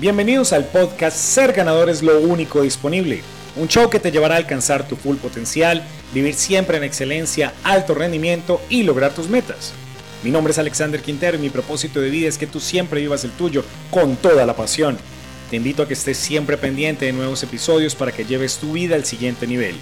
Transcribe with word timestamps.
Bienvenidos 0.00 0.52
al 0.52 0.64
podcast 0.66 1.16
Ser 1.16 1.52
ganador 1.52 1.90
es 1.90 2.04
lo 2.04 2.20
único 2.20 2.62
disponible. 2.62 3.20
Un 3.56 3.66
show 3.66 3.90
que 3.90 3.98
te 3.98 4.12
llevará 4.12 4.36
a 4.36 4.38
alcanzar 4.38 4.86
tu 4.86 4.94
full 4.94 5.16
potencial, 5.16 5.82
vivir 6.14 6.34
siempre 6.34 6.76
en 6.76 6.84
excelencia, 6.84 7.52
alto 7.64 7.94
rendimiento 7.94 8.60
y 8.68 8.84
lograr 8.84 9.12
tus 9.12 9.28
metas. 9.28 9.72
Mi 10.22 10.30
nombre 10.30 10.52
es 10.52 10.58
Alexander 10.60 11.02
Quintero 11.02 11.36
y 11.36 11.40
mi 11.40 11.50
propósito 11.50 12.00
de 12.00 12.10
vida 12.10 12.28
es 12.28 12.38
que 12.38 12.46
tú 12.46 12.60
siempre 12.60 13.00
vivas 13.00 13.24
el 13.24 13.32
tuyo 13.32 13.64
con 13.90 14.14
toda 14.14 14.46
la 14.46 14.54
pasión. 14.54 14.96
Te 15.50 15.56
invito 15.56 15.82
a 15.82 15.88
que 15.88 15.94
estés 15.94 16.16
siempre 16.16 16.56
pendiente 16.56 17.06
de 17.06 17.12
nuevos 17.12 17.42
episodios 17.42 17.96
para 17.96 18.12
que 18.12 18.24
lleves 18.24 18.58
tu 18.58 18.74
vida 18.74 18.94
al 18.94 19.04
siguiente 19.04 19.48
nivel. 19.48 19.74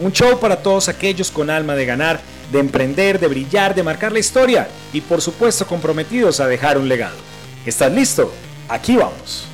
Un 0.00 0.12
show 0.12 0.40
para 0.40 0.62
todos 0.62 0.88
aquellos 0.88 1.30
con 1.30 1.50
alma 1.50 1.74
de 1.74 1.84
ganar, 1.84 2.22
de 2.50 2.60
emprender, 2.60 3.20
de 3.20 3.28
brillar, 3.28 3.74
de 3.74 3.82
marcar 3.82 4.12
la 4.12 4.18
historia 4.18 4.66
y 4.94 5.02
por 5.02 5.20
supuesto 5.20 5.66
comprometidos 5.66 6.40
a 6.40 6.46
dejar 6.46 6.78
un 6.78 6.88
legado. 6.88 7.18
¿Estás 7.66 7.92
listo? 7.92 8.32
Aquí 8.66 8.96
vamos. 8.96 9.46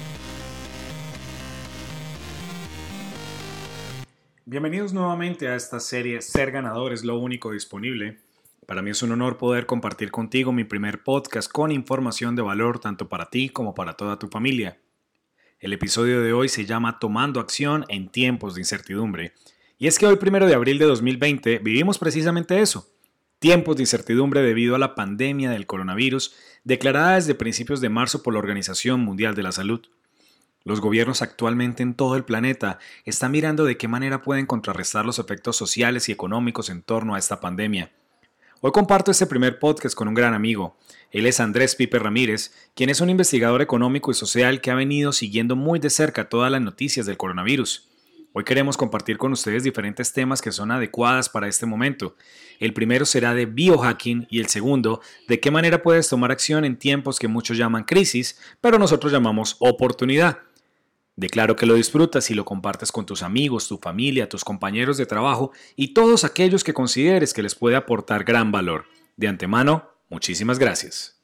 Bienvenidos 4.47 4.93
nuevamente 4.93 5.49
a 5.49 5.57
esta 5.57 5.81
serie 5.81 6.21
Ser 6.21 6.51
ganador 6.51 6.93
es 6.93 7.03
lo 7.03 7.19
único 7.19 7.53
disponible. 7.53 8.19
Para 8.67 8.83
mí 8.83 8.91
es 8.91 9.03
un 9.03 9.11
honor 9.13 9.39
poder 9.39 9.65
compartir 9.65 10.11
contigo 10.11 10.53
mi 10.53 10.65
primer 10.65 11.03
podcast 11.03 11.51
con 11.51 11.73
información 11.73 12.37
de 12.37 12.43
valor 12.43 12.79
tanto 12.79 13.09
para 13.09 13.31
ti 13.31 13.49
como 13.49 13.75
para 13.75 13.95
toda 13.95 14.19
tu 14.19 14.29
familia. 14.29 14.79
El 15.61 15.73
episodio 15.73 16.21
de 16.21 16.35
hoy 16.35 16.51
se 16.51 16.67
llama 16.67 16.99
Tomando 16.99 17.41
acción 17.41 17.87
en 17.89 18.11
tiempos 18.11 18.55
de 18.55 18.61
incertidumbre. 18.61 19.33
Y 19.79 19.87
es 19.87 19.99
que 19.99 20.07
hoy, 20.07 20.17
primero 20.17 20.47
de 20.47 20.55
abril 20.55 20.79
de 20.79 20.85
2020, 20.85 21.61
vivimos 21.61 21.99
precisamente 21.99 22.61
eso. 22.61 22.87
Tiempos 23.39 23.77
de 23.77 23.85
incertidumbre 23.85 24.43
debido 24.43 24.75
a 24.75 24.79
la 24.79 24.95
pandemia 24.95 25.51
del 25.53 25.67
coronavirus 25.67 26.35
declarada 26.65 27.15
desde 27.15 27.35
principios 27.35 27.81
de 27.81 27.89
marzo 27.89 28.23
por 28.23 28.35
la 28.35 28.41
Organización 28.41 29.01
Mundial 29.01 29.35
de 29.35 29.43
la 29.43 29.53
Salud. 29.53 29.87
Los 30.67 30.81
gobiernos 30.81 31.21
actualmente 31.21 31.83
en 31.83 31.93
todo 31.93 32.17
el 32.17 32.25
planeta 32.25 32.79
están 33.05 33.33
mirando 33.33 33.67
de 33.67 33.77
qué 33.77 33.87
manera 33.87 34.23
pueden 34.23 34.47
contrarrestar 34.47 35.05
los 35.05 35.19
efectos 35.19 35.57
sociales 35.57 36.09
y 36.09 36.13
económicos 36.13 36.71
en 36.71 36.81
torno 36.81 37.15
a 37.15 37.19
esta 37.19 37.39
pandemia. 37.39 37.93
Hoy 38.63 38.73
comparto 38.73 39.11
este 39.11 39.27
primer 39.27 39.59
podcast 39.59 39.95
con 39.95 40.09
un 40.09 40.15
gran 40.15 40.33
amigo. 40.33 40.79
Él 41.11 41.27
es 41.27 41.39
Andrés 41.39 41.77
Pipe 41.77 41.99
Ramírez, 41.99 42.55
quien 42.75 42.89
es 42.89 43.03
un 43.03 43.11
investigador 43.11 43.61
económico 43.61 44.11
y 44.11 44.15
social 44.15 44.63
que 44.63 44.71
ha 44.71 44.75
venido 44.75 45.13
siguiendo 45.13 45.55
muy 45.55 45.81
de 45.81 45.91
cerca 45.91 46.31
todas 46.31 46.51
las 46.51 46.63
noticias 46.63 47.05
del 47.05 47.19
coronavirus. 47.19 47.91
Hoy 48.33 48.45
queremos 48.45 48.79
compartir 48.79 49.19
con 49.19 49.33
ustedes 49.33 49.65
diferentes 49.65 50.15
temas 50.15 50.41
que 50.41 50.51
son 50.51 50.71
adecuadas 50.71 51.29
para 51.29 51.47
este 51.47 51.67
momento. 51.67 52.17
El 52.59 52.73
primero 52.73 53.05
será 53.05 53.35
de 53.35 53.45
biohacking 53.45 54.29
y 54.31 54.41
el 54.41 54.49
segundo, 54.49 55.03
de 55.29 55.41
qué 55.41 55.51
manera 55.51 55.83
puedes 55.83 56.09
tomar 56.09 56.33
acción 56.33 56.65
en 56.65 56.79
tiempos 56.79 57.19
que 57.19 57.29
muchos 57.29 57.59
llaman 57.59 57.85
crisis, 57.85 58.41
pero 58.63 58.79
nosotros 58.79 59.13
llamamos 59.13 59.57
oportunidad. 59.59 60.39
Declaro 61.17 61.55
que 61.55 61.67
lo 61.67 61.75
disfrutas 61.75 62.31
y 62.31 62.35
lo 62.35 62.45
compartes 62.45 62.91
con 62.91 63.07
tus 63.07 63.23
amigos, 63.23 63.69
tu 63.69 63.79
familia, 63.79 64.29
tus 64.29 64.45
compañeros 64.45 64.97
de 64.97 65.07
trabajo 65.07 65.53
y 65.77 65.95
todos 65.95 66.25
aquellos 66.25 66.65
que 66.65 66.75
consideres 66.75 67.33
que 67.33 67.43
les 67.43 67.55
puede 67.55 67.77
aportar 67.77 68.25
gran 68.25 68.51
valor. 68.51 68.87
De 69.17 69.29
antemano, 69.29 69.89
muchísimas 70.09 70.59
gracias. 70.59 71.21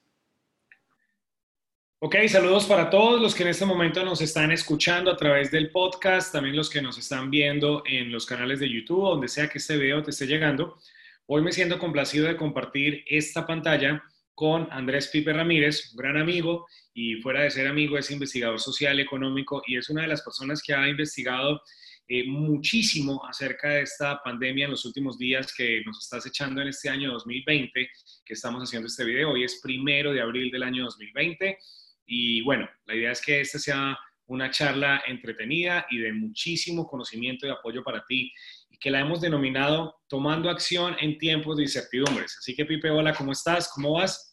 Ok, 1.98 2.16
saludos 2.28 2.64
para 2.64 2.88
todos 2.88 3.20
los 3.20 3.34
que 3.34 3.42
en 3.42 3.50
este 3.50 3.66
momento 3.66 4.02
nos 4.05 4.22
están 4.22 4.52
escuchando 4.52 5.11
a 5.11 5.16
través 5.16 5.50
del 5.50 5.70
podcast, 5.70 6.33
también 6.33 6.56
los 6.56 6.70
que 6.70 6.80
nos 6.80 6.96
están 6.96 7.30
viendo 7.30 7.83
en 7.84 8.11
los 8.11 8.24
canales 8.24 8.61
de 8.61 8.70
YouTube, 8.70 9.02
donde 9.02 9.28
sea 9.28 9.48
que 9.48 9.58
este 9.58 9.77
video 9.77 10.02
te 10.02 10.11
esté 10.11 10.27
llegando. 10.27 10.78
Hoy 11.27 11.42
me 11.42 11.52
siento 11.52 11.78
complacido 11.78 12.27
de 12.27 12.36
compartir 12.36 13.05
esta 13.06 13.46
pantalla 13.46 14.02
con 14.41 14.69
Andrés 14.70 15.08
Pipe 15.08 15.34
Ramírez, 15.34 15.91
un 15.92 15.98
gran 15.98 16.16
amigo 16.16 16.66
y 16.94 17.16
fuera 17.16 17.42
de 17.42 17.50
ser 17.50 17.66
amigo 17.66 17.98
es 17.98 18.10
investigador 18.10 18.58
social, 18.58 18.98
económico 18.98 19.62
y 19.66 19.77
es 19.77 19.90
una 19.90 20.01
de 20.01 20.08
las 20.08 20.23
personas 20.23 20.62
que 20.62 20.73
ha 20.73 20.89
investigado 20.89 21.61
eh, 22.08 22.24
muchísimo 22.27 23.23
acerca 23.28 23.68
de 23.68 23.83
esta 23.83 24.18
pandemia 24.24 24.64
en 24.64 24.70
los 24.70 24.86
últimos 24.86 25.18
días 25.18 25.52
que 25.55 25.83
nos 25.84 26.02
estás 26.02 26.24
echando 26.24 26.62
en 26.62 26.68
este 26.68 26.89
año 26.89 27.12
2020 27.12 27.90
que 28.24 28.33
estamos 28.33 28.62
haciendo 28.62 28.86
este 28.86 29.05
video. 29.05 29.33
Hoy 29.33 29.45
es 29.45 29.61
primero 29.62 30.11
de 30.14 30.23
abril 30.23 30.51
del 30.51 30.62
año 30.62 30.84
2020 30.84 31.58
y 32.07 32.40
bueno, 32.40 32.67
la 32.86 32.95
idea 32.95 33.12
es 33.12 33.20
que 33.20 33.42
esta 33.42 33.58
sea 33.58 33.98
una 34.24 34.51
charla 34.51 35.02
entretenida 35.07 35.84
y 35.90 35.98
de 35.98 36.14
muchísimo 36.14 36.86
conocimiento 36.86 37.46
y 37.46 37.51
apoyo 37.51 37.83
para 37.84 38.07
ti 38.07 38.33
y 38.70 38.78
que 38.78 38.90
la 38.90 39.01
hemos 39.01 39.20
denominado 39.20 39.96
Tomando 40.08 40.48
acción 40.48 40.96
en 40.98 41.18
tiempos 41.18 41.58
de 41.58 41.64
incertidumbres. 41.64 42.36
Así 42.39 42.57
que 42.57 42.64
Pipe, 42.64 42.90
hola, 42.90 43.14
¿cómo 43.14 43.30
estás? 43.30 43.70
¿Cómo 43.72 43.92
vas? 43.92 44.30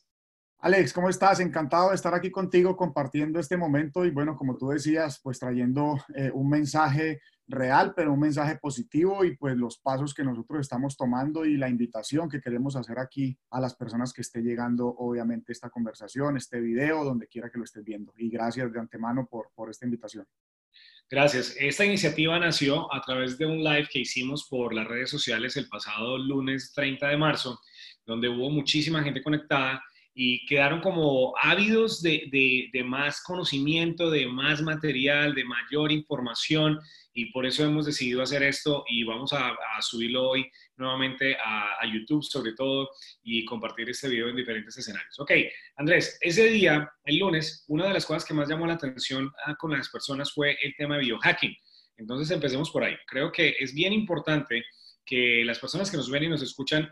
Alex, 0.60 0.92
¿cómo 0.92 1.08
estás? 1.08 1.40
Encantado 1.40 1.90
de 1.90 1.96
estar 1.96 2.16
aquí 2.16 2.32
contigo 2.32 2.76
compartiendo 2.76 3.40
este 3.40 3.56
momento 3.56 4.04
y 4.06 4.10
bueno, 4.10 4.36
como 4.36 4.58
tú 4.58 4.70
decías, 4.70 5.20
pues 5.22 5.38
trayendo 5.38 6.00
eh, 6.16 6.32
un 6.34 6.50
mensaje 6.50 7.22
real, 7.48 7.94
pero 7.96 8.12
un 8.12 8.20
mensaje 8.20 8.58
positivo 8.58 9.24
y 9.24 9.38
pues 9.38 9.56
los 9.56 9.78
pasos 9.78 10.16
que 10.16 10.24
nosotros 10.24 10.62
estamos 10.62 10.98
tomando 10.98 11.46
y 11.46 11.58
la 11.58 11.70
invitación 11.70 12.28
que 12.28 12.42
queremos 12.42 12.76
hacer 12.76 12.98
aquí 12.98 13.38
a 13.52 13.62
las 13.62 13.76
personas 13.76 14.12
que 14.12 14.22
esté 14.22 14.42
llegando, 14.42 14.88
obviamente, 14.88 15.52
esta 15.52 15.70
conversación, 15.70 16.38
este 16.38 16.60
video, 16.60 17.04
donde 17.04 17.28
quiera 17.28 17.52
que 17.52 17.60
lo 17.60 17.64
estés 17.64 17.84
viendo. 17.84 18.12
Y 18.18 18.30
gracias 18.30 18.74
de 18.74 18.80
antemano 18.80 19.28
por, 19.30 19.52
por 19.54 19.70
esta 19.70 19.86
invitación. 19.86 20.26
Gracias. 21.08 21.56
Esta 21.60 21.86
iniciativa 21.86 22.38
nació 22.40 22.92
a 22.94 23.00
través 23.02 23.38
de 23.38 23.46
un 23.46 23.64
live 23.64 23.88
que 23.92 24.00
hicimos 24.00 24.48
por 24.50 24.74
las 24.74 24.88
redes 24.88 25.12
sociales 25.12 25.56
el 25.56 25.70
pasado 25.70 26.18
lunes 26.18 26.74
30 26.74 27.08
de 27.10 27.18
marzo, 27.18 27.62
donde 28.08 28.28
hubo 28.28 28.50
muchísima 28.50 29.04
gente 29.04 29.22
conectada 29.22 29.82
y 30.20 30.44
quedaron 30.48 30.82
como 30.82 31.36
ávidos 31.40 32.02
de, 32.02 32.28
de, 32.74 32.84
más 32.84 33.22
conocimiento, 33.22 34.10
de 34.10 34.26
más 34.26 34.64
material, 34.64 35.36
de 35.36 35.46
mayor 35.46 35.92
información 35.92 36.80
y 37.14 37.28
por 37.28 37.46
eso 37.46 37.64
hemos 37.64 37.86
decidido 37.86 38.24
hacer 38.24 38.42
esto 38.42 38.84
y 38.88 39.04
vamos 39.04 39.32
a, 39.34 39.56
subirlo 39.80 40.30
hoy 40.30 40.50
nuevamente 40.76 41.36
a, 41.36 41.86
YouTube 41.86 42.24
sobre 42.24 42.54
todo 42.54 42.90
y 43.22 43.46
compartir 43.46 43.92
este 43.92 44.10
video 44.10 44.30
en 44.30 44.36
diferentes 44.36 44.76
escenarios. 44.76 45.20
Ok, 45.20 45.34
Andrés, 45.76 46.18
ese 46.20 46.50
día, 46.50 46.92
el 47.06 47.20
lunes, 47.20 47.64
una 47.68 47.86
de 47.86 47.94
las 47.94 48.08
cosas 48.08 48.26
que 48.26 48.34
más 48.34 48.50
llamó 48.50 48.66
la 48.66 48.74
atención 48.74 49.32
ah, 49.46 49.54
con 49.54 49.72
las 49.72 49.88
personas 49.90 50.34
fue 50.34 50.58
el 50.64 50.74
tema 50.78 50.96
de 50.96 51.02
biohacking. 51.02 51.56
Entonces 51.96 52.32
empecemos 52.32 52.72
por 52.72 52.84
ahí. 52.84 52.96
Creo 53.06 53.32
que 53.32 53.56
es 53.60 53.72
bien 53.72 53.94
importante 53.94 54.66
que 55.06 55.44
las 55.46 55.60
personas 55.60 55.92
que 55.92 55.98
nos 55.98 56.10
ven 56.10 56.24
y 56.24 56.30
nos 56.30 56.42
escuchan 56.42 56.90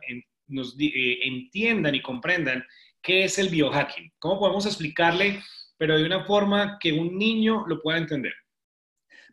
nos, 0.47 0.75
eh, 0.79 1.19
entiendan 1.23 1.95
y 1.95 2.01
comprendan 2.01 2.63
¿Qué 3.05 3.23
es 3.23 3.37
el 3.37 3.49
biohacking? 3.49 4.13
¿Cómo 4.17 4.39
podemos 4.39 4.65
explicarle, 4.65 5.39
pero 5.77 5.95
de 5.95 6.07
una 6.07 6.25
forma 6.25 6.79
que 6.79 6.91
un 6.91 7.15
niño 7.19 7.63
lo 7.67 7.79
pueda 7.79 7.99
entender? 7.99 8.33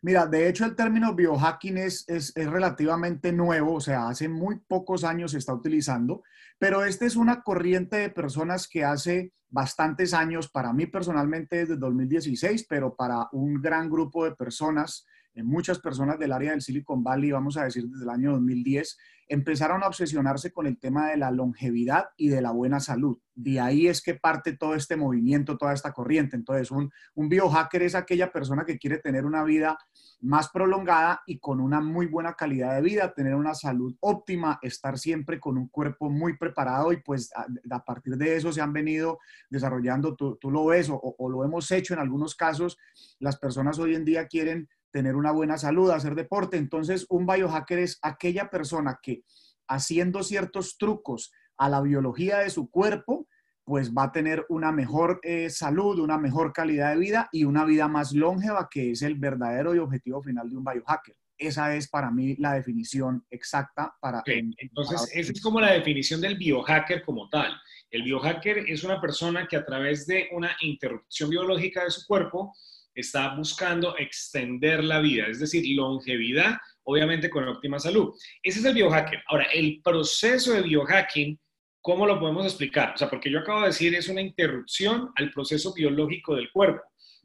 Mira, 0.03 0.27
de 0.27 0.47
hecho 0.47 0.63
el 0.63 0.75
término 0.75 1.15
biohacking 1.15 1.79
es, 1.79 2.07
es, 2.07 2.37
es, 2.37 2.47
relativamente 2.47 3.33
nuevo, 3.33 3.73
o 3.73 3.81
sea, 3.81 4.09
hace 4.09 4.29
muy 4.29 4.59
pocos 4.67 5.03
años 5.03 5.31
se 5.31 5.39
está 5.39 5.55
utilizando, 5.55 6.21
pero 6.59 6.85
esta 6.85 7.07
es 7.07 7.15
una 7.15 7.41
corriente 7.41 7.97
de 7.97 8.09
personas 8.11 8.67
que 8.67 8.83
hace 8.83 9.33
bastantes 9.49 10.13
años, 10.13 10.51
para 10.51 10.71
mí 10.71 10.85
personalmente 10.85 11.57
desde 11.57 11.75
2016, 11.75 12.67
pero 12.69 12.95
para 12.95 13.27
un 13.31 13.59
gran 13.59 13.89
grupo 13.89 14.23
de 14.23 14.35
personas 14.35 15.07
muchas 15.41 15.79
personas 15.79 16.19
del 16.19 16.31
área 16.31 16.51
del 16.51 16.61
Silicon 16.61 17.03
Valley, 17.03 17.31
vamos 17.31 17.57
a 17.57 17.63
decir 17.63 17.87
desde 17.87 18.03
el 18.03 18.09
año 18.09 18.33
2010, 18.33 18.97
empezaron 19.27 19.83
a 19.83 19.87
obsesionarse 19.87 20.51
con 20.51 20.67
el 20.67 20.77
tema 20.77 21.09
de 21.09 21.17
la 21.17 21.31
longevidad 21.31 22.09
y 22.17 22.27
de 22.27 22.41
la 22.41 22.51
buena 22.51 22.79
salud. 22.79 23.17
De 23.33 23.59
ahí 23.59 23.87
es 23.87 24.01
que 24.01 24.13
parte 24.13 24.55
todo 24.55 24.75
este 24.75 24.95
movimiento, 24.95 25.57
toda 25.57 25.73
esta 25.73 25.91
corriente. 25.91 26.35
Entonces, 26.35 26.69
un, 26.69 26.91
un 27.15 27.29
biohacker 27.29 27.81
es 27.81 27.95
aquella 27.95 28.31
persona 28.31 28.63
que 28.65 28.77
quiere 28.77 28.99
tener 28.99 29.25
una 29.25 29.43
vida 29.43 29.77
más 30.21 30.49
prolongada 30.49 31.23
y 31.25 31.39
con 31.39 31.59
una 31.59 31.81
muy 31.81 32.05
buena 32.05 32.33
calidad 32.33 32.75
de 32.75 32.81
vida, 32.81 33.13
tener 33.13 33.33
una 33.35 33.55
salud 33.55 33.95
óptima, 34.01 34.59
estar 34.61 34.99
siempre 34.99 35.39
con 35.39 35.57
un 35.57 35.67
cuerpo 35.67 36.09
muy 36.09 36.37
preparado 36.37 36.93
y 36.93 36.97
pues 36.97 37.31
a, 37.35 37.83
partir 37.83 38.17
de 38.17 38.35
eso 38.35 38.51
se 38.51 38.61
han 38.61 38.71
venido 38.71 39.19
desarrollando, 39.49 40.15
tú, 40.15 40.37
lo 40.43 40.65
ves 40.65 40.89
o 40.91 41.29
lo 41.29 41.43
hemos 41.43 41.71
hecho 41.71 41.93
en 41.93 41.99
algunos 41.99 42.35
casos, 42.35 42.77
las 43.19 43.37
personas 43.37 43.79
hoy 43.79 43.95
en 43.95 44.05
día 44.05 44.27
quieren 44.27 44.69
tener 44.93 45.15
una 45.15 45.31
buena 45.31 45.57
salud, 45.57 45.89
hacer 45.89 46.15
deporte. 46.15 46.55
Entonces, 46.55 47.05
un 47.09 47.25
biohacker 47.25 47.79
es 47.79 47.99
aquella 48.01 48.49
persona 48.49 48.99
que 49.01 49.23
haciendo 49.67 50.23
ciertos 50.23 50.77
trucos 50.77 51.33
a 51.57 51.67
la 51.67 51.81
biología 51.81 52.39
de 52.39 52.51
su 52.51 52.69
cuerpo, 52.69 53.27
pues 53.65 53.93
va 53.93 54.03
a 54.03 54.11
tener 54.11 54.45
una 54.49 54.71
mejor 54.71 55.19
eh, 55.23 55.49
salud, 55.49 55.99
una 55.99 56.17
mejor 56.17 56.53
calidad 56.53 56.91
de 56.91 56.99
vida 56.99 57.29
y 57.31 57.45
una 57.45 57.65
vida 57.65 57.87
más 57.87 58.13
longeva, 58.13 58.67
que 58.69 58.91
es 58.91 59.01
el 59.01 59.15
verdadero 59.15 59.73
y 59.73 59.79
objetivo 59.79 60.21
final 60.21 60.49
de 60.49 60.57
un 60.57 60.63
biohacker. 60.63 61.15
Esa 61.37 61.75
es 61.75 61.89
para 61.89 62.11
mí 62.11 62.35
la 62.35 62.53
definición 62.53 63.25
exacta 63.31 63.95
para... 63.99 64.21
Entonces, 64.25 65.09
esa 65.13 65.31
es 65.31 65.41
como 65.41 65.59
la 65.59 65.73
definición 65.73 66.21
del 66.21 66.37
biohacker 66.37 67.03
como 67.03 67.29
tal. 67.29 67.51
El 67.89 68.03
biohacker 68.03 68.69
es 68.69 68.83
una 68.83 69.01
persona 69.01 69.47
que 69.47 69.55
a 69.55 69.65
través 69.65 70.05
de 70.05 70.29
una 70.33 70.55
interrupción 70.61 71.29
biológica 71.29 71.83
de 71.83 71.89
su 71.89 72.05
cuerpo, 72.05 72.53
está 72.95 73.35
buscando 73.35 73.97
extender 73.97 74.83
la 74.83 74.99
vida, 74.99 75.27
es 75.27 75.39
decir, 75.39 75.63
longevidad, 75.75 76.57
obviamente 76.83 77.29
con 77.29 77.47
óptima 77.47 77.79
salud. 77.79 78.13
Ese 78.41 78.59
es 78.59 78.65
el 78.65 78.73
biohacking. 78.73 79.19
Ahora, 79.27 79.45
el 79.53 79.81
proceso 79.83 80.53
de 80.53 80.61
biohacking, 80.61 81.39
¿cómo 81.81 82.05
lo 82.05 82.19
podemos 82.19 82.45
explicar? 82.45 82.93
O 82.93 82.97
sea, 82.97 83.09
porque 83.09 83.31
yo 83.31 83.39
acabo 83.39 83.61
de 83.61 83.67
decir, 83.67 83.95
es 83.95 84.09
una 84.09 84.21
interrupción 84.21 85.11
al 85.15 85.31
proceso 85.31 85.73
biológico 85.73 86.35
del 86.35 86.51
cuerpo. 86.51 86.81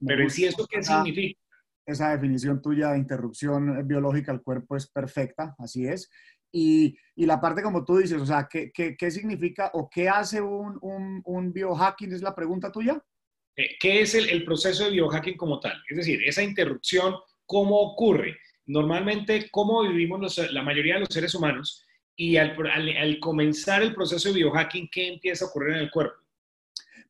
Pero 0.06 0.28
sí, 0.30 0.44
¿eso 0.44 0.66
qué 0.70 0.82
significa? 0.82 1.40
Esa 1.84 2.10
definición 2.10 2.60
tuya 2.60 2.90
de 2.90 2.98
interrupción 2.98 3.86
biológica 3.88 4.30
al 4.30 4.42
cuerpo 4.42 4.76
es 4.76 4.86
perfecta, 4.86 5.54
así 5.58 5.86
es. 5.86 6.10
Y, 6.52 6.98
y, 7.14 7.26
la 7.26 7.40
parte 7.40 7.62
como 7.62 7.84
tú 7.84 7.98
dices, 7.98 8.20
o 8.20 8.26
sea, 8.26 8.46
¿qué, 8.50 8.70
qué, 8.72 8.96
qué 8.96 9.10
significa 9.10 9.70
o 9.74 9.88
qué 9.88 10.08
hace 10.08 10.40
un, 10.40 10.78
un, 10.80 11.20
un, 11.24 11.52
biohacking? 11.52 12.12
¿Es 12.12 12.22
la 12.22 12.34
pregunta 12.34 12.72
tuya? 12.72 13.02
Eh, 13.58 13.76
¿Qué 13.80 14.02
es 14.02 14.14
el, 14.14 14.44
proceso 14.44 14.84
de 14.84 14.90
biohacking 14.92 15.36
como 15.36 15.58
tal? 15.58 15.82
Es 15.90 15.96
decir, 15.96 16.20
esa 16.24 16.44
interrupción, 16.44 17.16
¿cómo 17.44 17.80
ocurre? 17.80 18.36
Normalmente, 18.66 19.48
¿cómo 19.50 19.82
vivimos 19.82 20.38
la 20.52 20.62
mayoría 20.62 20.94
de 20.94 21.00
los 21.00 21.08
seres 21.10 21.34
humanos? 21.34 21.84
Y 22.14 22.36
al, 22.36 22.54
comenzar 23.18 23.82
el 23.82 23.94
proceso 23.94 24.28
de 24.28 24.36
biohacking, 24.36 24.88
¿qué 24.92 25.08
empieza 25.08 25.44
a 25.44 25.48
ocurrir 25.48 25.74
en 25.74 25.80
el 25.80 25.90
cuerpo? 25.90 26.14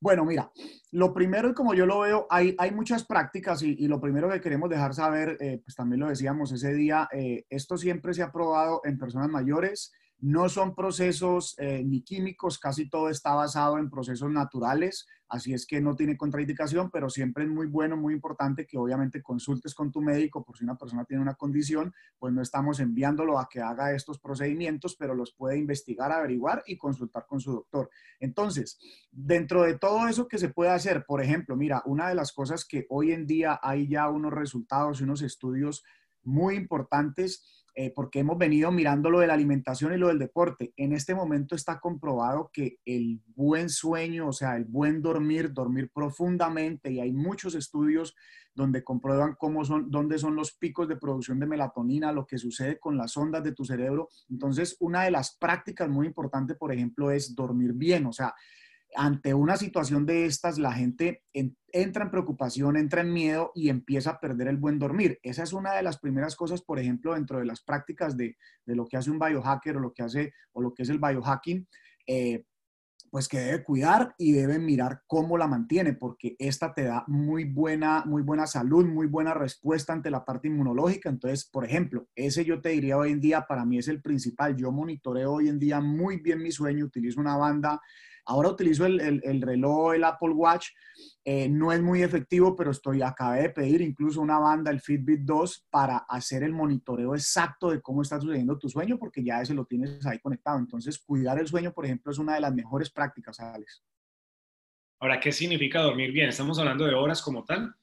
Bueno, 0.00 0.24
mira, 0.24 0.50
lo 0.92 1.12
primero 1.12 1.50
y 1.50 1.54
como 1.54 1.74
yo 1.74 1.84
lo 1.84 2.00
veo, 2.00 2.26
hay, 2.30 2.54
hay 2.56 2.70
muchas 2.70 3.04
prácticas 3.04 3.62
y, 3.62 3.76
y, 3.78 3.86
lo 3.86 4.00
primero 4.00 4.30
que 4.30 4.40
queremos 4.40 4.70
dejar 4.70 4.94
saber, 4.94 5.36
eh, 5.40 5.60
pues 5.62 5.74
también 5.74 6.00
lo 6.00 6.08
decíamos 6.08 6.52
ese 6.52 6.72
día, 6.72 7.08
eh, 7.12 7.44
esto 7.50 7.76
siempre 7.76 8.14
se 8.14 8.22
ha 8.22 8.32
probado 8.32 8.80
en 8.84 8.96
personas 8.96 9.28
mayores, 9.28 9.92
no 10.20 10.48
son 10.48 10.74
procesos 10.74 11.54
eh, 11.58 11.82
ni 11.84 12.02
químicos, 12.02 12.58
casi 12.58 12.88
todo 12.88 13.08
está 13.08 13.34
basado 13.34 13.78
en 13.78 13.88
procesos 13.88 14.30
naturales, 14.30 15.06
así 15.28 15.52
es 15.52 15.64
que 15.64 15.80
no 15.80 15.94
tiene 15.94 16.16
contraindicación, 16.16 16.90
pero 16.90 17.08
siempre 17.08 17.44
es 17.44 17.50
muy 17.50 17.66
bueno, 17.66 17.96
muy 17.96 18.14
importante 18.14 18.66
que 18.66 18.78
obviamente 18.78 19.22
consultes 19.22 19.74
con 19.74 19.92
tu 19.92 20.00
médico 20.00 20.44
por 20.44 20.56
si 20.56 20.64
una 20.64 20.76
persona 20.76 21.04
tiene 21.04 21.22
una 21.22 21.34
condición, 21.34 21.94
pues 22.18 22.32
no 22.32 22.42
estamos 22.42 22.80
enviándolo 22.80 23.38
a 23.38 23.48
que 23.48 23.60
haga 23.60 23.92
estos 23.92 24.18
procedimientos, 24.18 24.96
pero 24.96 25.14
los 25.14 25.32
puede 25.32 25.56
investigar, 25.56 26.10
averiguar 26.10 26.64
y 26.66 26.76
consultar 26.76 27.26
con 27.26 27.40
su 27.40 27.52
doctor. 27.52 27.88
Entonces, 28.18 28.78
dentro 29.12 29.62
de 29.62 29.78
todo 29.78 30.08
eso 30.08 30.26
que 30.26 30.38
se 30.38 30.48
puede 30.48 30.70
hacer, 30.70 31.04
por 31.04 31.22
ejemplo, 31.22 31.54
mira, 31.54 31.82
una 31.84 32.08
de 32.08 32.16
las 32.16 32.32
cosas 32.32 32.64
que 32.64 32.86
hoy 32.88 33.12
en 33.12 33.26
día 33.26 33.60
hay 33.62 33.86
ya 33.86 34.08
unos 34.08 34.32
resultados 34.32 35.00
y 35.00 35.04
unos 35.04 35.22
estudios 35.22 35.84
muy 36.24 36.56
importantes 36.56 37.57
eh, 37.80 37.92
porque 37.94 38.18
hemos 38.18 38.36
venido 38.36 38.72
mirando 38.72 39.08
lo 39.08 39.20
de 39.20 39.28
la 39.28 39.34
alimentación 39.34 39.94
y 39.94 39.98
lo 39.98 40.08
del 40.08 40.18
deporte. 40.18 40.72
En 40.76 40.92
este 40.92 41.14
momento 41.14 41.54
está 41.54 41.78
comprobado 41.78 42.50
que 42.52 42.80
el 42.84 43.20
buen 43.36 43.68
sueño, 43.68 44.26
o 44.26 44.32
sea, 44.32 44.56
el 44.56 44.64
buen 44.64 45.00
dormir, 45.00 45.52
dormir 45.52 45.88
profundamente, 45.94 46.90
y 46.90 46.98
hay 46.98 47.12
muchos 47.12 47.54
estudios 47.54 48.16
donde 48.52 48.82
comprueban 48.82 49.36
cómo 49.38 49.64
son, 49.64 49.92
dónde 49.92 50.18
son 50.18 50.34
los 50.34 50.54
picos 50.54 50.88
de 50.88 50.96
producción 50.96 51.38
de 51.38 51.46
melatonina, 51.46 52.10
lo 52.10 52.26
que 52.26 52.36
sucede 52.36 52.80
con 52.80 52.96
las 52.96 53.16
ondas 53.16 53.44
de 53.44 53.52
tu 53.52 53.64
cerebro. 53.64 54.08
Entonces, 54.28 54.76
una 54.80 55.04
de 55.04 55.12
las 55.12 55.36
prácticas 55.36 55.88
muy 55.88 56.08
importantes, 56.08 56.56
por 56.56 56.72
ejemplo, 56.72 57.12
es 57.12 57.36
dormir 57.36 57.74
bien, 57.74 58.06
o 58.06 58.12
sea, 58.12 58.34
ante 58.96 59.34
una 59.34 59.56
situación 59.56 60.06
de 60.06 60.26
estas, 60.26 60.58
la 60.58 60.72
gente 60.72 61.22
en, 61.32 61.56
entra 61.68 62.04
en 62.04 62.10
preocupación, 62.10 62.76
entra 62.76 63.02
en 63.02 63.12
miedo 63.12 63.52
y 63.54 63.68
empieza 63.68 64.10
a 64.10 64.20
perder 64.20 64.48
el 64.48 64.56
buen 64.56 64.78
dormir. 64.78 65.18
Esa 65.22 65.42
es 65.42 65.52
una 65.52 65.74
de 65.74 65.82
las 65.82 65.98
primeras 65.98 66.36
cosas, 66.36 66.62
por 66.62 66.78
ejemplo, 66.78 67.14
dentro 67.14 67.38
de 67.38 67.44
las 67.44 67.62
prácticas 67.62 68.16
de, 68.16 68.36
de 68.64 68.76
lo 68.76 68.86
que 68.86 68.96
hace 68.96 69.10
un 69.10 69.18
biohacker 69.18 69.76
o 69.76 69.80
lo 69.80 69.92
que 69.92 70.02
hace 70.02 70.32
o 70.52 70.62
lo 70.62 70.72
que 70.74 70.82
es 70.82 70.88
el 70.88 70.98
biohacking. 70.98 71.68
Eh, 72.06 72.44
pues 73.10 73.28
que 73.28 73.38
debe 73.38 73.64
cuidar 73.64 74.14
y 74.18 74.32
debe 74.32 74.58
mirar 74.58 75.02
cómo 75.06 75.38
la 75.38 75.46
mantiene, 75.46 75.94
porque 75.94 76.36
esta 76.38 76.74
te 76.74 76.84
da 76.84 77.04
muy 77.06 77.44
buena, 77.44 78.04
muy 78.04 78.22
buena 78.22 78.46
salud, 78.46 78.86
muy 78.86 79.06
buena 79.06 79.34
respuesta 79.34 79.92
ante 79.92 80.10
la 80.10 80.24
parte 80.24 80.48
inmunológica. 80.48 81.08
Entonces, 81.08 81.48
por 81.50 81.64
ejemplo, 81.64 82.06
ese 82.14 82.44
yo 82.44 82.60
te 82.60 82.70
diría 82.70 82.98
hoy 82.98 83.12
en 83.12 83.20
día, 83.20 83.46
para 83.48 83.64
mí 83.64 83.78
es 83.78 83.88
el 83.88 84.02
principal. 84.02 84.56
Yo 84.56 84.72
monitoreo 84.72 85.32
hoy 85.32 85.48
en 85.48 85.58
día 85.58 85.80
muy 85.80 86.18
bien 86.18 86.42
mi 86.42 86.52
sueño, 86.52 86.84
utilizo 86.84 87.20
una 87.20 87.36
banda 87.36 87.80
Ahora 88.28 88.50
utilizo 88.50 88.84
el, 88.84 89.00
el, 89.00 89.20
el 89.24 89.40
reloj, 89.40 89.94
el 89.94 90.04
Apple 90.04 90.30
Watch. 90.30 90.68
Eh, 91.24 91.48
no 91.48 91.72
es 91.72 91.80
muy 91.80 92.02
efectivo, 92.02 92.54
pero 92.54 92.70
estoy, 92.70 93.02
acabé 93.02 93.42
de 93.42 93.50
pedir 93.50 93.80
incluso 93.80 94.20
una 94.20 94.38
banda, 94.38 94.70
el 94.70 94.80
Fitbit 94.80 95.20
2, 95.20 95.66
para 95.70 95.98
hacer 95.98 96.42
el 96.42 96.52
monitoreo 96.52 97.14
exacto 97.14 97.70
de 97.70 97.80
cómo 97.80 98.02
está 98.02 98.20
sucediendo 98.20 98.58
tu 98.58 98.68
sueño, 98.68 98.98
porque 98.98 99.24
ya 99.24 99.40
ese 99.40 99.54
lo 99.54 99.64
tienes 99.64 100.04
ahí 100.06 100.18
conectado. 100.18 100.58
Entonces, 100.58 100.98
cuidar 100.98 101.38
el 101.38 101.48
sueño, 101.48 101.72
por 101.72 101.86
ejemplo, 101.86 102.12
es 102.12 102.18
una 102.18 102.34
de 102.34 102.40
las 102.40 102.54
mejores 102.54 102.90
prácticas, 102.90 103.40
Alex. 103.40 103.82
Ahora, 105.00 105.18
¿qué 105.20 105.32
significa 105.32 105.80
dormir 105.80 106.12
bien? 106.12 106.28
¿Estamos 106.28 106.58
hablando 106.58 106.84
de 106.84 106.94
horas 106.94 107.22
como 107.22 107.44
tal? 107.44 107.74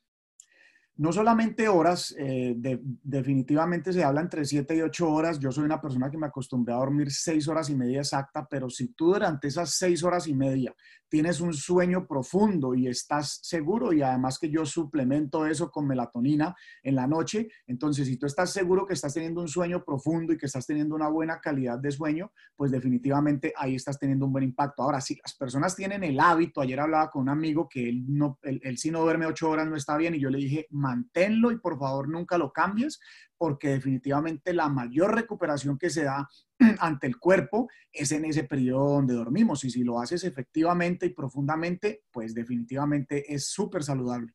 No 0.98 1.12
solamente 1.12 1.68
horas, 1.68 2.16
eh, 2.18 2.54
de, 2.56 2.80
definitivamente 2.82 3.92
se 3.92 4.04
habla 4.04 4.22
entre 4.22 4.46
7 4.46 4.78
y 4.78 4.82
8 4.82 5.10
horas. 5.10 5.40
Yo 5.40 5.52
soy 5.52 5.66
una 5.66 5.82
persona 5.82 6.10
que 6.10 6.18
me 6.18 6.28
acostumbré 6.28 6.74
a 6.74 6.78
dormir 6.78 7.12
6 7.12 7.48
horas 7.50 7.70
y 7.70 7.76
media 7.76 8.00
exacta, 8.00 8.48
pero 8.50 8.70
si 8.70 8.94
tú 8.94 9.08
durante 9.08 9.50
esas 9.50 9.72
6 9.72 10.04
horas 10.04 10.28
y 10.28 10.34
media 10.34 10.74
tienes 11.10 11.40
un 11.40 11.54
sueño 11.54 12.08
profundo 12.08 12.74
y 12.76 12.88
estás 12.88 13.40
seguro, 13.44 13.94
y 13.94 14.02
además 14.02 14.40
que 14.40 14.50
yo 14.50 14.66
suplemento 14.66 15.46
eso 15.46 15.70
con 15.70 15.86
melatonina 15.86 16.56
en 16.82 16.96
la 16.96 17.08
noche, 17.08 17.48
entonces 17.68 18.08
si 18.08 18.18
tú 18.18 18.26
estás 18.26 18.52
seguro 18.52 18.86
que 18.86 18.94
estás 18.94 19.14
teniendo 19.14 19.42
un 19.42 19.48
sueño 19.48 19.84
profundo 19.84 20.34
y 20.34 20.38
que 20.38 20.48
estás 20.48 20.66
teniendo 20.66 20.96
una 20.96 21.10
buena 21.10 21.40
calidad 21.40 21.78
de 21.78 21.92
sueño, 21.92 22.32
pues 22.56 22.72
definitivamente 22.72 23.54
ahí 23.58 23.76
estás 23.76 24.00
teniendo 24.00 24.26
un 24.26 24.32
buen 24.32 24.46
impacto. 24.46 24.84
Ahora, 24.84 25.02
si 25.02 25.16
las 25.16 25.36
personas 25.36 25.76
tienen 25.76 26.04
el 26.04 26.20
hábito, 26.20 26.62
ayer 26.62 26.80
hablaba 26.80 27.10
con 27.10 27.24
un 27.24 27.30
amigo 27.30 27.68
que 27.70 27.88
él, 27.88 28.06
no, 28.08 28.40
él, 28.44 28.60
él 28.64 28.78
si 28.78 28.92
no 28.92 29.02
duerme 29.02 29.26
8 29.26 29.50
horas 29.50 29.68
no 29.68 29.76
está 29.76 29.98
bien 29.98 30.16
y 30.16 30.20
yo 30.20 30.30
le 30.30 30.38
dije, 30.38 30.68
manténlo 30.86 31.52
y 31.52 31.58
por 31.58 31.80
favor 31.80 32.08
nunca 32.08 32.38
lo 32.38 32.52
cambies, 32.52 33.00
porque 33.38 33.70
definitivamente 33.70 34.54
la 34.54 34.70
mayor 34.70 35.16
recuperación 35.16 35.78
que 35.78 35.90
se 35.90 36.04
da 36.04 36.28
ante 36.80 37.08
el 37.08 37.18
cuerpo 37.18 37.68
es 37.92 38.12
en 38.12 38.26
ese 38.26 38.44
periodo 38.44 38.96
donde 38.96 39.16
dormimos. 39.16 39.64
Y 39.64 39.72
si 39.72 39.84
lo 39.84 40.00
haces 40.00 40.24
efectivamente 40.24 41.08
y 41.08 41.10
profundamente, 41.10 42.04
pues 42.12 42.34
definitivamente 42.36 43.34
es 43.34 43.50
súper 43.50 43.84
saludable. 43.84 44.32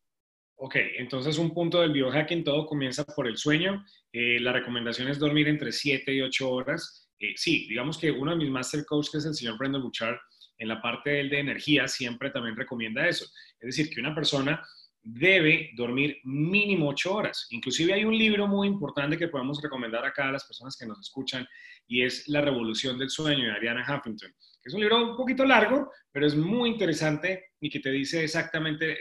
Ok, 0.55 0.75
entonces 0.99 1.37
un 1.37 1.53
punto 1.53 1.81
del 1.81 1.93
biohacking, 1.93 2.43
todo 2.43 2.67
comienza 2.67 3.03
por 3.03 3.27
el 3.27 3.37
sueño. 3.37 3.83
Eh, 4.11 4.39
la 4.39 4.51
recomendación 4.51 5.07
es 5.07 5.17
dormir 5.17 5.47
entre 5.47 5.71
7 5.71 6.13
y 6.13 6.21
8 6.21 6.51
horas. 6.51 7.09
Eh, 7.17 7.33
sí, 7.35 7.65
digamos 7.67 7.97
que 7.97 8.11
uno 8.11 8.31
de 8.31 8.37
mis 8.37 8.51
master 8.51 8.85
coaches, 8.85 9.11
que 9.11 9.17
es 9.19 9.25
el 9.25 9.33
señor 9.33 9.57
Brendan 9.57 9.81
Bouchard, 9.81 10.17
en 10.61 10.67
la 10.67 10.79
parte 10.79 11.09
de 11.09 11.39
energía 11.39 11.87
siempre 11.87 12.29
también 12.29 12.55
recomienda 12.55 13.07
eso. 13.07 13.25
Es 13.59 13.75
decir, 13.75 13.89
que 13.89 13.99
una 13.99 14.13
persona 14.13 14.61
debe 15.03 15.71
dormir 15.75 16.17
mínimo 16.23 16.89
ocho 16.89 17.15
horas. 17.15 17.47
Inclusive 17.49 17.93
hay 17.93 18.05
un 18.05 18.17
libro 18.17 18.47
muy 18.47 18.67
importante 18.67 19.17
que 19.17 19.27
podemos 19.27 19.61
recomendar 19.61 20.05
acá 20.05 20.29
a 20.29 20.31
las 20.31 20.45
personas 20.45 20.77
que 20.77 20.85
nos 20.85 20.99
escuchan 20.99 21.47
y 21.87 22.03
es 22.03 22.27
La 22.27 22.41
Revolución 22.41 22.97
del 22.97 23.09
Sueño 23.09 23.45
de 23.45 23.51
Ariana 23.51 23.85
Huffington, 23.87 24.33
es 24.63 24.73
un 24.73 24.81
libro 24.81 25.11
un 25.11 25.17
poquito 25.17 25.43
largo, 25.43 25.91
pero 26.11 26.27
es 26.27 26.35
muy 26.35 26.69
interesante 26.69 27.53
y 27.59 27.69
que 27.69 27.79
te 27.79 27.89
dice 27.89 28.23
exactamente 28.23 28.97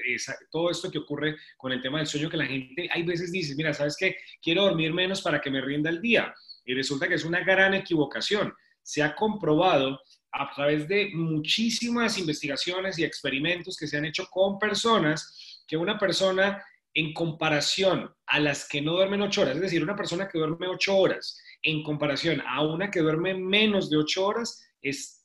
todo 0.51 0.71
esto 0.71 0.91
que 0.91 0.99
ocurre 0.99 1.37
con 1.57 1.73
el 1.73 1.83
tema 1.83 1.99
del 1.99 2.07
sueño 2.07 2.31
que 2.31 2.39
la 2.39 2.47
gente 2.47 2.89
hay 2.91 3.03
veces 3.03 3.31
dice, 3.31 3.55
mira, 3.57 3.75
¿sabes 3.75 3.97
qué? 3.99 4.17
Quiero 4.41 4.65
dormir 4.65 4.95
menos 4.95 5.21
para 5.21 5.41
que 5.41 5.51
me 5.51 5.61
rinda 5.61 5.91
el 5.91 6.01
día. 6.01 6.33
Y 6.65 6.75
resulta 6.75 7.09
que 7.09 7.15
es 7.15 7.25
una 7.25 7.41
gran 7.41 7.75
equivocación. 7.75 8.55
Se 8.83 9.03
ha 9.03 9.15
comprobado 9.15 10.01
a 10.33 10.51
través 10.55 10.87
de 10.89 11.11
muchísimas 11.13 12.19
investigaciones 12.19 12.99
y 12.99 13.05
experimentos 13.05 13.77
que 13.77 13.87
se 13.87 13.97
han 13.97 14.05
hecho 14.05 14.27
con 14.31 14.59
personas 14.59 15.63
que 15.67 15.77
una 15.77 15.99
persona 15.99 16.65
en 16.95 17.13
comparación 17.13 18.13
a 18.27 18.41
las 18.41 18.69
que 18.69 18.81
no 18.81 18.93
duermen 18.93 19.23
ocho 19.23 19.43
horas, 19.43 19.57
es 19.57 19.63
decir, 19.63 19.83
una 19.83 19.97
persona 19.97 20.29
que 20.29 20.39
duerme 20.39 20.67
ocho 20.67 20.97
horas 20.97 21.41
en 21.63 21.83
comparación 21.83 22.43
a 22.47 22.63
una 22.63 22.91
que 22.91 23.01
duerme 23.01 23.35
menos 23.35 23.91
de 23.91 23.99
ocho 23.99 24.27
horas, 24.27 24.67
es 24.83 25.23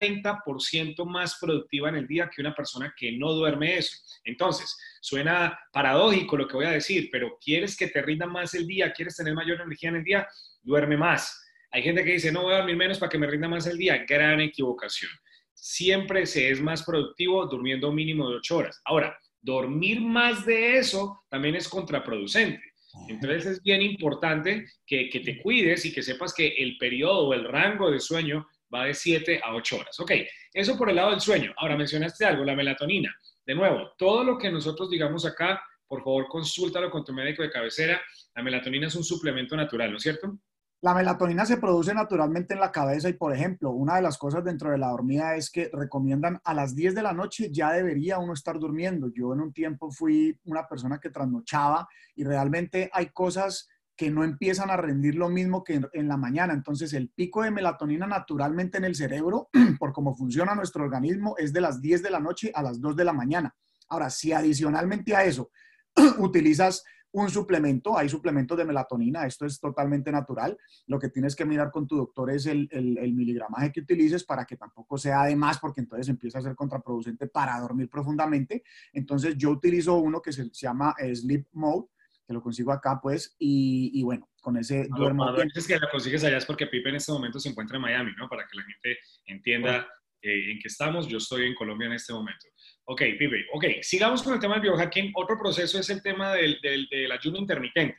30% 0.00 1.04
más 1.04 1.38
productiva 1.40 1.88
en 1.88 1.96
el 1.96 2.06
día 2.06 2.30
que 2.34 2.40
una 2.40 2.54
persona 2.54 2.94
que 2.96 3.12
no 3.12 3.32
duerme 3.32 3.78
eso. 3.78 3.96
Entonces, 4.24 4.76
suena 5.00 5.58
paradójico 5.72 6.36
lo 6.36 6.48
que 6.48 6.56
voy 6.56 6.66
a 6.66 6.70
decir, 6.70 7.08
pero 7.12 7.38
quieres 7.40 7.76
que 7.76 7.88
te 7.88 8.02
rinda 8.02 8.26
más 8.26 8.54
el 8.54 8.66
día, 8.66 8.92
quieres 8.92 9.16
tener 9.16 9.34
mayor 9.34 9.60
energía 9.60 9.90
en 9.90 9.96
el 9.96 10.04
día, 10.04 10.26
duerme 10.62 10.96
más. 10.96 11.45
Hay 11.76 11.82
gente 11.82 12.02
que 12.04 12.12
dice, 12.12 12.32
no 12.32 12.44
voy 12.44 12.54
a 12.54 12.56
dormir 12.56 12.74
menos 12.74 12.98
para 12.98 13.10
que 13.10 13.18
me 13.18 13.26
rinda 13.26 13.48
más 13.48 13.66
el 13.66 13.76
día. 13.76 14.02
Gran 14.08 14.40
equivocación. 14.40 15.10
Siempre 15.52 16.24
se 16.24 16.48
es 16.50 16.58
más 16.58 16.82
productivo 16.82 17.44
durmiendo 17.44 17.92
mínimo 17.92 18.30
de 18.30 18.36
ocho 18.36 18.56
horas. 18.56 18.80
Ahora, 18.86 19.18
dormir 19.42 20.00
más 20.00 20.46
de 20.46 20.78
eso 20.78 21.26
también 21.28 21.54
es 21.54 21.68
contraproducente. 21.68 22.62
Entonces 23.08 23.44
es 23.44 23.62
bien 23.62 23.82
importante 23.82 24.64
que, 24.86 25.10
que, 25.10 25.20
te 25.20 25.42
cuides 25.42 25.84
y 25.84 25.92
que 25.92 26.02
sepas 26.02 26.32
que 26.32 26.46
el 26.46 26.78
periodo 26.78 27.28
o 27.28 27.34
el 27.34 27.44
rango 27.44 27.90
de 27.90 28.00
sueño 28.00 28.48
va 28.74 28.86
de 28.86 28.94
7 28.94 29.42
a 29.44 29.54
8 29.54 29.76
horas. 29.76 30.00
Ok, 30.00 30.12
eso 30.54 30.78
por 30.78 30.88
el 30.88 30.96
lado 30.96 31.10
del 31.10 31.20
sueño. 31.20 31.52
Ahora 31.58 31.76
mencionaste 31.76 32.24
algo, 32.24 32.42
la 32.42 32.56
melatonina. 32.56 33.14
De 33.44 33.54
nuevo, 33.54 33.92
todo 33.98 34.24
lo 34.24 34.38
que 34.38 34.50
nosotros 34.50 34.88
digamos 34.88 35.26
acá, 35.26 35.62
por 35.86 36.02
favor 36.02 36.26
consúltalo 36.28 36.90
con 36.90 37.04
tu 37.04 37.12
médico 37.12 37.42
de 37.42 37.50
cabecera. 37.50 38.00
La 38.34 38.42
melatonina 38.42 38.86
es 38.86 38.94
un 38.94 39.04
suplemento 39.04 39.54
natural, 39.54 39.90
¿no 39.90 39.98
es 39.98 40.02
cierto? 40.02 40.38
La 40.82 40.94
melatonina 40.94 41.46
se 41.46 41.56
produce 41.56 41.94
naturalmente 41.94 42.52
en 42.52 42.60
la 42.60 42.70
cabeza 42.70 43.08
y, 43.08 43.14
por 43.14 43.34
ejemplo, 43.34 43.70
una 43.70 43.96
de 43.96 44.02
las 44.02 44.18
cosas 44.18 44.44
dentro 44.44 44.70
de 44.70 44.78
la 44.78 44.88
dormida 44.88 45.34
es 45.34 45.50
que 45.50 45.70
recomiendan 45.72 46.38
a 46.44 46.52
las 46.52 46.74
10 46.74 46.94
de 46.94 47.02
la 47.02 47.14
noche 47.14 47.48
ya 47.50 47.72
debería 47.72 48.18
uno 48.18 48.34
estar 48.34 48.58
durmiendo. 48.58 49.10
Yo 49.14 49.32
en 49.32 49.40
un 49.40 49.52
tiempo 49.52 49.90
fui 49.90 50.38
una 50.44 50.68
persona 50.68 50.98
que 50.98 51.10
trasnochaba 51.10 51.88
y 52.14 52.24
realmente 52.24 52.90
hay 52.92 53.06
cosas 53.06 53.68
que 53.96 54.10
no 54.10 54.22
empiezan 54.22 54.70
a 54.70 54.76
rendir 54.76 55.14
lo 55.14 55.30
mismo 55.30 55.64
que 55.64 55.80
en, 55.90 56.08
la 56.08 56.18
mañana. 56.18 56.52
Entonces, 56.52 56.92
el 56.92 57.08
pico 57.08 57.42
de 57.42 57.50
melatonina 57.50 58.06
naturalmente 58.06 58.76
en 58.76 58.84
el 58.84 58.94
cerebro, 58.94 59.48
por 59.78 59.94
cómo 59.94 60.14
funciona 60.14 60.54
nuestro 60.54 60.84
organismo, 60.84 61.34
es 61.38 61.54
de 61.54 61.62
las 61.62 61.80
10 61.80 62.02
de 62.02 62.10
la 62.10 62.20
noche 62.20 62.52
a 62.54 62.62
las 62.62 62.80
2 62.80 62.94
de 62.94 63.04
la 63.04 63.14
mañana. 63.14 63.56
Ahora, 63.88 64.10
si 64.10 64.32
adicionalmente 64.32 65.16
a 65.16 65.24
eso 65.24 65.50
utilizas 66.18 66.84
un 67.16 67.30
suplemento, 67.30 67.96
hay 67.96 68.10
suplementos 68.10 68.58
de 68.58 68.64
melatonina, 68.66 69.26
esto 69.26 69.46
es 69.46 69.58
totalmente 69.58 70.12
natural. 70.12 70.56
Lo 70.86 70.98
que 70.98 71.08
tienes 71.08 71.34
que 71.34 71.46
mirar 71.46 71.70
con 71.70 71.86
tu 71.86 71.96
doctor 71.96 72.30
es 72.30 72.44
el, 72.44 72.68
el, 72.70 73.14
miligramaje 73.14 73.72
que 73.72 73.80
utilices 73.80 74.22
para 74.22 74.44
que 74.44 74.56
tampoco 74.56 74.98
sea 74.98 75.24
de 75.24 75.34
más, 75.34 75.58
porque 75.58 75.80
entonces 75.80 76.08
empieza 76.10 76.38
a 76.38 76.42
ser 76.42 76.54
contraproducente 76.54 77.26
para 77.26 77.58
dormir 77.58 77.88
profundamente. 77.88 78.62
Entonces 78.92 79.34
yo 79.38 79.50
utilizo 79.50 79.94
uno 79.94 80.20
que 80.20 80.30
se, 80.30 80.50
llama 80.50 80.94
eh, 80.98 81.16
Sleep 81.16 81.46
Mode, 81.52 81.86
que 82.26 82.34
lo 82.34 82.42
consigo 82.42 82.70
acá, 82.70 83.00
pues, 83.00 83.34
y, 83.38 84.02
bueno, 84.02 84.28
con 84.42 84.58
ese 84.58 84.86
duermo. 84.88 85.24
A 85.24 85.32
veces 85.32 85.66
que 85.66 85.78
lo 85.78 85.88
consigues 85.90 86.22
allá 86.22 86.36
es 86.36 86.44
porque 86.44 86.66
Pipe 86.66 86.90
en 86.90 86.96
este 86.96 87.12
momento 87.12 87.40
se 87.40 87.48
encuentra 87.48 87.76
en 87.76 87.82
Miami, 87.82 88.12
¿no? 88.18 88.28
Para 88.28 88.46
que 88.46 88.58
la 88.58 88.62
gente 88.62 88.98
entienda 89.26 89.86
eh, 90.26 90.52
en 90.52 90.58
qué 90.58 90.68
estamos. 90.68 91.08
Yo 91.08 91.18
estoy 91.18 91.46
en 91.46 91.54
Colombia 91.54 91.86
en 91.86 91.92
este 91.92 92.12
momento. 92.12 92.46
Ok, 92.84 93.02
Pipe, 93.18 93.46
ok, 93.52 93.64
sigamos 93.82 94.22
con 94.22 94.34
el 94.34 94.40
tema 94.40 94.54
del 94.54 94.62
biohacking. 94.62 95.12
Otro 95.14 95.38
proceso 95.38 95.78
es 95.78 95.90
el 95.90 96.02
tema 96.02 96.34
del, 96.34 96.60
del, 96.62 97.12
ayuno 97.12 97.38
intermitente. 97.38 97.96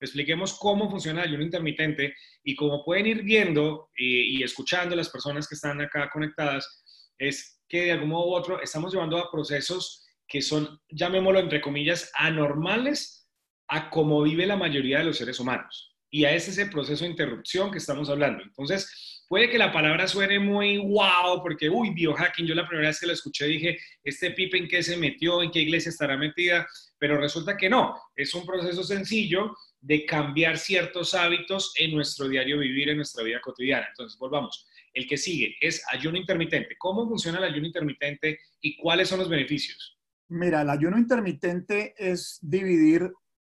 Expliquemos 0.00 0.58
cómo 0.58 0.90
funciona 0.90 1.22
el 1.22 1.28
ayuno 1.28 1.44
intermitente 1.44 2.14
y 2.42 2.54
como 2.54 2.84
pueden 2.84 3.06
ir 3.06 3.22
viendo 3.22 3.90
y, 3.96 4.38
y 4.38 4.42
escuchando 4.42 4.96
las 4.96 5.10
personas 5.10 5.46
que 5.46 5.54
están 5.54 5.80
acá 5.80 6.08
conectadas, 6.10 6.82
es 7.18 7.60
que 7.68 7.82
de 7.82 7.92
algún 7.92 8.10
modo 8.10 8.28
u 8.28 8.34
otro 8.34 8.62
estamos 8.62 8.92
llevando 8.92 9.18
a 9.18 9.30
procesos 9.30 10.06
que 10.26 10.40
son, 10.40 10.80
llamémoslo 10.88 11.40
entre 11.40 11.60
comillas, 11.60 12.10
anormales 12.14 13.28
a 13.68 13.90
cómo 13.90 14.22
vive 14.22 14.46
la 14.46 14.56
mayoría 14.56 14.98
de 14.98 15.04
los 15.04 15.18
seres 15.18 15.38
humanos. 15.38 15.96
Y 16.10 16.24
a 16.24 16.32
ese 16.34 16.50
es 16.50 16.58
el 16.58 16.70
proceso 16.70 17.04
de 17.04 17.10
interrupción 17.10 17.70
que 17.70 17.78
estamos 17.78 18.08
hablando. 18.08 18.42
Entonces, 18.42 19.19
Puede 19.30 19.48
que 19.48 19.58
la 19.58 19.70
palabra 19.70 20.08
suene 20.08 20.40
muy 20.40 20.78
wow, 20.78 21.40
porque, 21.40 21.70
uy, 21.70 21.90
biohacking, 21.90 22.46
yo 22.46 22.54
la 22.56 22.66
primera 22.66 22.88
vez 22.88 22.98
que 22.98 23.06
la 23.06 23.12
escuché 23.12 23.46
dije, 23.46 23.78
este 24.02 24.32
Pipe 24.32 24.58
en 24.58 24.66
qué 24.66 24.82
se 24.82 24.96
metió, 24.96 25.40
en 25.40 25.52
qué 25.52 25.60
iglesia 25.60 25.90
estará 25.90 26.16
metida, 26.16 26.66
pero 26.98 27.16
resulta 27.16 27.56
que 27.56 27.70
no, 27.70 27.94
es 28.16 28.34
un 28.34 28.44
proceso 28.44 28.82
sencillo 28.82 29.56
de 29.80 30.04
cambiar 30.04 30.58
ciertos 30.58 31.14
hábitos 31.14 31.72
en 31.78 31.94
nuestro 31.94 32.26
diario 32.26 32.58
vivir, 32.58 32.88
en 32.88 32.96
nuestra 32.96 33.22
vida 33.22 33.40
cotidiana. 33.40 33.86
Entonces, 33.90 34.18
volvamos. 34.18 34.66
El 34.92 35.06
que 35.06 35.16
sigue 35.16 35.54
es 35.60 35.80
ayuno 35.92 36.18
intermitente. 36.18 36.74
¿Cómo 36.76 37.06
funciona 37.06 37.38
el 37.38 37.44
ayuno 37.44 37.68
intermitente 37.68 38.40
y 38.60 38.76
cuáles 38.78 39.08
son 39.08 39.20
los 39.20 39.28
beneficios? 39.28 39.96
Mira, 40.26 40.62
el 40.62 40.70
ayuno 40.70 40.98
intermitente 40.98 41.94
es 41.96 42.40
dividir 42.42 43.08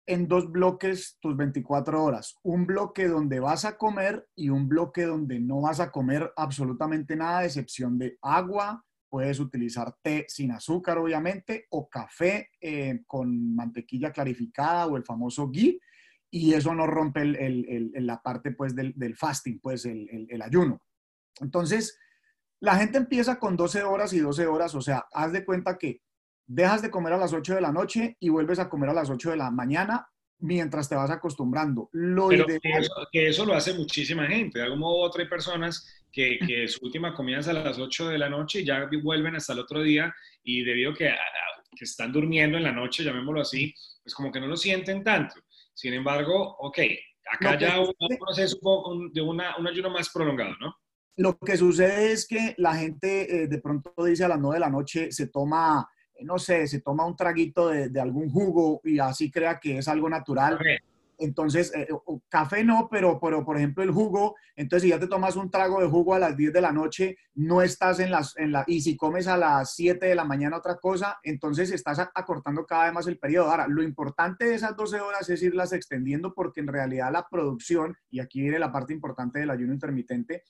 en 0.06 0.28
dos 0.28 0.52
bloques 0.52 1.18
tus 1.20 1.36
24 1.38 2.04
horas. 2.04 2.36
Un 2.44 2.66
bloque 2.66 3.08
donde 3.08 3.40
vas 3.40 3.66
a 3.66 3.78
comer 3.78 4.28
y 4.36 4.50
un 4.50 4.68
bloque 4.68 5.04
donde 5.04 5.40
no 5.40 5.62
vas 5.62 5.80
a 5.80 5.92
comer 5.92 6.32
absolutamente 6.36 7.16
nada, 7.16 7.40
a 7.40 7.46
excepción 7.46 7.98
de 7.98 8.18
agua. 8.22 8.84
Puedes 9.10 9.40
utilizar 9.40 9.96
té 10.02 10.26
sin 10.28 10.52
azúcar, 10.52 10.98
obviamente, 10.98 11.68
o 11.70 11.88
café 11.88 12.50
eh, 12.60 13.02
con 13.06 13.56
mantequilla 13.56 14.12
clarificada 14.12 14.88
o 14.88 14.98
el 14.98 15.06
famoso 15.06 15.50
ghee. 15.50 15.80
Y 16.32 16.54
eso 16.54 16.74
no 16.74 16.88
rompe 16.88 17.22
el, 17.22 17.92
la 17.94 18.22
parte 18.22 18.52
pues, 18.52 18.76
del, 18.76 18.94
del 18.96 19.16
fasting, 19.16 19.60
pues 19.60 19.86
el 19.86 20.42
ayuno. 20.42 20.82
Entonces, 21.40 22.00
la 22.60 22.76
gente 22.76 22.98
empieza 22.98 23.40
con 23.40 23.58
12 23.58 23.84
horas 23.84 24.14
y 24.14 24.20
12 24.20 24.48
horas, 24.48 24.74
o 24.74 24.82
sea, 24.82 25.06
haz 25.12 25.34
de 25.34 25.44
cuenta 25.44 25.78
que 25.78 26.02
dejas 26.46 26.82
de 26.82 26.92
comer 26.92 27.14
a 27.14 27.18
las 27.18 27.34
8 27.34 27.56
de 27.56 27.62
la 27.62 27.72
noche 27.72 28.18
y 28.20 28.30
vuelves 28.30 28.60
a 28.60 28.70
comer 28.70 28.90
a 28.90 28.94
las 28.94 29.10
8 29.10 29.32
de 29.32 29.38
la 29.38 29.52
mañana 29.52 30.08
mientras 30.40 30.90
te 30.90 30.96
vas 30.96 31.10
acostumbrando. 31.10 31.90
Lo 31.94 32.28
Pero 32.28 32.46
que, 33.12 33.28
eso, 33.28 33.46
lo 33.46 33.54
hace 33.54 33.74
muchísima 33.74 34.28
gente. 34.28 34.60
De 34.60 34.66
algún 34.66 34.80
modo 34.80 34.98
u 34.98 35.02
otro 35.02 35.22
hay 35.22 35.30
personas 35.30 36.04
que, 36.12 36.38
que 36.46 36.68
su 36.68 36.86
última 36.86 37.14
comida 37.14 37.40
es 37.40 37.48
a 37.48 37.54
las 37.54 37.80
8 37.80 38.10
de 38.10 38.18
la 38.18 38.30
noche 38.30 38.60
y 38.60 38.66
ya 38.66 38.90
vuelven 39.02 39.36
hasta 39.36 39.54
el 39.54 39.60
otro 39.60 39.82
día 39.82 40.14
y 40.44 40.64
debido 40.64 40.92
a 40.92 40.96
que, 40.96 41.16
que 41.76 41.86
están 41.86 42.12
durmiendo 42.12 42.58
en 42.58 42.64
la 42.64 42.72
noche, 42.72 43.04
llamémoslo 43.04 43.42
así, 43.42 43.74
pues 44.04 44.14
como 44.14 44.32
que 44.32 44.40
no 44.40 44.48
lo 44.48 44.58
sienten 44.58 45.04
tanto. 45.04 45.36
Sin 45.74 45.94
embargo, 45.94 46.58
ok, 46.60 46.80
acá 47.32 47.58
ya 47.58 47.80
un, 47.80 47.94
un 47.98 48.18
proceso 48.18 48.58
de 49.12 49.22
una, 49.22 49.56
un 49.58 49.68
ayuno 49.68 49.90
más 49.90 50.10
prolongado, 50.10 50.56
¿no? 50.60 50.76
Lo 51.16 51.38
que 51.38 51.58
sucede 51.58 52.12
es 52.12 52.28
que 52.28 52.56
la 52.58 52.76
gente 52.76 53.44
eh, 53.44 53.48
de 53.48 53.60
pronto 53.60 53.94
dice 54.04 54.26
a 54.26 54.28
las 54.28 54.40
9 54.40 54.56
de 54.56 54.60
la 54.60 54.70
noche 54.70 55.12
se 55.12 55.28
toma 55.28 55.88
no 56.24 56.40
sé, 56.40 56.68
se 56.68 56.82
toma 56.82 57.06
un 57.06 57.16
traguito 57.16 57.70
de, 57.70 58.02
algún 58.02 58.30
jugo 58.30 58.82
y 58.84 59.00
así 59.00 59.32
crea 59.32 59.60
que 59.60 59.78
es 59.78 59.88
algo 59.88 60.10
natural. 60.10 60.60
Entonces, 61.20 61.72
eh, 61.76 61.88
café 62.28 62.64
no, 62.64 62.90
pero, 62.92 63.20
pero 63.20 63.46
por 63.46 63.58
ejemplo 63.58 63.84
el 63.84 63.92
jugo, 63.92 64.36
entonces 64.56 64.84
si 64.84 64.90
ya 64.90 65.00
te 65.00 65.08
tomas 65.08 65.36
un 65.36 65.50
trago 65.50 65.80
de 65.80 65.88
jugo 65.88 66.14
a 66.16 66.20
las 66.20 66.36
10 66.36 66.52
de 66.52 66.62
la 66.62 66.72
noche, 66.72 67.18
no 67.36 67.62
estás 67.62 68.00
en 68.00 68.12
las, 68.12 68.36
en 68.38 68.52
la, 68.52 68.64
y 68.68 68.82
si 68.82 68.98
comes 68.98 69.28
a 69.28 69.38
las 69.38 69.76
7 69.76 70.06
de 70.06 70.16
la 70.16 70.26
mañana 70.26 70.58
otra 70.58 70.78
cosa, 70.78 71.20
entonces 71.24 71.72
estás 71.72 72.00
acortando 72.00 72.66
cada 72.66 72.86
vez 72.86 72.94
más 72.94 73.08
el 73.08 73.20
periodo. 73.20 73.52
Ahora, 73.52 73.68
lo 73.68 73.84
importante 73.84 74.46
de 74.46 74.56
esas 74.56 74.76
12 74.76 75.00
horas 75.00 75.30
es 75.30 75.42
irlas 75.44 75.72
extendiendo 75.72 76.34
porque 76.34 76.62
en 76.62 76.68
realidad 76.68 77.12
la 77.12 77.28
producción, 77.30 77.96
y 78.10 78.20
aquí 78.20 78.42
viene 78.42 78.60
la 78.60 78.72
parte 78.72 78.94
importante 78.94 79.40
del 79.40 79.52
ayuno 79.52 79.74
intermitente, 79.74 80.44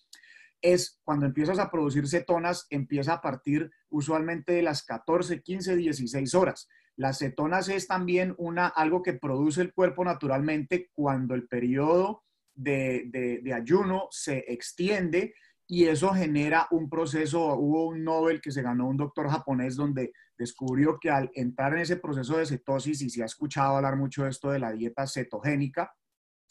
es 0.64 1.00
cuando 1.04 1.26
empiezas 1.26 1.60
a 1.60 1.70
producir 1.70 2.08
cetonas, 2.08 2.66
empieza 2.72 3.14
a 3.14 3.22
partir 3.22 3.70
usualmente 3.90 4.54
de 4.54 4.64
las 4.64 4.84
14, 4.84 5.44
15, 5.44 5.76
16 5.76 6.34
horas. 6.34 6.68
Las 6.96 7.20
cetonas 7.20 7.70
es 7.70 7.88
también 7.88 8.34
una, 8.38 8.68
algo 8.68 9.04
que 9.04 9.14
produce 9.14 9.62
el 9.62 9.74
cuerpo 9.74 10.06
naturalmente 10.06 10.90
cuando 10.94 11.36
el 11.36 11.48
periodo 11.48 12.24
de, 12.56 13.10
de, 13.44 13.54
ayuno 13.54 14.08
se 14.12 14.46
extiende 14.48 15.34
y 15.68 15.86
eso 15.86 16.14
genera 16.14 16.68
un 16.72 16.90
proceso. 16.90 17.56
Hubo 17.56 17.88
un 17.88 18.04
Nobel 18.04 18.42
que 18.42 18.52
se 18.52 18.62
ganó 18.62 18.88
un 18.88 18.98
doctor 18.98 19.30
japonés 19.30 19.76
donde 19.76 20.14
descubrió 20.38 21.00
que 21.00 21.10
al 21.10 21.32
entrar 21.34 21.74
en 21.74 21.80
ese 21.80 21.98
proceso 21.98 22.38
de 22.38 22.46
cetosis, 22.46 23.02
y 23.02 23.10
se 23.10 23.24
ha 23.24 23.26
escuchado 23.26 23.76
hablar 23.76 23.98
mucho 23.98 24.24
de 24.24 24.30
esto 24.30 24.52
de 24.52 24.60
la 24.60 24.72
dieta 24.72 25.08
cetogénica, 25.08 25.94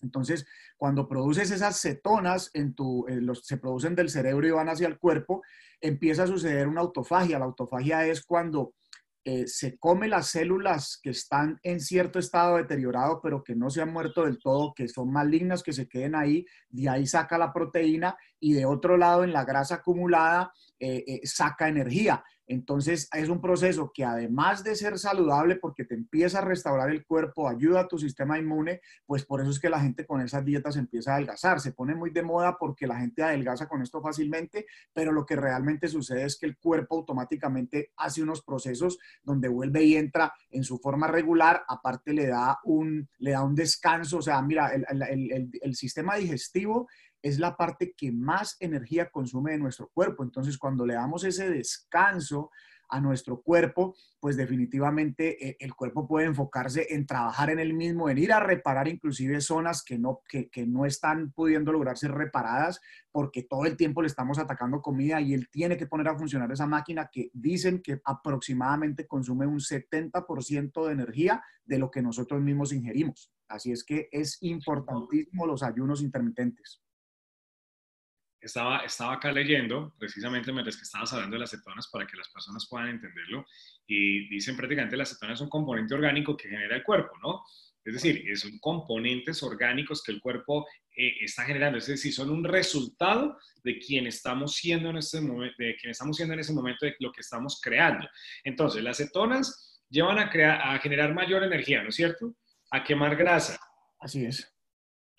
entonces, 0.03 0.47
cuando 0.77 1.09
produces 1.09 1.51
esas 1.51 1.81
cetonas, 1.81 2.51
en 2.55 2.75
tu, 2.75 3.07
eh, 3.09 3.21
los, 3.21 3.47
se 3.47 3.57
producen 3.57 3.95
del 3.95 4.11
cerebro 4.11 4.47
y 4.47 4.51
van 4.51 4.69
hacia 4.69 4.89
el 4.89 4.99
cuerpo, 4.99 5.43
empieza 5.81 6.25
a 6.25 6.27
suceder 6.27 6.69
una 6.69 6.81
autofagia. 6.81 7.39
La 7.39 7.45
autofagia 7.45 8.07
es 8.07 8.25
cuando 8.25 8.75
eh, 9.25 9.47
se 9.47 9.79
come 9.79 10.09
las 10.09 10.27
células 10.27 10.99
que 11.01 11.11
están 11.11 11.61
en 11.63 11.81
cierto 11.81 12.19
estado 12.19 12.57
deteriorado, 12.57 13.21
pero 13.23 13.45
que 13.45 13.55
no 13.55 13.71
se 13.71 13.81
han 13.81 13.93
muerto 13.93 14.25
del 14.25 14.39
todo, 14.39 14.75
que 14.75 14.89
son 14.89 15.13
malignas, 15.13 15.63
que 15.63 15.73
se 15.73 15.89
queden 15.89 16.17
ahí, 16.17 16.45
de 16.69 16.89
ahí 16.89 17.07
saca 17.07 17.39
la 17.39 17.53
proteína 17.53 18.17
y 18.41 18.55
de 18.55 18.67
otro 18.67 18.97
lado, 18.97 19.23
en 19.23 19.33
la 19.33 19.45
grasa 19.45 19.77
acumulada, 19.77 20.53
eh, 20.81 21.21
saca 21.23 21.69
energía. 21.69 22.25
Entonces 22.53 23.09
es 23.15 23.31
un 23.31 23.41
proceso 23.41 23.91
que 23.95 24.05
además 24.05 24.63
de 24.63 24.77
ser 24.77 24.99
saludable 24.99 25.57
porque 25.57 25.85
te 25.85 25.95
empieza 25.95 26.39
a 26.39 26.45
restaurar 26.45 26.91
el 26.91 27.07
cuerpo, 27.07 27.49
ayuda 27.49 27.81
a 27.81 27.89
tu 27.89 27.99
sistema 27.99 28.39
inmune, 28.39 28.83
pues 29.07 29.25
por 29.25 29.41
eso 29.41 29.51
es 29.51 29.59
que 29.59 29.71
la 29.71 29.81
gente 29.81 30.05
con 30.05 30.21
esas 30.21 30.45
dietas 30.45 30.77
empieza 30.77 31.13
a 31.13 31.15
adelgazar. 31.15 31.61
Se 31.61 31.73
pone 31.73 31.95
muy 31.95 32.11
de 32.11 32.23
moda 32.23 32.59
porque 32.59 32.87
la 32.87 32.99
gente 32.99 33.23
adelgaza 33.23 33.67
con 33.69 33.81
esto 33.81 34.03
fácilmente, 34.03 34.67
pero 34.93 35.13
lo 35.13 35.25
que 35.25 35.35
realmente 35.35 35.89
sucede 35.89 36.25
es 36.25 36.39
que 36.39 36.45
el 36.45 36.59
cuerpo 36.59 36.97
automáticamente 36.97 37.93
hace 37.97 38.23
unos 38.23 38.43
procesos 38.43 38.99
donde 39.23 39.49
vuelve 39.49 39.83
y 39.85 39.97
entra 39.97 40.35
en 40.51 40.63
su 40.63 40.77
forma 40.77 41.07
regular, 41.07 41.65
aparte 41.67 42.13
le 42.13 42.27
da 42.27 42.59
un, 42.65 43.09
le 43.19 43.31
da 43.31 43.43
un 43.43 43.55
descanso, 43.55 44.19
o 44.19 44.23
sea, 44.23 44.43
mira, 44.43 44.73
el, 44.75 45.51
el 45.59 45.75
sistema 45.75 46.17
digestivo 46.17 46.87
es 47.23 47.39
la 47.39 47.57
parte 47.57 47.95
que 47.97 48.13
más 48.13 48.57
energía 48.61 49.11
consume 49.11 49.53
de 49.53 49.59
nuestro 49.59 49.89
cuerpo. 49.89 50.23
Entonces, 50.25 50.59
cuando 50.59 50.85
le 50.85 50.95
damos 50.95 51.25
ese 51.25 51.49
descanso 51.49 52.51
a 52.93 53.01
nuestro 53.01 53.41
cuerpo, 53.41 53.97
pues 54.21 54.37
definitivamente 54.37 55.49
eh, 55.49 55.57
el 55.61 55.75
cuerpo 55.75 56.07
puede 56.07 56.27
enfocarse 56.27 56.89
en 56.91 57.07
trabajar 57.07 57.49
en 57.49 57.59
el 57.59 57.73
mismo, 57.73 58.11
en 58.11 58.19
ir 58.19 58.33
a 58.35 58.41
reparar 58.41 58.87
inclusive 58.87 59.41
zonas 59.41 59.83
que 59.83 59.99
no, 59.99 60.21
que, 60.29 60.51
que 60.51 60.67
no 60.67 60.85
están 60.85 61.33
pudiendo 61.33 61.73
lograr 61.73 61.97
ser 61.97 62.13
reparadas 62.13 62.83
porque 63.11 63.45
todo 63.45 63.65
el 63.65 63.79
tiempo 63.79 64.03
le 64.03 64.09
estamos 64.09 64.39
atacando 64.39 64.83
comida 64.83 65.23
y 65.23 65.33
él 65.33 65.49
tiene 65.51 65.79
que 65.79 65.87
poner 65.87 66.09
a 66.09 66.19
funcionar 66.19 66.53
esa 66.53 66.67
máquina 66.67 67.09
que 67.11 67.31
dicen 67.33 67.81
que 67.81 67.99
aproximadamente 68.05 69.07
consume 69.07 69.47
un 69.47 69.59
70% 69.59 70.87
de 70.87 70.93
energía 70.93 71.43
de 71.65 71.79
lo 71.79 71.91
que 71.91 72.03
nosotros 72.03 72.43
mismos 72.43 72.75
ingerimos. 72.75 73.33
Así 73.49 73.73
es 73.73 73.85
que 73.85 74.11
es 74.13 74.37
importantísimo 74.43 75.47
los 75.47 75.63
ayunos 75.63 76.03
intermitentes 76.03 76.83
estaba, 78.47 78.79
estaba 78.79 79.15
acá 79.15 79.33
leyendo, 79.33 79.95
precisamente 79.99 80.53
mientras 80.53 80.77
que 80.77 80.83
estabas 80.83 81.13
hablando 81.13 81.37
de 81.37 81.41
las 81.41 81.51
cetonas, 81.51 81.89
para 81.89 82.07
que 82.07 82.17
las 82.17 82.29
personas 82.29 82.67
puedan 82.69 82.89
entenderlo, 82.89 83.47
y 83.87 84.29
dicen 84.29 84.57
prácticamente 84.57 84.97
las 84.97 85.11
cetonas 85.11 85.39
son 85.39 85.47
un 85.47 85.51
componente 85.51 85.95
orgánico 85.95 86.37
que 86.37 86.49
genera 86.49 86.77
el 86.77 86.83
cuerpo, 86.83 87.13
¿no? 87.23 87.43
Es 87.85 87.95
decir, 87.95 88.25
son 88.37 88.59
componentes 88.61 89.43
orgánicos 89.43 90.03
que 90.05 90.13
el 90.13 90.21
cuerpo 90.21 90.67
eh, 90.97 91.17
está 91.21 91.45
generando, 91.45 91.79
es 91.79 91.87
decir, 91.87 92.13
son 92.13 92.31
un 92.31 92.45
resultado 92.45 93.37
de 93.65 93.79
quien 93.79 94.07
estamos 94.07 94.55
siendo 94.55 94.91
en 94.91 94.99
este 94.99 95.21
momento, 95.21 95.57
de 95.59 95.75
quien 95.77 95.91
estamos 95.91 96.17
siendo 96.17 96.35
en 96.35 96.41
ese 96.41 96.53
momento 96.53 96.87
de 96.87 96.95
lo 97.01 97.11
que 97.11 97.23
estamos 97.23 97.61
creando. 97.61 98.09
Entonces, 98.45 98.83
las 98.85 98.99
cetonas 98.99 99.83
llevan 99.89 100.21
a, 100.21 100.31
crear, 100.31 100.61
a 100.63 100.79
generar 100.79 101.13
mayor 101.13 101.43
energía, 101.43 101.83
¿no 101.83 101.89
es 101.89 101.97
cierto? 101.97 102.37
A 102.71 102.85
quemar 102.85 103.17
grasa. 103.17 103.59
Así 103.99 104.25
es 104.25 104.52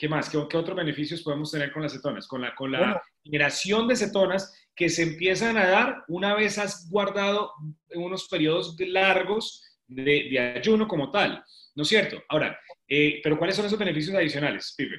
¿Qué 0.03 0.09
más? 0.09 0.29
¿Qué, 0.29 0.37
otros 0.37 0.75
beneficios 0.75 1.21
podemos 1.21 1.49
tener 1.49 1.71
con 1.71 1.81
las 1.81 1.93
cetonas? 1.93 2.27
Con 2.27 2.41
la, 2.41 2.53
con 2.55 2.73
la 2.73 3.01
generación 3.23 3.87
de 3.87 3.95
cetonas 3.95 4.53
que 4.75 4.89
se 4.89 5.03
empiezan 5.03 5.55
a 5.55 5.65
dar 5.65 6.03
una 6.09 6.35
vez 6.35 6.57
has 6.57 6.89
guardado 6.89 7.53
unos 7.95 8.27
periodos 8.27 8.75
largos 8.81 9.63
de, 9.87 10.27
de 10.29 10.39
ayuno 10.57 10.89
como 10.89 11.09
tal, 11.09 11.41
¿no 11.75 11.83
es 11.83 11.87
cierto? 11.87 12.21
Ahora, 12.27 12.59
eh, 12.85 13.21
pero 13.23 13.37
¿cuáles 13.37 13.55
son 13.55 13.65
esos 13.65 13.79
beneficios 13.79 14.13
adicionales, 14.13 14.73
Pipe? 14.75 14.97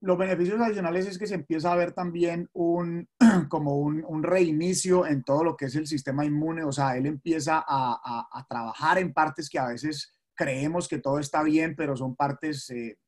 Los 0.00 0.18
beneficios 0.18 0.60
adicionales 0.60 1.06
es 1.06 1.16
que 1.16 1.28
se 1.28 1.36
empieza 1.36 1.72
a 1.72 1.76
ver 1.76 1.92
también 1.92 2.48
un, 2.54 3.08
como 3.48 3.76
un, 3.76 4.04
un, 4.04 4.24
reinicio 4.24 5.06
en 5.06 5.22
todo 5.22 5.44
lo 5.44 5.56
que 5.56 5.66
es 5.66 5.76
el 5.76 5.86
sistema 5.86 6.24
inmune, 6.24 6.64
o 6.64 6.72
sea, 6.72 6.96
él 6.96 7.06
empieza 7.06 7.58
a, 7.64 8.26
a, 8.32 8.46
trabajar 8.48 8.98
en 8.98 9.12
partes 9.12 9.48
que 9.48 9.60
a 9.60 9.68
veces 9.68 10.12
creemos 10.34 10.88
que 10.88 10.98
todo 10.98 11.20
está 11.20 11.44
bien, 11.44 11.76
pero 11.76 11.96
son 11.96 12.16
partes, 12.16 12.68
eh, 12.70 12.98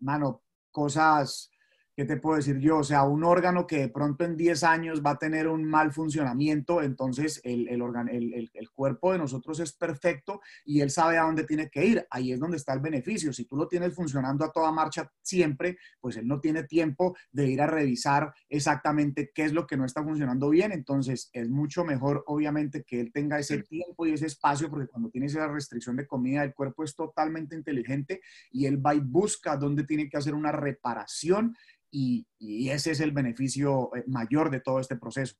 mano, 0.00 0.40
cosas 0.72 1.51
¿qué 1.94 2.04
te 2.04 2.16
puedo 2.16 2.36
decir 2.36 2.58
yo? 2.58 2.78
O 2.78 2.84
sea, 2.84 3.04
un 3.04 3.22
órgano 3.24 3.66
que 3.66 3.78
de 3.78 3.88
pronto 3.88 4.24
en 4.24 4.36
10 4.36 4.64
años 4.64 5.02
va 5.04 5.12
a 5.12 5.18
tener 5.18 5.46
un 5.48 5.64
mal 5.64 5.92
funcionamiento, 5.92 6.82
entonces 6.82 7.40
el, 7.44 7.68
el, 7.68 7.82
el, 8.10 8.50
el, 8.54 8.70
cuerpo 8.70 9.12
de 9.12 9.18
nosotros 9.18 9.60
es 9.60 9.72
perfecto 9.72 10.40
y 10.64 10.80
él 10.80 10.90
sabe 10.90 11.18
a 11.18 11.24
dónde 11.24 11.44
tiene 11.44 11.68
que 11.68 11.84
ir. 11.84 12.06
Ahí 12.10 12.32
es 12.32 12.40
donde 12.40 12.56
está 12.56 12.72
el 12.72 12.80
beneficio. 12.80 13.32
Si 13.32 13.44
tú 13.44 13.56
lo 13.56 13.68
tienes 13.68 13.94
funcionando 13.94 14.44
a 14.44 14.52
toda 14.52 14.72
marcha 14.72 15.10
siempre, 15.20 15.76
pues 16.00 16.16
él 16.16 16.26
no 16.26 16.40
tiene 16.40 16.64
tiempo 16.64 17.14
de 17.30 17.48
ir 17.48 17.60
a 17.60 17.66
revisar 17.66 18.32
exactamente 18.48 19.30
qué 19.34 19.44
es 19.44 19.52
lo 19.52 19.66
que 19.66 19.76
no 19.76 19.84
está 19.84 20.02
funcionando 20.02 20.48
bien. 20.48 20.72
Entonces 20.72 21.28
es 21.32 21.48
mucho 21.48 21.84
mejor, 21.84 22.24
obviamente, 22.26 22.84
que 22.84 23.00
él 23.00 23.12
tenga 23.12 23.38
ese 23.38 23.62
tiempo 23.62 24.06
y 24.06 24.12
ese 24.12 24.26
espacio, 24.26 24.70
porque 24.70 24.86
cuando 24.86 25.10
tienes 25.10 25.32
esa 25.32 25.48
restricción 25.48 25.96
de 25.96 26.06
comida, 26.06 26.42
el 26.42 26.54
cuerpo 26.54 26.84
es 26.84 26.94
totalmente 26.94 27.54
inteligente 27.54 28.22
y 28.50 28.66
él 28.66 28.84
va 28.84 28.94
y 28.94 29.00
busca 29.00 29.56
dónde 29.56 29.84
tiene 29.84 30.08
que 30.08 30.16
hacer 30.16 30.34
una 30.34 30.52
reparación 30.52 31.54
y, 31.92 32.26
ese 32.70 32.92
es 32.92 33.00
el 33.00 33.12
beneficio 33.12 33.90
eh, 33.94 34.04
mayor 34.06 34.50
de 34.50 34.60
todo 34.60 34.80
este 34.80 34.96
proceso. 34.96 35.36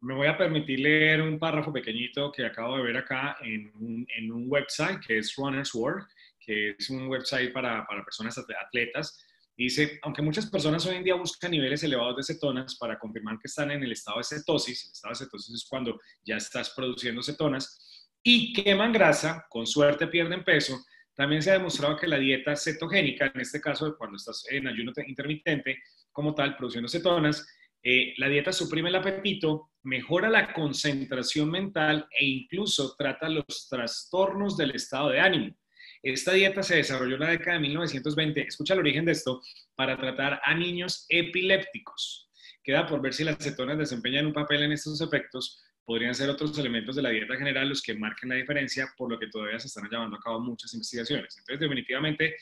Me 0.00 0.14
voy 0.14 0.26
a 0.26 0.36
permitir 0.36 0.80
leer 0.80 1.22
un 1.22 1.38
párrafo 1.38 1.72
pequeñito 1.72 2.30
que 2.30 2.44
acabo 2.44 2.76
de 2.76 2.82
ver 2.82 2.96
acá 2.96 3.36
en 3.42 3.72
un, 3.74 4.06
en 4.16 4.32
un 4.32 4.44
website 4.48 5.00
que 5.04 5.18
es 5.18 5.34
Runner's 5.36 5.74
World, 5.74 6.06
que 6.38 6.70
es 6.78 6.90
un 6.90 7.08
website 7.08 7.52
para, 7.52 7.84
para 7.86 8.04
personas 8.04 8.38
atletas. 8.38 9.18
Dice, 9.56 9.98
aunque 10.02 10.20
muchas 10.20 10.50
personas 10.50 10.84
hoy 10.86 10.96
en 10.96 11.04
día 11.04 11.14
buscan 11.14 11.52
niveles 11.52 11.82
elevados 11.84 12.16
de 12.16 12.34
cetonas 12.34 12.76
para 12.76 12.98
confirmar 12.98 13.38
que 13.38 13.46
están 13.46 13.70
en 13.70 13.82
el 13.82 13.92
estado 13.92 14.18
de 14.18 14.24
cetosis, 14.24 14.84
el 14.84 14.90
estado 14.92 15.12
de 15.12 15.24
cetosis 15.24 15.54
es 15.54 15.66
cuando 15.68 15.98
ya 16.24 16.36
estás 16.36 16.70
produciendo 16.70 17.22
cetonas, 17.22 18.08
y 18.22 18.52
queman 18.52 18.92
grasa, 18.92 19.46
con 19.48 19.66
suerte 19.66 20.06
pierden 20.08 20.44
peso, 20.44 20.84
también 21.14 21.42
se 21.42 21.50
ha 21.50 21.54
demostrado 21.54 21.96
que 21.96 22.08
la 22.08 22.18
dieta 22.18 22.56
cetogénica, 22.56 23.30
en 23.34 23.40
este 23.40 23.60
caso 23.60 23.96
cuando 23.96 24.16
estás 24.16 24.44
en 24.50 24.66
ayuno 24.66 24.92
intermitente, 25.06 25.78
como 26.10 26.34
tal, 26.34 26.56
produciendo 26.56 26.88
cetonas, 26.88 27.46
eh, 27.82 28.14
la 28.16 28.28
dieta 28.28 28.52
suprime 28.52 28.88
el 28.88 28.96
apetito, 28.96 29.70
mejora 29.82 30.30
la 30.30 30.52
concentración 30.52 31.50
mental 31.50 32.08
e 32.18 32.24
incluso 32.24 32.94
trata 32.96 33.28
los 33.28 33.68
trastornos 33.68 34.56
del 34.56 34.70
estado 34.70 35.10
de 35.10 35.20
ánimo. 35.20 35.56
Esta 36.02 36.32
dieta 36.32 36.62
se 36.62 36.76
desarrolló 36.76 37.14
en 37.14 37.20
la 37.20 37.30
década 37.30 37.54
de 37.54 37.60
1920, 37.60 38.42
escucha 38.42 38.74
el 38.74 38.80
origen 38.80 39.04
de 39.04 39.12
esto, 39.12 39.40
para 39.74 39.98
tratar 39.98 40.40
a 40.44 40.54
niños 40.54 41.06
epilépticos. 41.08 42.30
Queda 42.62 42.86
por 42.86 43.00
ver 43.02 43.12
si 43.12 43.24
las 43.24 43.38
cetonas 43.38 43.78
desempeñan 43.78 44.26
un 44.26 44.32
papel 44.32 44.62
en 44.62 44.72
estos 44.72 45.00
efectos, 45.00 45.62
podrían 45.84 46.14
ser 46.14 46.30
otros 46.30 46.56
elementos 46.58 46.96
de 46.96 47.02
la 47.02 47.10
dieta 47.10 47.36
general 47.36 47.68
los 47.68 47.82
que 47.82 47.94
marquen 47.94 48.30
la 48.30 48.36
diferencia, 48.36 48.92
por 48.96 49.10
lo 49.10 49.18
que 49.18 49.28
todavía 49.28 49.58
se 49.58 49.68
están 49.68 49.88
llevando 49.88 50.16
a 50.16 50.20
cabo 50.20 50.40
muchas 50.40 50.72
investigaciones. 50.74 51.36
Entonces, 51.36 51.60
definitivamente, 51.60 52.36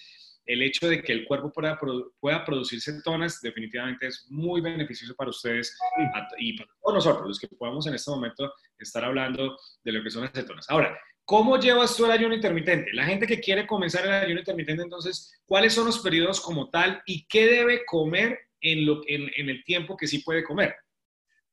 el 0.46 0.62
hecho 0.62 0.88
de 0.88 1.02
que 1.02 1.12
el 1.12 1.24
cuerpo 1.24 1.52
pueda, 1.52 1.78
pueda 2.20 2.44
producir 2.44 2.80
cetonas 2.80 3.40
definitivamente 3.40 4.08
es 4.08 4.26
muy 4.30 4.60
beneficioso 4.60 5.14
para 5.14 5.30
ustedes 5.30 5.76
y 6.38 6.56
para 6.56 6.70
todos 6.80 6.94
nosotros, 6.94 7.28
los 7.28 7.38
que 7.38 7.48
podamos 7.48 7.86
en 7.86 7.94
este 7.94 8.10
momento 8.10 8.52
estar 8.78 9.04
hablando 9.04 9.56
de 9.84 9.92
lo 9.92 10.02
que 10.02 10.10
son 10.10 10.22
las 10.22 10.32
cetonas. 10.32 10.68
Ahora, 10.68 10.98
¿cómo 11.24 11.58
llevas 11.58 11.96
tú 11.96 12.04
el 12.06 12.10
ayuno 12.10 12.34
intermitente? 12.34 12.92
La 12.92 13.04
gente 13.04 13.26
que 13.26 13.40
quiere 13.40 13.66
comenzar 13.66 14.04
el 14.04 14.12
ayuno 14.12 14.40
intermitente, 14.40 14.82
entonces, 14.82 15.40
¿cuáles 15.46 15.74
son 15.74 15.86
los 15.86 16.00
periodos 16.00 16.40
como 16.40 16.70
tal 16.70 17.00
y 17.06 17.24
qué 17.26 17.46
debe 17.46 17.84
comer 17.84 18.38
en, 18.60 18.86
lo, 18.86 19.00
en 19.06 19.48
el 19.48 19.64
tiempo 19.64 19.96
que 19.96 20.08
sí 20.08 20.18
puede 20.18 20.42
comer? 20.42 20.74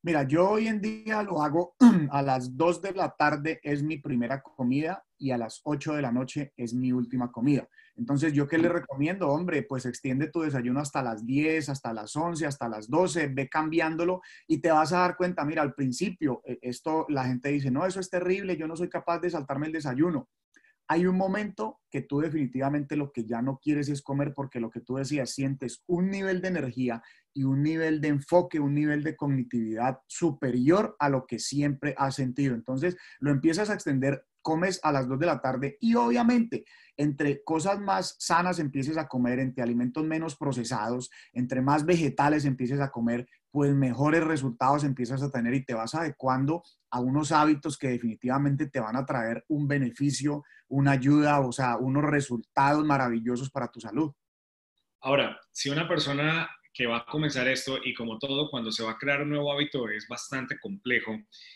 Mira, 0.02 0.24
yo 0.24 0.52
hoy 0.52 0.70
en 0.70 0.80
día 0.80 1.24
lo 1.24 1.42
hago 1.42 1.76
a 2.12 2.22
las 2.22 2.56
2 2.56 2.82
de 2.82 2.94
la 2.94 3.18
tarde 3.18 3.60
es 3.64 3.84
mi 3.84 3.98
primera 3.98 4.42
comida 4.42 5.04
y 5.18 5.32
a 5.32 5.38
las 5.38 5.60
8 5.66 5.96
de 5.96 6.02
la 6.02 6.14
noche 6.14 6.54
es 6.56 6.74
mi 6.74 6.94
última 6.94 7.34
comida. 7.34 7.68
Entonces, 7.98 8.32
¿yo 8.32 8.48
qué 8.48 8.58
le 8.58 8.70
recomiendo? 8.70 9.28
Hombre, 9.28 9.64
pues 9.64 9.86
extiende 9.86 10.30
tu 10.30 10.40
desayuno 10.40 10.80
hasta 10.80 11.04
las 11.04 11.26
10, 11.26 11.68
hasta 11.68 11.92
las 11.92 12.16
11, 12.16 12.46
hasta 12.46 12.70
las 12.70 12.90
12, 12.90 13.28
ve 13.28 13.50
cambiándolo 13.50 14.22
y 14.48 14.62
te 14.62 14.72
vas 14.72 14.94
a 14.94 15.00
dar 15.00 15.18
cuenta, 15.18 15.44
mira, 15.44 15.64
al 15.64 15.74
principio, 15.74 16.42
eh, 16.46 16.58
esto 16.62 17.06
la 17.10 17.26
gente 17.26 17.50
dice, 17.50 17.70
no, 17.70 17.86
eso 17.86 18.00
es 18.00 18.10
terrible, 18.10 18.56
yo 18.56 18.68
no 18.68 18.78
soy 18.78 18.88
capaz 18.88 19.20
de 19.20 19.32
saltarme 19.32 19.68
el 19.68 19.74
desayuno 19.74 20.30
hay 20.92 21.06
un 21.06 21.18
momento 21.18 21.80
que 21.92 22.02
tú 22.02 22.20
definitivamente 22.20 22.96
lo 22.96 23.12
que 23.12 23.24
ya 23.24 23.44
no 23.44 23.60
quieres 23.62 23.90
es 23.90 24.02
comer 24.02 24.34
porque 24.34 24.60
lo 24.60 24.72
que 24.72 24.82
tú 24.82 24.96
decías, 24.96 25.30
sientes 25.30 25.84
un 25.86 26.10
nivel 26.10 26.42
de 26.42 26.48
energía 26.48 27.04
y 27.32 27.44
un 27.44 27.62
nivel 27.62 28.02
de 28.02 28.08
enfoque, 28.08 28.60
un 28.60 28.74
nivel 28.74 29.04
de 29.04 29.16
cognitividad 29.16 30.00
superior 30.08 30.96
a 30.98 31.10
lo 31.10 31.28
que 31.28 31.38
siempre 31.38 31.94
has 31.96 32.16
sentido. 32.16 32.56
Entonces 32.56 32.98
lo 33.20 33.30
empiezas 33.30 33.70
a 33.70 33.76
extender, 33.76 34.26
comes 34.50 34.80
a 34.82 34.92
las 34.92 35.08
2 35.08 35.20
de 35.20 35.26
la 35.28 35.40
tarde 35.40 35.78
y 35.80 35.94
obviamente 35.94 36.66
entre 36.98 37.44
cosas 37.44 37.80
más 37.80 38.16
sanas 38.18 38.58
empieces 38.58 38.98
a 38.98 39.08
comer, 39.08 39.38
entre 39.38 39.62
alimentos 39.62 40.04
menos 40.04 40.36
procesados, 40.36 41.12
entre 41.34 41.62
más 41.62 41.86
vegetales 41.86 42.46
empieces 42.46 42.80
a 42.80 42.90
comer, 42.90 43.28
pues 43.52 43.76
mejores 43.76 44.24
resultados 44.24 44.84
empiezas 44.84 45.22
a 45.22 45.30
tener 45.30 45.54
y 45.54 45.64
te 45.64 45.76
vas 45.76 45.94
adecuando 45.94 46.64
a 46.90 47.00
unos 47.00 47.32
hábitos 47.32 47.78
que 47.78 47.90
definitivamente 47.90 48.68
te 48.68 48.80
van 48.80 48.96
a 48.96 49.06
traer 49.06 49.46
un 49.50 49.68
beneficio, 49.68 50.44
una 50.68 50.94
ayuda, 50.94 51.42
o 51.42 51.52
sea, 51.52 51.78
unos 51.78 52.06
resultados 52.06 52.84
maravillosos 52.84 53.52
para 53.52 53.68
tu 53.68 53.80
salud. 53.80 54.12
Ahora, 55.00 55.40
si 55.52 55.70
una 55.70 55.88
persona 55.88 56.50
que 56.80 56.88
va 56.88 57.00
a 57.00 57.06
comenzar 57.06 57.46
esto 57.50 57.78
y 57.84 57.94
como 57.94 58.18
todo, 58.18 58.50
cuando 58.50 58.72
se 58.72 58.84
va 58.84 58.92
a 58.92 58.98
crear 58.98 59.22
un 59.22 59.32
nuevo 59.32 59.52
hábito 59.52 59.90
es 59.90 60.08
bastante 60.08 60.58
complejo 60.58 61.14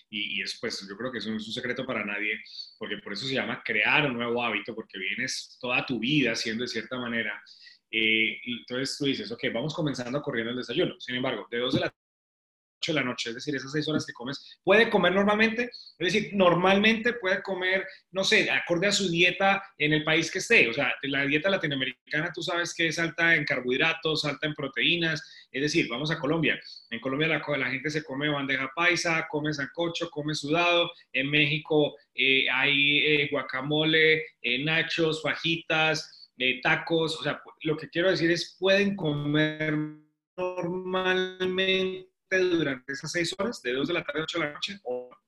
y, 0.09 0.41
es 0.41 0.57
pues 0.59 0.85
yo 0.85 0.97
creo 0.97 1.13
que 1.13 1.19
eso 1.19 1.29
no 1.31 1.37
es 1.37 1.47
un 1.47 1.53
secreto 1.53 1.85
para 1.85 2.03
nadie, 2.03 2.41
porque 2.77 2.97
por 2.97 3.13
eso 3.13 3.25
se 3.25 3.33
llama 3.33 3.63
crear 3.63 4.05
un 4.05 4.15
nuevo 4.15 4.43
hábito, 4.43 4.75
porque 4.75 4.99
vienes 4.99 5.57
toda 5.61 5.85
tu 5.85 5.97
vida 5.99 6.35
siendo 6.35 6.63
de 6.63 6.67
cierta 6.67 6.97
manera 6.97 7.41
eh, 7.89 8.37
entonces 8.43 8.97
tú 8.97 9.05
dices, 9.05 9.31
ok, 9.31 9.45
vamos 9.53 9.73
comenzando 9.73 10.21
corriendo 10.21 10.51
el 10.51 10.57
desayuno. 10.57 10.99
Sin 10.99 11.15
embargo, 11.15 11.47
de 11.49 11.59
2 11.59 11.75
de 11.75 11.79
la 11.79 11.93
de 12.91 12.99
la 12.99 13.05
noche, 13.05 13.29
es 13.29 13.35
decir, 13.35 13.55
esas 13.55 13.71
seis 13.71 13.87
horas 13.87 14.05
que 14.05 14.13
comes, 14.13 14.59
puede 14.63 14.89
comer 14.89 15.13
normalmente, 15.13 15.69
es 15.97 16.13
decir, 16.13 16.31
normalmente 16.33 17.13
puede 17.13 17.41
comer, 17.41 17.85
no 18.11 18.23
sé, 18.23 18.49
acorde 18.49 18.87
a 18.87 18.91
su 18.91 19.09
dieta 19.09 19.63
en 19.77 19.93
el 19.93 20.03
país 20.03 20.29
que 20.31 20.39
esté, 20.39 20.67
o 20.67 20.73
sea, 20.73 20.93
la 21.03 21.25
dieta 21.25 21.49
latinoamericana 21.49 22.31
tú 22.33 22.41
sabes 22.41 22.73
que 22.73 22.87
es 22.87 22.99
alta 22.99 23.35
en 23.35 23.45
carbohidratos, 23.45 24.25
alta 24.25 24.47
en 24.47 24.53
proteínas, 24.53 25.47
es 25.51 25.61
decir, 25.61 25.87
vamos 25.89 26.11
a 26.11 26.19
Colombia, 26.19 26.59
en 26.89 26.99
Colombia 26.99 27.27
la, 27.27 27.69
gente 27.69 27.89
se 27.89 28.03
come 28.03 28.29
bandeja 28.29 28.71
paisa, 28.75 29.27
come 29.29 29.53
sancocho, 29.53 30.09
come 30.09 30.35
sudado, 30.35 30.91
en 31.13 31.29
México 31.29 31.95
eh, 32.13 32.45
hay 32.51 32.99
eh, 32.99 33.29
guacamole, 33.31 34.23
nachos, 34.63 35.21
fajitas, 35.21 36.23
tacos, 36.61 37.19
o 37.19 37.23
sea, 37.23 37.41
lo 37.61 37.77
que 37.77 37.89
quiero 37.89 38.09
decir 38.09 38.29
es, 38.31 38.55
pueden 38.59 38.95
comer 38.95 39.73
normalmente 40.37 42.12
durante 42.39 42.93
esas 42.93 43.11
seis 43.11 43.35
horas, 43.37 43.61
de 43.61 43.73
dos 43.73 43.87
de 43.87 43.93
la 43.93 44.03
tarde 44.03 44.21
a 44.21 44.23
ocho 44.23 44.39
de 44.39 44.45
la 44.45 44.53
noche. 44.53 44.79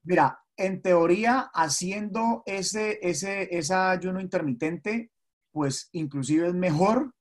Mira, 0.03 0.39
en 0.57 0.81
teoría, 0.81 1.49
haciendo 1.53 2.43
ese, 2.45 2.99
ese, 3.01 3.49
ese 3.55 3.73
ayuno 3.73 4.21
intermitente, 4.21 5.11
pues 5.51 5.89
inclusive 5.93 6.47
es 6.47 6.53
mejor, 6.53 7.13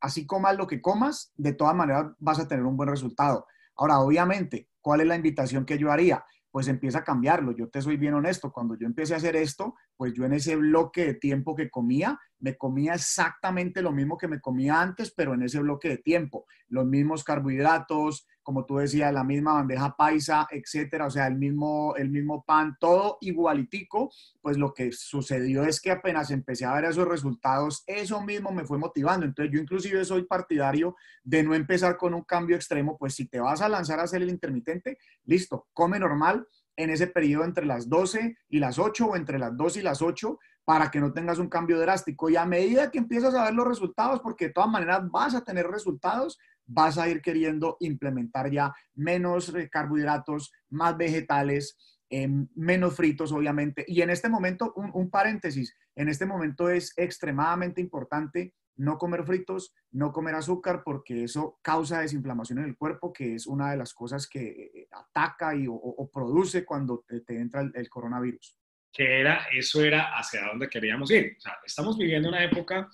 así 0.00 0.26
comas 0.26 0.56
lo 0.56 0.66
que 0.66 0.80
comas, 0.80 1.32
de 1.36 1.52
todas 1.52 1.74
maneras 1.74 2.12
vas 2.18 2.38
a 2.38 2.48
tener 2.48 2.64
un 2.64 2.76
buen 2.76 2.88
resultado. 2.88 3.46
Ahora, 3.76 4.00
obviamente, 4.00 4.68
¿cuál 4.80 5.00
es 5.00 5.06
la 5.06 5.16
invitación 5.16 5.64
que 5.64 5.78
yo 5.78 5.90
haría? 5.90 6.24
Pues 6.50 6.68
empieza 6.68 6.98
a 6.98 7.04
cambiarlo. 7.04 7.52
Yo 7.52 7.68
te 7.68 7.80
soy 7.80 7.96
bien 7.96 8.14
honesto, 8.14 8.52
cuando 8.52 8.76
yo 8.78 8.86
empecé 8.86 9.14
a 9.14 9.16
hacer 9.16 9.36
esto, 9.36 9.74
pues 9.96 10.12
yo 10.12 10.24
en 10.24 10.34
ese 10.34 10.56
bloque 10.56 11.06
de 11.06 11.14
tiempo 11.14 11.54
que 11.54 11.70
comía, 11.70 12.18
me 12.42 12.56
comía 12.56 12.94
exactamente 12.94 13.82
lo 13.82 13.92
mismo 13.92 14.18
que 14.18 14.26
me 14.26 14.40
comía 14.40 14.80
antes, 14.80 15.12
pero 15.16 15.32
en 15.32 15.42
ese 15.42 15.60
bloque 15.60 15.88
de 15.88 15.98
tiempo. 15.98 16.44
Los 16.68 16.84
mismos 16.84 17.22
carbohidratos, 17.22 18.26
como 18.42 18.66
tú 18.66 18.78
decías, 18.78 19.12
la 19.12 19.22
misma 19.22 19.54
bandeja 19.54 19.94
paisa, 19.96 20.48
etcétera, 20.50 21.06
o 21.06 21.10
sea, 21.10 21.28
el 21.28 21.36
mismo, 21.36 21.94
el 21.96 22.10
mismo 22.10 22.44
pan, 22.44 22.76
todo 22.80 23.18
igualitico. 23.20 24.10
Pues 24.40 24.58
lo 24.58 24.74
que 24.74 24.90
sucedió 24.90 25.62
es 25.62 25.80
que 25.80 25.92
apenas 25.92 26.32
empecé 26.32 26.64
a 26.64 26.74
ver 26.74 26.86
esos 26.86 27.06
resultados, 27.06 27.84
eso 27.86 28.20
mismo 28.20 28.50
me 28.50 28.64
fue 28.64 28.76
motivando. 28.76 29.24
Entonces 29.24 29.54
yo 29.54 29.60
inclusive 29.60 30.04
soy 30.04 30.24
partidario 30.24 30.96
de 31.22 31.44
no 31.44 31.54
empezar 31.54 31.96
con 31.96 32.12
un 32.12 32.24
cambio 32.24 32.56
extremo, 32.56 32.98
pues 32.98 33.14
si 33.14 33.28
te 33.28 33.38
vas 33.38 33.62
a 33.62 33.68
lanzar 33.68 34.00
a 34.00 34.02
hacer 34.02 34.20
el 34.20 34.30
intermitente, 34.30 34.98
listo, 35.24 35.68
come 35.72 36.00
normal, 36.00 36.44
en 36.76 36.90
ese 36.90 37.06
periodo 37.06 37.44
entre 37.44 37.66
las 37.66 37.88
12 37.88 38.36
y 38.48 38.58
las 38.58 38.78
8 38.78 39.06
o 39.06 39.16
entre 39.16 39.38
las 39.38 39.56
2 39.56 39.76
y 39.76 39.82
las 39.82 40.02
8, 40.02 40.38
para 40.64 40.90
que 40.90 41.00
no 41.00 41.12
tengas 41.12 41.38
un 41.38 41.48
cambio 41.48 41.78
drástico. 41.80 42.30
Y 42.30 42.36
a 42.36 42.46
medida 42.46 42.90
que 42.90 42.98
empiezas 42.98 43.34
a 43.34 43.44
ver 43.44 43.54
los 43.54 43.66
resultados, 43.66 44.20
porque 44.20 44.46
de 44.46 44.52
todas 44.52 44.70
maneras 44.70 45.02
vas 45.10 45.34
a 45.34 45.44
tener 45.44 45.66
resultados, 45.66 46.38
vas 46.66 46.98
a 46.98 47.08
ir 47.08 47.20
queriendo 47.20 47.76
implementar 47.80 48.50
ya 48.50 48.72
menos 48.94 49.52
carbohidratos, 49.70 50.52
más 50.70 50.96
vegetales, 50.96 51.76
eh, 52.14 52.28
menos 52.54 52.94
fritos, 52.94 53.32
obviamente. 53.32 53.84
Y 53.88 54.02
en 54.02 54.10
este 54.10 54.28
momento, 54.28 54.74
un, 54.76 55.10
paréntesis, 55.10 55.74
en 55.96 56.08
este 56.08 56.26
momento 56.26 56.68
es 56.68 56.92
extremadamente 56.96 57.80
importante 57.80 58.54
no 58.76 58.98
comer 58.98 59.24
fritos, 59.24 59.74
no 59.92 60.12
comer 60.12 60.34
azúcar, 60.34 60.82
porque 60.84 61.24
eso 61.24 61.58
causa 61.62 62.00
desinflamación 62.00 62.58
en 62.58 62.64
el 62.66 62.76
cuerpo, 62.76 63.12
que 63.12 63.34
es 63.34 63.46
una 63.46 63.70
de 63.70 63.76
las 63.78 63.94
cosas 63.94 64.26
que 64.26 64.42
eh, 64.74 64.88
ataca 64.92 65.54
y, 65.54 65.66
o, 65.68 66.10
produce 66.12 66.66
cuando 66.66 67.02
te, 67.06 67.38
entra 67.38 67.62
el, 67.72 67.88
coronavirus. 67.88 68.58
Que 68.92 69.20
era, 69.20 69.46
eso 69.52 69.82
era 69.82 70.16
hacia 70.16 70.46
dónde 70.46 70.68
queríamos 70.68 71.10
ir. 71.10 71.36
O 71.38 71.40
sea, 71.40 71.58
estamos 71.64 71.96
viviendo 71.96 72.28
una 72.28 72.44
época 72.44 72.90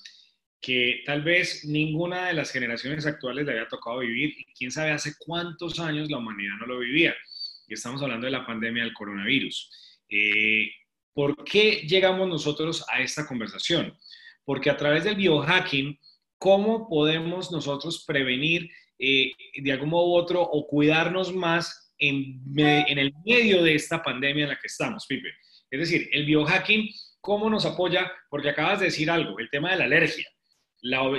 que 0.60 1.02
tal 1.06 1.22
vez 1.22 1.64
ninguna 1.64 2.28
de 2.28 2.34
las 2.34 2.50
generaciones 2.50 3.06
actuales 3.06 3.46
le 3.46 3.52
había 3.52 3.68
tocado 3.68 4.00
vivir 4.00 4.34
y 4.38 4.44
quién 4.54 4.70
sabe 4.70 4.90
hace 4.90 5.14
cuántos 5.18 5.78
años 5.78 6.10
la 6.10 6.18
humanidad 6.18 6.54
no 6.60 6.66
lo 6.66 6.78
vivía. 6.78 7.14
Y 7.66 7.74
estamos 7.74 8.02
hablando 8.02 8.26
de 8.26 8.32
la 8.32 8.46
pandemia 8.46 8.82
del 8.82 8.94
coronavirus. 8.94 9.70
Eh, 10.08 10.70
¿Por 11.12 11.44
qué 11.44 11.86
llegamos 11.88 12.28
nosotros 12.28 12.84
a 12.90 13.00
esta 13.00 13.26
conversación? 13.26 13.96
Porque 14.44 14.70
a 14.70 14.76
través 14.76 15.04
del 15.04 15.16
biohacking, 15.16 15.98
¿cómo 16.38 16.88
podemos 16.88 17.52
nosotros 17.52 18.04
prevenir 18.06 18.70
eh, 18.98 19.32
de 19.60 19.72
algún 19.72 19.90
modo 19.90 20.08
u 20.08 20.14
otro 20.14 20.42
o 20.42 20.66
cuidarnos 20.66 21.32
más 21.34 21.92
en, 21.98 22.40
en 22.56 22.98
el 22.98 23.12
medio 23.24 23.62
de 23.62 23.74
esta 23.74 24.02
pandemia 24.02 24.44
en 24.44 24.50
la 24.50 24.58
que 24.58 24.66
estamos, 24.66 25.06
Pipe? 25.06 25.28
Es 25.70 25.80
decir, 25.80 26.08
el 26.12 26.26
biohacking, 26.26 26.88
¿cómo 27.20 27.50
nos 27.50 27.66
apoya? 27.66 28.10
Porque 28.30 28.50
acabas 28.50 28.80
de 28.80 28.86
decir 28.86 29.10
algo, 29.10 29.38
el 29.38 29.50
tema 29.50 29.70
de 29.70 29.76
la 29.76 29.84
alergia 29.84 30.26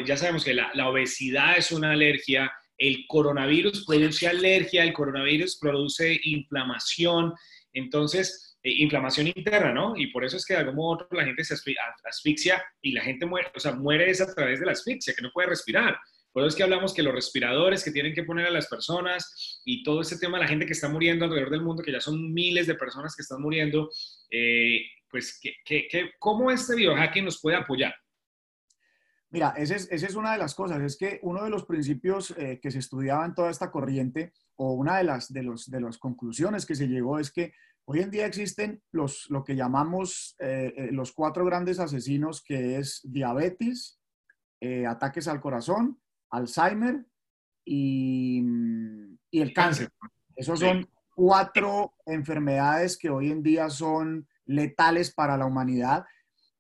ya 0.06 0.18
sabemos 0.18 0.44
que 0.44 0.54
la, 0.54 0.90
obesidad 0.90 1.58
es 1.58 1.72
una 1.72 1.92
alergia, 1.92 2.52
el 2.78 3.06
coronavirus 3.08 3.86
produce 3.86 4.28
alergia, 4.28 4.84
el 4.84 4.94
coronavirus 4.94 5.58
produce 5.58 6.20
inflamación, 6.24 7.34
entonces, 7.74 8.58
eh, 8.64 8.72
inflamación 8.78 9.28
interna, 9.28 9.74
¿no? 9.74 9.96
Y 9.98 10.08
por 10.08 10.24
eso 10.24 10.38
es 10.38 10.46
que 10.46 10.54
de 10.54 10.62
algún 10.62 10.76
modo 10.76 11.08
la 11.12 11.26
gente 11.26 11.44
se 11.44 11.56
asfixia 12.06 12.64
y 12.82 12.94
la 12.94 13.02
gente 13.02 13.26
muere, 13.26 13.52
o 13.54 13.60
sea, 13.60 13.74
muere 13.74 14.10
es 14.10 14.22
a 14.22 14.34
través 14.34 14.60
de 14.60 14.66
la 14.66 14.72
asfixia, 14.72 15.14
que 15.14 15.22
no 15.22 15.32
puede 15.32 15.50
respirar. 15.50 15.98
Por 16.32 16.44
eso 16.44 16.50
es 16.50 16.56
que 16.56 16.64
hablamos 16.64 16.94
que 16.94 17.04
los 17.04 17.14
respiradores 17.14 17.84
que 17.84 17.92
tienen 17.92 18.14
que 18.14 18.24
poner 18.24 18.46
a 18.46 18.52
las 18.52 18.68
personas 18.68 19.62
y 19.66 19.84
todo 19.84 20.02
ese 20.02 20.20
tema, 20.20 20.40
la 20.40 20.48
gente 20.48 20.66
que 20.66 20.74
está 20.74 20.88
muriendo 20.88 21.26
alrededor 21.26 21.50
del 21.50 21.64
mundo, 21.64 21.82
que 21.82 21.92
ya 21.92 22.00
son 22.00 22.34
miles 22.34 22.68
de 22.68 22.76
personas 22.76 23.16
que 23.16 23.24
están 23.24 23.42
muriendo, 23.42 23.90
eh, 24.30 24.82
pues, 25.10 25.40
¿cómo 26.20 26.52
este 26.52 26.76
biohacking 26.76 27.26
nos 27.26 27.42
puede 27.42 27.58
apoyar? 27.58 27.96
Mira, 29.32 29.54
esa 29.58 29.76
es, 29.76 29.92
es, 29.92 30.16
una 30.16 30.32
de 30.32 30.40
las 30.40 30.56
cosas, 30.56 30.82
es 30.82 30.98
que 30.98 31.20
uno 31.22 31.44
de 31.44 31.52
los 31.52 31.66
principios 31.66 32.32
eh, 32.32 32.60
que 32.62 32.72
se 32.72 32.80
estudiaba 32.80 33.26
en 33.26 33.36
toda 33.36 33.52
esta 33.52 33.70
corriente, 33.70 34.34
o 34.56 34.74
una 34.74 34.98
de 34.98 35.04
las, 35.04 35.32
de, 35.32 35.44
los, 35.44 35.70
de 35.70 35.82
las 35.82 36.00
conclusiones 36.00 36.66
que 36.66 36.76
se 36.76 36.88
llegó 36.88 37.20
es 37.20 37.32
que 37.32 37.54
hoy 37.86 38.00
en 38.00 38.10
día 38.10 38.26
existen 38.26 38.82
los, 38.92 39.30
lo 39.30 39.44
que 39.44 39.56
llamamos 39.56 40.36
eh, 40.40 40.74
eh, 40.76 40.90
los 40.92 41.12
cuatro 41.12 41.46
grandes 41.46 41.80
asesinos, 41.80 42.44
que 42.44 42.78
es 42.78 43.02
diabetes, 43.04 43.98
ataques 44.86 45.30
al 45.30 45.40
corazón, 45.40 46.02
Alzheimer 46.30 47.06
y, 47.66 48.44
y 49.32 49.42
el 49.42 49.54
cáncer. 49.54 49.90
Esos 50.36 50.60
son 50.60 50.90
cuatro 51.16 51.96
enfermedades 52.06 52.98
que 52.98 53.10
hoy 53.10 53.32
en 53.32 53.44
día 53.44 53.70
son 53.70 54.28
letales 54.46 55.12
para 55.12 55.38
la 55.38 55.46
humanidad. 55.46 56.06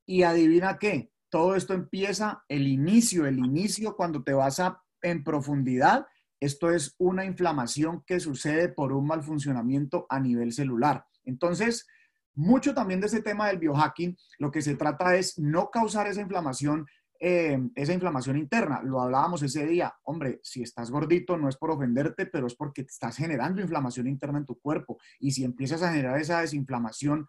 Y 0.05 0.23
adivina 0.23 0.77
qué, 0.77 1.11
todo 1.29 1.55
esto 1.55 1.73
empieza, 1.73 2.43
el 2.47 2.67
inicio, 2.67 3.25
el 3.25 3.39
inicio 3.39 3.95
cuando 3.95 4.23
te 4.23 4.33
vas 4.33 4.59
a, 4.59 4.81
en 5.01 5.23
profundidad, 5.23 6.07
esto 6.39 6.71
es 6.71 6.95
una 6.97 7.25
inflamación 7.25 8.03
que 8.05 8.19
sucede 8.19 8.69
por 8.69 8.93
un 8.93 9.05
mal 9.05 9.23
funcionamiento 9.23 10.05
a 10.09 10.19
nivel 10.19 10.53
celular. 10.53 11.05
Entonces, 11.25 11.85
mucho 12.33 12.73
también 12.73 13.01
de 13.01 13.07
ese 13.07 13.21
tema 13.21 13.47
del 13.47 13.59
biohacking, 13.59 14.17
lo 14.39 14.49
que 14.51 14.61
se 14.61 14.75
trata 14.75 15.15
es 15.15 15.37
no 15.37 15.69
causar 15.69 16.07
esa 16.07 16.21
inflamación, 16.21 16.87
eh, 17.19 17.59
esa 17.75 17.93
inflamación 17.93 18.37
interna. 18.37 18.81
Lo 18.83 19.01
hablábamos 19.01 19.43
ese 19.43 19.65
día, 19.65 19.93
hombre, 20.03 20.39
si 20.43 20.61
estás 20.61 20.89
gordito 20.89 21.37
no 21.37 21.49
es 21.49 21.57
por 21.57 21.71
ofenderte, 21.71 22.25
pero 22.25 22.47
es 22.47 22.55
porque 22.55 22.81
estás 22.81 23.17
generando 23.17 23.61
inflamación 23.61 24.07
interna 24.07 24.39
en 24.39 24.45
tu 24.45 24.59
cuerpo. 24.59 24.97
Y 25.19 25.31
si 25.31 25.43
empiezas 25.43 25.81
a 25.83 25.91
generar 25.91 26.19
esa 26.19 26.41
desinflamación 26.41 27.27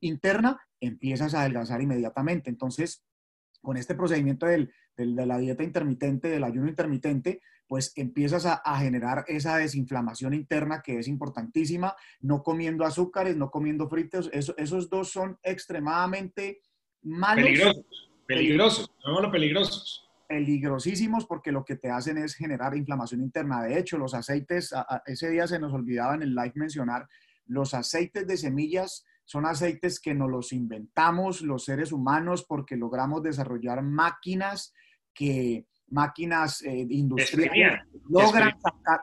interna, 0.00 0.60
empiezas 0.80 1.34
a 1.34 1.40
adelgazar 1.40 1.80
inmediatamente. 1.80 2.50
Entonces, 2.50 3.04
con 3.62 3.76
este 3.76 3.94
procedimiento 3.94 4.46
del, 4.46 4.72
de 4.96 5.26
la 5.26 5.38
dieta 5.38 5.62
intermitente, 5.62 6.28
del 6.28 6.44
ayuno 6.44 6.68
intermitente, 6.68 7.40
pues 7.66 7.92
empiezas 7.94 8.46
a, 8.46 8.60
generar 8.78 9.24
esa 9.28 9.56
desinflamación 9.56 10.34
interna 10.34 10.82
que 10.82 10.98
es 10.98 11.06
importantísima, 11.06 11.94
no 12.20 12.42
comiendo 12.42 12.84
azúcares, 12.84 13.36
no 13.36 13.48
comiendo 13.48 13.88
fritos, 13.88 14.28
esos 14.32 14.90
dos 14.90 15.10
son 15.10 15.38
extremadamente 15.44 16.62
malos. 17.02 17.44
Peligrosos, 17.44 18.09
peligrosos, 18.36 18.90
los 19.04 19.30
peligrosos. 19.30 20.08
Peligrosísimos 20.28 21.26
porque 21.26 21.50
lo 21.50 21.64
que 21.64 21.76
te 21.76 21.90
hacen 21.90 22.16
es 22.18 22.34
generar 22.34 22.76
inflamación 22.76 23.20
interna. 23.20 23.62
De 23.62 23.78
hecho, 23.78 23.98
los 23.98 24.14
aceites, 24.14 24.72
ese 25.06 25.30
día 25.30 25.48
se 25.48 25.58
nos 25.58 25.72
olvidaba 25.72 26.14
en 26.14 26.22
el 26.22 26.34
live 26.34 26.52
mencionar, 26.54 27.08
los 27.46 27.74
aceites 27.74 28.26
de 28.26 28.36
semillas 28.36 29.04
son 29.24 29.46
aceites 29.46 30.00
que 30.00 30.14
nos 30.14 30.30
los 30.30 30.52
inventamos 30.52 31.42
los 31.42 31.64
seres 31.64 31.90
humanos 31.90 32.44
porque 32.44 32.76
logramos 32.76 33.22
desarrollar 33.22 33.82
máquinas 33.82 34.72
que 35.12 35.66
máquinas 35.90 36.62
eh, 36.62 36.86
industriales 36.88 37.80
logran 38.08 38.52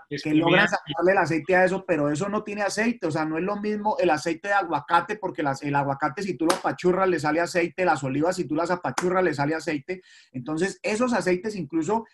que 0.09 0.33
logran 0.33 0.67
sacarle 0.67 1.11
el 1.11 1.17
aceite 1.17 1.55
a 1.55 1.65
eso, 1.65 1.85
pero 1.85 2.09
eso 2.11 2.27
no 2.29 2.43
tiene 2.43 2.61
aceite, 2.61 3.07
o 3.07 3.11
sea, 3.11 3.25
no 3.25 3.37
es 3.37 3.43
lo 3.43 3.55
mismo 3.57 3.95
el 3.99 4.09
aceite 4.09 4.49
de 4.49 4.53
aguacate, 4.53 5.15
porque 5.15 5.43
el 5.61 5.75
aguacate 5.75 6.23
si 6.23 6.35
tú 6.35 6.45
lo 6.45 6.55
apachurras 6.55 7.07
le 7.07 7.19
sale 7.19 7.39
aceite, 7.39 7.85
las 7.85 8.03
olivas 8.03 8.35
si 8.35 8.45
tú 8.45 8.55
las 8.55 8.71
apachurras 8.71 9.23
le 9.23 9.33
sale 9.33 9.55
aceite, 9.55 10.01
entonces 10.31 10.79
esos 10.81 11.13
aceites 11.13 11.55
incluso 11.55 12.05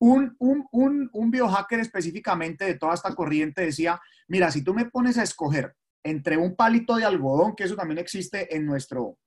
un, 0.00 0.34
un, 0.38 0.66
un, 0.72 1.10
un 1.12 1.30
biohacker 1.30 1.78
específicamente 1.78 2.64
de 2.64 2.74
toda 2.74 2.94
esta 2.94 3.14
corriente 3.14 3.62
decía, 3.62 4.00
mira, 4.28 4.50
si 4.50 4.64
tú 4.64 4.74
me 4.74 4.86
pones 4.86 5.18
a 5.18 5.22
escoger 5.22 5.74
entre 6.02 6.38
un 6.38 6.56
palito 6.56 6.96
de 6.96 7.04
algodón, 7.04 7.54
que 7.54 7.64
eso 7.64 7.76
también 7.76 7.98
existe 7.98 8.56
en, 8.56 8.64
nuestro, 8.64 9.18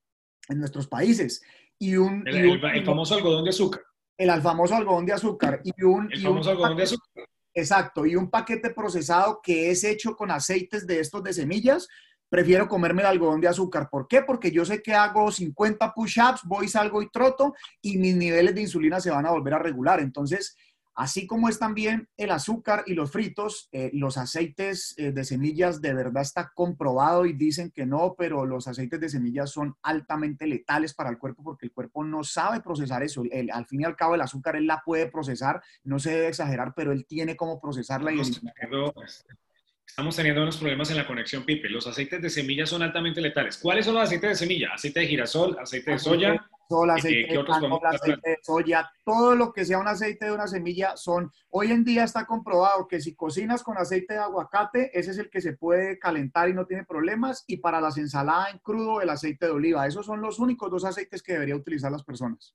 en 0.48 0.58
nuestros 0.58 0.88
países, 0.88 1.42
y 1.78 1.96
un... 1.96 2.26
El, 2.26 2.84
famoso 2.84 3.14
algodón 3.14 3.44
de 3.44 3.50
azúcar. 3.50 3.82
El 4.16 4.42
famoso 4.42 4.74
algodón 4.74 5.06
de 5.06 5.12
azúcar. 5.12 5.60
Y 5.64 5.82
un, 5.82 6.10
el 6.12 6.22
famoso 6.22 6.50
algodón 6.50 6.76
de 6.76 6.82
azúcar. 6.84 7.24
Exacto, 7.56 8.04
y 8.04 8.16
un 8.16 8.30
paquete 8.30 8.70
procesado 8.70 9.40
que 9.40 9.70
es 9.70 9.84
hecho 9.84 10.16
con 10.16 10.32
aceites 10.32 10.88
de 10.88 10.98
estos 10.98 11.22
de 11.22 11.32
semillas, 11.32 11.86
prefiero 12.28 12.66
comerme 12.66 13.02
el 13.02 13.06
algodón 13.06 13.40
de 13.40 13.46
azúcar. 13.46 13.88
¿Por 13.88 14.08
qué? 14.08 14.22
Porque 14.22 14.50
yo 14.50 14.64
sé 14.64 14.82
que 14.82 14.92
hago 14.92 15.30
50 15.30 15.92
push-ups, 15.94 16.40
voy, 16.44 16.66
salgo 16.66 17.00
y 17.00 17.08
troto 17.10 17.54
y 17.80 17.96
mis 17.98 18.16
niveles 18.16 18.56
de 18.56 18.62
insulina 18.62 18.98
se 18.98 19.12
van 19.12 19.26
a 19.26 19.30
volver 19.30 19.54
a 19.54 19.60
regular. 19.60 20.00
Entonces, 20.00 20.56
Así 20.94 21.26
como 21.26 21.48
es 21.48 21.58
también 21.58 22.08
el 22.16 22.30
azúcar 22.30 22.84
y 22.86 22.94
los 22.94 23.10
fritos, 23.10 23.68
eh, 23.72 23.90
los 23.92 24.16
aceites 24.16 24.94
eh, 24.96 25.12
de 25.12 25.24
semillas 25.24 25.80
de 25.80 25.92
verdad 25.92 26.22
está 26.22 26.52
comprobado 26.54 27.26
y 27.26 27.32
dicen 27.32 27.70
que 27.70 27.84
no, 27.84 28.14
pero 28.16 28.46
los 28.46 28.68
aceites 28.68 29.00
de 29.00 29.08
semillas 29.08 29.50
son 29.50 29.76
altamente 29.82 30.46
letales 30.46 30.94
para 30.94 31.10
el 31.10 31.18
cuerpo 31.18 31.42
porque 31.42 31.66
el 31.66 31.72
cuerpo 31.72 32.04
no 32.04 32.22
sabe 32.22 32.60
procesar 32.60 33.02
eso. 33.02 33.22
al 33.52 33.66
fin 33.66 33.80
y 33.80 33.84
al 33.84 33.96
cabo 33.96 34.14
el 34.14 34.20
azúcar 34.20 34.56
él 34.56 34.66
la 34.66 34.82
puede 34.84 35.10
procesar, 35.10 35.62
no 35.82 35.98
se 35.98 36.10
debe 36.10 36.28
exagerar, 36.28 36.74
pero 36.74 36.92
él 36.92 37.06
tiene 37.06 37.36
cómo 37.36 37.60
procesarla 37.60 38.12
y 38.12 38.20
Estamos 39.86 40.16
teniendo 40.16 40.42
unos 40.42 40.56
problemas 40.56 40.90
en 40.90 40.96
la 40.96 41.06
conexión, 41.06 41.44
Pipe. 41.44 41.68
Los 41.68 41.86
aceites 41.86 42.20
de 42.20 42.30
semillas 42.30 42.68
son 42.68 42.82
altamente 42.82 43.20
letales. 43.20 43.58
¿Cuáles 43.58 43.84
son 43.84 43.94
los 43.94 44.04
aceites 44.04 44.30
de 44.30 44.36
semilla? 44.36 44.74
Aceite 44.74 45.00
de 45.00 45.06
girasol, 45.06 45.56
aceite 45.58 45.92
de 45.92 45.98
soya 45.98 46.44
aceite, 46.90 47.32
de 47.32 47.88
aceite 47.88 48.30
de 48.30 48.38
soya, 48.42 48.90
todo 49.04 49.34
lo 49.34 49.52
que 49.52 49.64
sea 49.64 49.78
un 49.78 49.88
aceite 49.88 50.26
de 50.26 50.32
una 50.32 50.46
semilla 50.46 50.96
son, 50.96 51.30
hoy 51.50 51.70
en 51.70 51.84
día 51.84 52.04
está 52.04 52.26
comprobado 52.26 52.88
que 52.88 53.00
si 53.00 53.14
cocinas 53.14 53.62
con 53.62 53.76
aceite 53.78 54.14
de 54.14 54.20
aguacate, 54.20 54.90
ese 54.98 55.10
es 55.12 55.18
el 55.18 55.30
que 55.30 55.40
se 55.40 55.54
puede 55.54 55.98
calentar 55.98 56.48
y 56.48 56.54
no 56.54 56.66
tiene 56.66 56.84
problemas, 56.84 57.44
y 57.46 57.58
para 57.58 57.80
las 57.80 57.98
ensaladas 57.98 58.52
en 58.52 58.58
crudo, 58.58 59.00
el 59.00 59.10
aceite 59.10 59.46
de 59.46 59.52
oliva. 59.52 59.86
Esos 59.86 60.06
son 60.06 60.20
los 60.20 60.38
únicos 60.38 60.70
dos 60.70 60.84
aceites 60.84 61.22
que 61.22 61.34
deberían 61.34 61.58
utilizar 61.58 61.92
las 61.92 62.04
personas. 62.04 62.54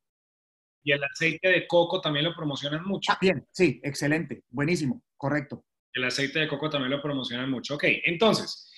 Y 0.83 0.91
el 0.91 1.03
aceite 1.03 1.49
de 1.49 1.67
coco 1.67 2.01
también 2.01 2.25
lo 2.25 2.35
promocionan 2.35 2.83
mucho. 2.85 3.13
Bien, 3.19 3.45
sí, 3.51 3.79
excelente, 3.83 4.43
buenísimo, 4.49 5.03
correcto. 5.17 5.65
El 5.93 6.03
aceite 6.03 6.39
de 6.39 6.47
coco 6.47 6.69
también 6.69 6.91
lo 6.91 7.01
promocionan 7.01 7.49
mucho. 7.49 7.75
Ok, 7.75 7.83
entonces, 8.03 8.71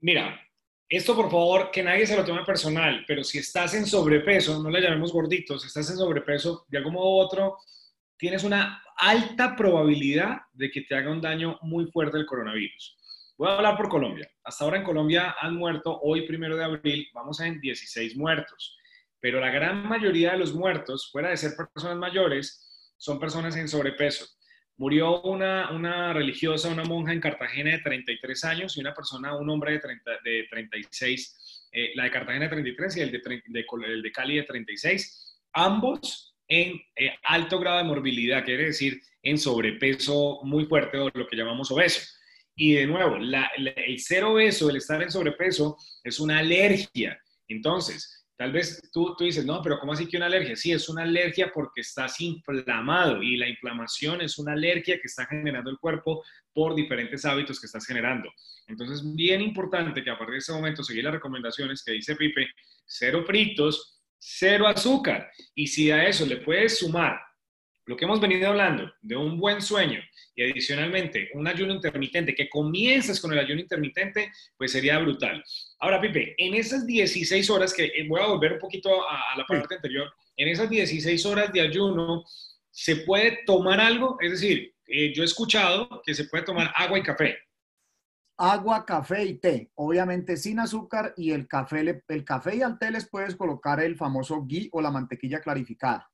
mira, 0.00 0.40
esto, 0.88 1.16
por 1.16 1.30
favor, 1.30 1.70
que 1.70 1.82
nadie 1.82 2.06
se 2.06 2.16
lo 2.16 2.24
tome 2.24 2.44
personal, 2.44 3.04
pero 3.06 3.24
si 3.24 3.38
estás 3.38 3.74
en 3.74 3.86
sobrepeso, 3.86 4.62
no 4.62 4.70
le 4.70 4.80
llamemos 4.80 5.12
gorditos, 5.12 5.62
si 5.62 5.68
estás 5.68 5.90
en 5.90 5.96
sobrepeso, 5.96 6.66
de 6.68 6.78
algún 6.78 6.94
modo 6.94 7.16
u 7.16 7.18
otro, 7.20 7.56
tienes 8.16 8.44
una 8.44 8.82
alta 8.96 9.56
probabilidad 9.56 10.42
de 10.52 10.70
que 10.70 10.82
te 10.82 10.94
haga 10.94 11.10
un 11.10 11.20
daño 11.20 11.58
muy 11.62 11.86
fuerte 11.86 12.18
el 12.18 12.26
coronavirus. 12.26 12.96
Voy 13.36 13.48
a 13.48 13.56
hablar 13.56 13.76
por 13.76 13.88
Colombia. 13.88 14.30
Hasta 14.44 14.64
ahora 14.64 14.76
en 14.76 14.84
Colombia 14.84 15.34
han 15.40 15.56
muerto, 15.56 15.98
hoy 16.02 16.26
primero 16.26 16.56
de 16.56 16.64
abril, 16.64 17.08
vamos 17.12 17.40
en 17.40 17.60
16 17.60 18.16
muertos. 18.16 18.78
Pero 19.18 19.40
la 19.40 19.50
gran 19.50 19.88
mayoría 19.88 20.32
de 20.32 20.38
los 20.38 20.54
muertos, 20.54 21.10
fuera 21.10 21.30
de 21.30 21.36
ser 21.36 21.52
personas 21.56 21.96
mayores, 21.96 22.92
son 22.96 23.18
personas 23.18 23.56
en 23.56 23.68
sobrepeso. 23.68 24.26
Murió 24.76 25.22
una, 25.22 25.70
una 25.70 26.12
religiosa, 26.12 26.68
una 26.68 26.84
monja 26.84 27.12
en 27.12 27.20
Cartagena 27.20 27.70
de 27.70 27.78
33 27.78 28.44
años 28.44 28.76
y 28.76 28.80
una 28.80 28.92
persona, 28.92 29.36
un 29.36 29.48
hombre 29.48 29.72
de, 29.72 29.78
30, 29.78 30.10
de 30.24 30.46
36, 30.50 31.68
eh, 31.72 31.92
la 31.94 32.04
de 32.04 32.10
Cartagena 32.10 32.46
de 32.46 32.50
33 32.50 32.96
y 32.96 33.00
el 33.00 33.12
de, 33.12 33.18
de, 33.46 33.66
el 33.86 34.02
de 34.02 34.12
Cali 34.12 34.36
de 34.36 34.42
36, 34.42 35.40
ambos 35.52 36.34
en 36.48 36.80
eh, 36.96 37.14
alto 37.24 37.58
grado 37.58 37.78
de 37.78 37.84
morbilidad, 37.84 38.44
quiere 38.44 38.66
decir 38.66 39.00
en 39.22 39.38
sobrepeso 39.38 40.40
muy 40.44 40.66
fuerte 40.66 40.98
o 40.98 41.10
lo 41.12 41.26
que 41.26 41.36
llamamos 41.36 41.70
obeso. 41.70 42.00
Y 42.56 42.74
de 42.74 42.86
nuevo, 42.86 43.16
el 43.16 43.98
ser 43.98 44.24
obeso, 44.24 44.70
el 44.70 44.76
estar 44.76 45.02
en 45.02 45.10
sobrepeso, 45.10 45.76
es 46.04 46.20
una 46.20 46.38
alergia. 46.38 47.18
Entonces, 47.48 48.23
Tal 48.36 48.50
vez 48.50 48.90
tú, 48.92 49.14
tú 49.16 49.24
dices, 49.24 49.46
no, 49.46 49.62
pero 49.62 49.78
¿cómo 49.78 49.92
así 49.92 50.08
que 50.08 50.16
una 50.16 50.26
alergia? 50.26 50.56
Sí, 50.56 50.72
es 50.72 50.88
una 50.88 51.02
alergia 51.02 51.52
porque 51.54 51.82
estás 51.82 52.20
inflamado 52.20 53.22
y 53.22 53.36
la 53.36 53.48
inflamación 53.48 54.20
es 54.22 54.38
una 54.38 54.52
alergia 54.52 54.96
que 54.96 55.06
está 55.06 55.24
generando 55.26 55.70
el 55.70 55.78
cuerpo 55.78 56.24
por 56.52 56.74
diferentes 56.74 57.24
hábitos 57.24 57.60
que 57.60 57.66
estás 57.66 57.86
generando. 57.86 58.28
Entonces, 58.66 59.02
bien 59.14 59.40
importante 59.40 60.02
que 60.02 60.10
a 60.10 60.18
partir 60.18 60.34
de 60.34 60.38
ese 60.38 60.52
momento 60.52 60.82
seguir 60.82 61.04
las 61.04 61.12
recomendaciones 61.12 61.84
que 61.84 61.92
dice 61.92 62.16
Pipe, 62.16 62.48
cero 62.84 63.22
fritos, 63.24 64.02
cero 64.18 64.66
azúcar. 64.66 65.30
Y 65.54 65.66
si 65.66 65.90
a 65.90 66.06
eso 66.06 66.26
le 66.26 66.38
puedes 66.38 66.78
sumar 66.78 67.20
lo 67.86 67.96
que 67.96 68.04
hemos 68.04 68.20
venido 68.20 68.48
hablando 68.48 68.90
de 69.02 69.16
un 69.16 69.38
buen 69.38 69.60
sueño 69.60 70.00
y 70.34 70.50
adicionalmente 70.50 71.30
un 71.34 71.46
ayuno 71.46 71.74
intermitente, 71.74 72.34
que 72.34 72.48
comiences 72.48 73.20
con 73.20 73.32
el 73.32 73.38
ayuno 73.38 73.60
intermitente, 73.60 74.32
pues 74.56 74.72
sería 74.72 74.98
brutal. 74.98 75.42
Ahora, 75.78 76.00
Pipe, 76.00 76.34
en 76.38 76.54
esas 76.54 76.86
16 76.86 77.50
horas, 77.50 77.74
que 77.74 77.84
eh, 77.84 78.06
voy 78.08 78.20
a 78.20 78.26
volver 78.26 78.54
un 78.54 78.58
poquito 78.58 79.08
a, 79.08 79.36
la 79.36 79.44
parte 79.44 79.74
anterior, 79.74 80.10
en 80.36 80.48
esas 80.48 80.68
16 80.68 81.26
horas 81.26 81.52
de 81.52 81.60
ayuno, 81.60 82.24
¿se 82.70 82.96
puede 82.96 83.40
tomar 83.44 83.80
algo? 83.80 84.16
Es 84.20 84.32
decir, 84.32 84.74
eh, 84.86 85.12
yo 85.14 85.22
he 85.22 85.26
escuchado 85.26 86.02
que 86.04 86.14
se 86.14 86.24
puede 86.24 86.44
tomar 86.44 86.72
agua 86.74 86.98
y 86.98 87.02
café. 87.02 87.38
Agua, 88.36 88.84
café 88.84 89.24
y 89.24 89.34
té, 89.34 89.70
obviamente 89.76 90.36
sin 90.36 90.58
azúcar 90.58 91.14
y 91.16 91.30
el 91.30 91.46
café, 91.46 92.02
el 92.08 92.24
café 92.24 92.56
y 92.56 92.62
al 92.62 92.80
té 92.80 92.90
les 92.90 93.08
puedes 93.08 93.36
colocar 93.36 93.78
el 93.80 93.94
famoso 93.94 94.44
ghee 94.44 94.68
o 94.72 94.80
la 94.80 94.90
mantequilla 94.90 95.40
clarificada. 95.40 96.10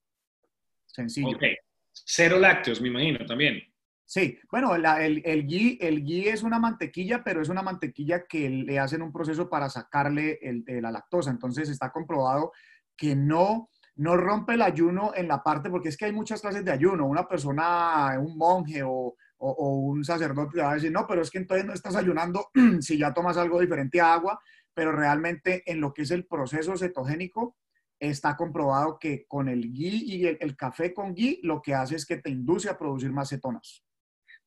Sencillo. 0.92 1.36
Ok. 1.36 1.44
Cero 1.92 2.38
lácteos, 2.38 2.80
me 2.80 2.88
imagino, 2.88 3.24
también. 3.26 3.62
Sí, 4.04 4.38
bueno, 4.50 4.74
el, 4.74 5.22
el, 5.24 5.46
ghee, 5.46 5.78
el 5.80 6.04
ghee 6.04 6.30
es 6.30 6.42
una 6.42 6.58
mantequilla, 6.58 7.22
pero 7.22 7.42
es 7.42 7.48
una 7.48 7.62
mantequilla 7.62 8.26
que 8.26 8.50
le 8.50 8.78
hacen 8.78 9.02
un 9.02 9.12
proceso 9.12 9.48
para 9.48 9.70
sacarle 9.70 10.38
el, 10.42 10.64
la 10.66 10.90
lactosa. 10.90 11.30
Entonces 11.30 11.68
está 11.68 11.92
comprobado 11.92 12.50
que 12.96 13.14
no, 13.14 13.70
no 13.94 14.16
rompe 14.16 14.54
el 14.54 14.62
ayuno 14.62 15.12
en 15.14 15.28
la 15.28 15.44
parte, 15.44 15.70
porque 15.70 15.90
es 15.90 15.96
que 15.96 16.06
hay 16.06 16.12
muchas 16.12 16.40
clases 16.40 16.64
de 16.64 16.72
ayuno. 16.72 17.06
Una 17.06 17.28
persona, 17.28 18.18
un 18.18 18.36
monje 18.36 18.82
o, 18.82 19.14
o, 19.38 19.74
un 19.76 20.04
sacerdote 20.04 20.56
te 20.56 20.62
va 20.62 20.72
a 20.72 20.74
decir, 20.74 20.90
no, 20.90 21.06
pero 21.06 21.22
es 21.22 21.30
que 21.30 21.38
entonces 21.38 21.64
no 21.64 21.72
estás 21.72 21.94
ayunando 21.94 22.48
si 22.80 22.98
ya 22.98 23.14
tomas 23.14 23.36
algo 23.36 23.60
diferente 23.60 24.00
a 24.00 24.14
agua, 24.14 24.40
pero 24.74 24.90
realmente 24.90 25.62
en 25.70 25.80
lo 25.80 25.94
que 25.94 26.02
es 26.02 26.10
el 26.10 26.26
proceso 26.26 26.76
cetogénico, 26.76 27.56
está 28.00 28.34
comprobado 28.34 28.98
que 28.98 29.26
con 29.28 29.48
el 29.48 29.70
ghee 29.72 30.02
y 30.04 30.26
el, 30.26 30.56
café 30.56 30.94
con 30.94 31.14
ghee 31.14 31.38
lo 31.42 31.60
que 31.60 31.74
hace 31.74 31.96
es 31.96 32.06
que 32.06 32.16
te 32.16 32.30
induce 32.30 32.70
a 32.70 32.78
producir 32.78 33.12
más 33.12 33.28
cetonas. 33.28 33.84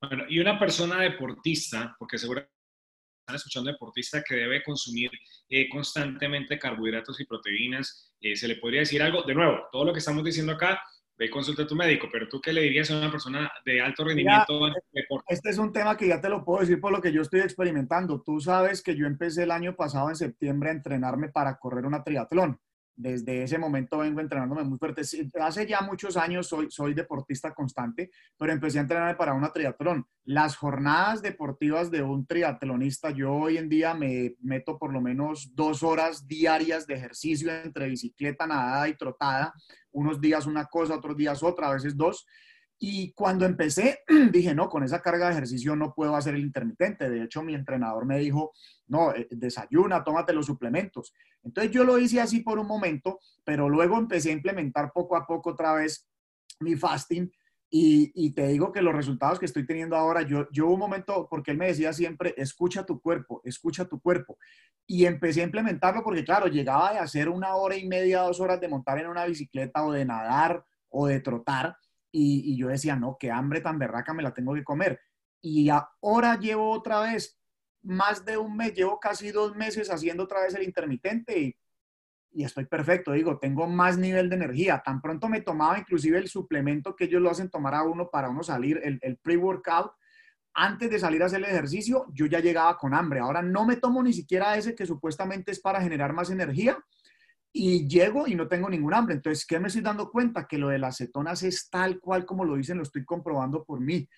Bueno, 0.02 0.26
y 0.28 0.40
una 0.40 0.60
persona 0.60 1.00
deportista, 1.00 1.96
porque 1.98 2.18
seguramente 2.18 2.52
están 3.22 3.36
escuchando 3.36 3.72
deportista 3.72 4.24
que 4.28 4.36
debe 4.36 4.64
consumir 4.64 5.12
eh, 5.48 5.70
constantemente 5.70 6.60
carbohidratos 6.60 7.22
y 7.22 7.26
proteínas, 7.26 8.12
eh, 8.20 8.36
se 8.36 8.48
le 8.48 8.56
podría 8.56 8.82
decir 8.82 9.02
algo, 9.02 9.22
de 9.24 9.36
nuevo, 9.36 9.62
todo 9.72 9.86
lo 9.86 9.94
que 9.94 10.00
estamos 10.00 10.24
diciendo 10.24 10.54
acá, 10.54 10.82
ve 11.16 11.28
y 11.28 11.30
consulta 11.30 11.64
a 11.64 11.68
tu 11.68 11.76
médico, 11.76 12.10
pero 12.12 12.28
tú 12.28 12.42
qué 12.42 12.52
le 12.52 12.64
dirías 12.64 12.90
a 12.90 12.98
una 12.98 13.12
persona 13.12 13.52
de 13.64 13.80
alto 13.80 14.04
rendimiento 14.04 14.60
Este 15.28 15.52
es 15.52 15.60
un 15.60 15.72
tema 15.72 15.96
que 15.96 16.08
ya 16.08 16.20
te 16.20 16.28
lo 16.28 16.44
puedo 16.44 16.62
decir 16.62 16.82
por 16.82 16.92
lo 16.92 17.02
que 17.02 17.14
yo 17.14 17.22
estoy 17.22 17.42
experimentando. 17.42 18.24
Tú 18.24 18.40
sabes 18.40 18.82
que 18.82 18.96
yo 18.96 19.06
empecé 19.06 19.44
el 19.44 19.52
año 19.52 19.76
pasado 19.76 20.10
en 20.10 20.16
septiembre 20.16 20.70
a 20.70 20.74
entrenarme 20.74 21.30
para 21.30 21.60
correr 21.60 21.86
una 21.86 22.04
triatlón 22.04 22.60
desde 22.96 23.44
ese 23.44 23.58
momento 23.58 23.98
vengo 23.98 24.20
entrenándome 24.20 24.64
muy 24.64 24.78
fuerte. 24.78 25.02
Hace 25.42 25.68
ya 25.68 25.82
muchos 25.82 26.18
años 26.18 26.48
soy, 26.48 26.68
soy 26.70 26.94
deportista 26.94 27.54
constante, 27.54 28.12
pero 28.38 28.52
empecé 28.52 28.78
a 28.78 28.82
entrenarme 28.82 29.16
para 29.16 29.34
una 29.34 29.52
triatlón. 29.52 30.06
Las 30.26 30.56
jornadas 30.56 31.22
deportivas 31.22 31.92
de 31.92 32.04
un 32.04 32.26
triatlonista, 32.26 33.12
yo 33.12 33.34
hoy 33.34 33.58
en 33.58 33.70
día 33.70 33.94
me 33.94 34.36
meto 34.42 34.78
por 34.78 34.94
lo 34.94 35.02
menos 35.02 35.54
dos 35.56 35.84
horas 35.84 36.28
diarias 36.28 36.86
de 36.88 36.96
ejercicio 36.96 37.54
entre 37.54 37.90
bicicleta, 37.90 38.48
nadada 38.48 38.88
y 38.88 38.96
trotada. 38.96 39.54
Unos 39.92 40.22
días 40.22 40.46
una 40.46 40.66
cosa, 40.66 40.96
otros 40.96 41.18
días 41.18 41.44
otra, 41.44 41.70
a 41.70 41.74
veces 41.74 41.98
dos. 41.98 42.26
Y 42.86 43.14
cuando 43.14 43.46
empecé, 43.46 44.00
dije, 44.34 44.54
no, 44.54 44.68
con 44.68 44.84
esa 44.84 45.02
carga 45.02 45.28
de 45.28 45.32
ejercicio 45.32 45.74
no 45.74 45.94
puedo 45.94 46.18
hacer 46.18 46.36
el 46.36 46.42
intermitente. 46.42 47.10
De 47.10 47.24
hecho, 47.24 47.42
mi 47.42 47.56
entrenador 47.56 48.06
me 48.06 48.20
dijo, 48.20 48.52
no, 48.88 49.16
eh, 49.16 49.26
desayuna, 49.32 50.04
tómate 50.04 50.34
los 50.34 50.48
suplementos. 50.48 51.14
Entonces 51.44 51.72
yo 51.72 51.86
lo 51.86 51.98
hice 51.98 52.20
así 52.20 52.42
por 52.42 52.60
un 52.60 52.68
momento, 52.68 53.20
pero 53.46 53.70
luego 53.70 53.98
empecé 53.98 54.32
a 54.32 54.34
implementar 54.34 54.92
poco 54.94 55.16
a 55.16 55.26
poco 55.26 55.52
otra 55.52 55.72
vez 55.76 56.10
mi 56.60 56.76
fasting. 56.76 57.32
Y, 57.70 58.34
te 58.34 58.50
digo 58.50 58.74
que 58.74 58.82
los 58.82 58.94
resultados 58.94 59.40
que 59.40 59.46
estoy 59.46 59.66
teniendo 59.66 59.96
ahora, 59.96 60.24
yo, 60.24 60.50
yo 60.52 60.68
un 60.68 60.78
momento, 60.78 61.26
porque 61.30 61.52
él 61.52 61.58
me 61.58 61.68
decía 61.68 61.94
siempre, 61.94 62.34
escucha 62.36 62.86
tu 62.86 63.00
cuerpo, 63.00 63.40
escucha 63.46 63.86
tu 63.86 64.02
cuerpo. 64.02 64.38
Y 64.86 65.06
empecé 65.06 65.40
a 65.40 65.46
implementarlo 65.46 66.04
porque, 66.04 66.26
claro, 66.26 66.48
llegaba 66.48 66.92
de 66.92 67.00
hacer 67.00 67.30
una 67.30 67.56
hora 67.56 67.78
y 67.78 67.88
media, 67.88 68.24
dos 68.24 68.42
horas 68.42 68.60
de 68.60 68.68
montar 68.68 69.00
en 69.00 69.08
una 69.08 69.24
bicicleta 69.24 69.86
o 69.86 69.94
de 69.94 70.04
nadar 70.04 70.66
o 70.90 71.08
de 71.08 71.22
trotar 71.22 71.78
y, 72.16 72.56
yo 72.56 72.68
decía, 72.68 72.96
no, 72.96 73.18
qué 73.20 73.32
hambre 73.32 73.60
tan 73.60 73.80
berraca 73.80 74.14
me 74.14 74.22
la 74.22 74.34
tengo 74.34 74.54
que 74.54 74.64
comer. 74.64 75.02
Y 75.42 75.70
ahora 75.70 76.40
llevo 76.40 76.70
otra 76.72 77.02
vez 77.02 77.40
más 77.82 78.24
de 78.24 78.38
un 78.38 78.56
mes, 78.56 78.74
llevo 78.74 79.00
casi 79.00 79.32
dos 79.32 79.56
meses 79.56 79.90
haciendo 79.90 80.24
otra 80.24 80.42
vez 80.44 80.54
el 80.54 80.64
intermitente 80.64 81.40
y, 81.40 82.44
estoy 82.44 82.66
perfecto, 82.66 83.12
digo, 83.12 83.38
tengo 83.40 83.68
más 83.68 83.98
nivel 83.98 84.30
de 84.30 84.36
energía. 84.36 84.82
Tan 84.86 85.02
pronto 85.02 85.28
me 85.28 85.42
tomaba 85.42 85.78
inclusive 85.78 86.20
el 86.20 86.28
suplemento 86.28 86.96
que 86.96 87.06
ellos 87.06 87.22
lo 87.22 87.32
hacen 87.32 87.50
tomar 87.50 87.74
a 87.74 87.84
uno 87.84 88.10
para 88.10 88.30
uno 88.30 88.44
salir, 88.44 88.80
el, 88.84 89.00
el 89.02 89.18
pre-workout. 89.18 89.92
Antes 90.56 90.92
de 90.92 91.00
salir 91.00 91.24
a 91.24 91.26
hacer 91.26 91.40
el 91.40 91.50
ejercicio, 91.50 92.06
yo 92.14 92.28
ya 92.28 92.40
llegaba 92.40 92.78
con 92.78 92.94
hambre. 92.94 93.20
Ahora 93.20 93.42
no 93.42 93.66
me 93.66 93.76
tomo 93.76 94.04
ni 94.04 94.14
siquiera 94.14 94.56
ese 94.56 94.76
que 94.76 94.86
supuestamente 94.86 95.52
es 95.52 95.60
para 95.60 95.82
generar 95.82 96.14
más 96.14 96.30
energía, 96.30 96.78
y 97.56 97.88
llego 97.88 98.28
y 98.28 98.34
no 98.34 98.48
tengo 98.48 98.68
ningún 98.68 98.96
hambre. 98.96 99.14
Entonces, 99.14 99.46
¿qué 99.46 99.60
me 99.60 99.68
estoy 99.68 99.84
dando 99.84 100.10
cuenta? 100.10 100.48
Que 100.48 100.58
lo 100.58 100.70
de 100.70 100.80
las 100.80 100.98
cetonas 100.98 101.44
es 101.44 101.70
tal 101.70 102.00
cual 102.00 102.26
como 102.26 102.44
lo 102.44 102.56
dicen, 102.56 102.78
lo 102.78 102.84
estoy 102.84 103.06
comprobando 103.06 103.64
por 103.64 103.80
mí. 103.80 104.10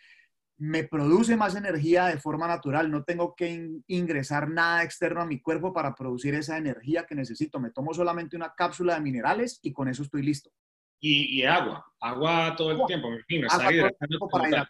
Me 0.58 0.86
produce 0.86 1.36
más 1.36 1.54
energía 1.56 2.06
de 2.06 2.18
forma 2.18 2.48
natural, 2.48 2.90
no 2.90 3.04
tengo 3.04 3.36
que 3.36 3.82
ingresar 3.88 4.50
nada 4.50 4.84
externo 4.84 5.22
a 5.22 5.26
mi 5.26 5.42
cuerpo 5.42 5.74
para 5.74 5.94
producir 5.94 6.34
esa 6.34 6.58
energía 6.58 7.06
que 7.06 7.14
necesito. 7.14 7.60
Me 7.60 7.72
tomo 7.72 7.94
solamente 7.94 8.38
una 8.38 8.54
cápsula 8.56 8.96
de 8.96 9.02
minerales 9.02 9.60
y 9.62 9.74
con 9.74 9.90
eso 9.90 10.04
estoy 10.04 10.24
listo. 10.24 10.50
Y, 11.02 11.44
agua, 11.44 11.86
agua 12.00 12.56
todo 12.58 12.72
el 12.72 12.86
tiempo, 12.88 13.10
me 13.10 13.18
imagino. 13.36 13.48
para, 14.32 14.68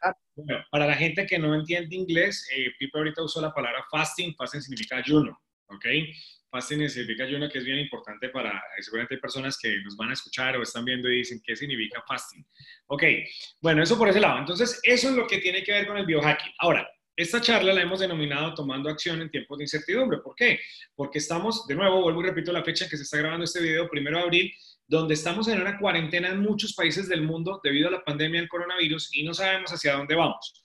para 0.69 0.87
la 0.87 0.95
gente 0.95 1.25
que 1.25 1.39
no 1.39 1.55
entiende 1.55 1.95
inglés, 1.95 2.45
eh, 2.53 2.71
Pipe 2.77 2.97
ahorita 2.97 3.23
usó 3.23 3.39
la 3.39 3.53
palabra 3.53 3.85
fasting, 3.89 4.35
fasting 4.35 4.61
significa 4.61 4.97
ayuno, 4.97 5.39
¿ok? 5.67 5.85
fasting 6.55 6.89
significa 6.89 7.25
ayuno, 7.25 7.49
que 7.49 7.57
es 7.57 7.65
bien 7.65 7.79
importante 7.79 8.29
para, 8.29 8.61
seguramente 8.79 9.15
hay 9.15 9.21
personas 9.21 9.57
que 9.57 9.77
nos 9.83 9.97
van 9.97 10.09
a 10.09 10.13
escuchar 10.13 10.55
o 10.55 10.63
están 10.63 10.85
viendo 10.85 11.09
y 11.09 11.17
dicen, 11.17 11.41
¿qué 11.43 11.55
significa 11.55 12.01
fasting? 12.07 12.45
Ok, 12.87 13.03
bueno, 13.61 13.83
eso 13.83 13.97
por 13.97 14.07
ese 14.07 14.21
lado. 14.21 14.39
Entonces, 14.39 14.79
eso 14.83 15.09
es 15.09 15.15
lo 15.15 15.27
que 15.27 15.39
tiene 15.39 15.63
que 15.63 15.73
ver 15.73 15.87
con 15.87 15.97
el 15.97 16.05
biohacking. 16.05 16.53
Ahora, 16.59 16.87
esta 17.17 17.41
charla 17.41 17.73
la 17.73 17.81
hemos 17.81 17.99
denominado 17.99 18.53
Tomando 18.53 18.89
Acción 18.89 19.21
en 19.21 19.29
tiempos 19.29 19.57
de 19.57 19.65
incertidumbre. 19.65 20.19
¿Por 20.19 20.35
qué? 20.35 20.59
Porque 20.95 21.19
estamos, 21.19 21.65
de 21.67 21.75
nuevo, 21.75 22.01
vuelvo 22.01 22.21
y 22.21 22.27
repito 22.27 22.51
la 22.51 22.63
fecha 22.63 22.85
en 22.85 22.89
que 22.89 22.97
se 22.97 23.03
está 23.03 23.17
grabando 23.17 23.45
este 23.45 23.61
video, 23.61 23.89
primero 23.89 24.17
de 24.17 24.23
abril, 24.23 24.53
donde 24.87 25.13
estamos 25.13 25.47
en 25.47 25.61
una 25.61 25.77
cuarentena 25.77 26.29
en 26.29 26.41
muchos 26.41 26.73
países 26.73 27.09
del 27.09 27.21
mundo 27.21 27.59
debido 27.63 27.87
a 27.87 27.91
la 27.91 28.03
pandemia 28.03 28.39
del 28.39 28.49
coronavirus 28.49 29.15
y 29.15 29.23
no 29.23 29.33
sabemos 29.33 29.71
hacia 29.71 29.93
dónde 29.93 30.15
vamos. 30.15 30.61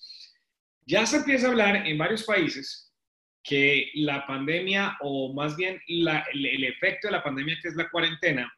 Ya 0.86 1.06
se 1.06 1.18
empieza 1.18 1.46
a 1.46 1.50
hablar 1.50 1.86
en 1.86 1.96
varios 1.96 2.24
países 2.24 2.89
que 3.42 3.90
la 3.94 4.26
pandemia, 4.26 4.98
o 5.00 5.32
más 5.32 5.56
bien 5.56 5.80
el, 5.86 6.64
efecto 6.64 7.08
de 7.08 7.12
la 7.12 7.22
pandemia, 7.22 7.58
que 7.60 7.68
es 7.68 7.76
la 7.76 7.90
cuarentena, 7.90 8.52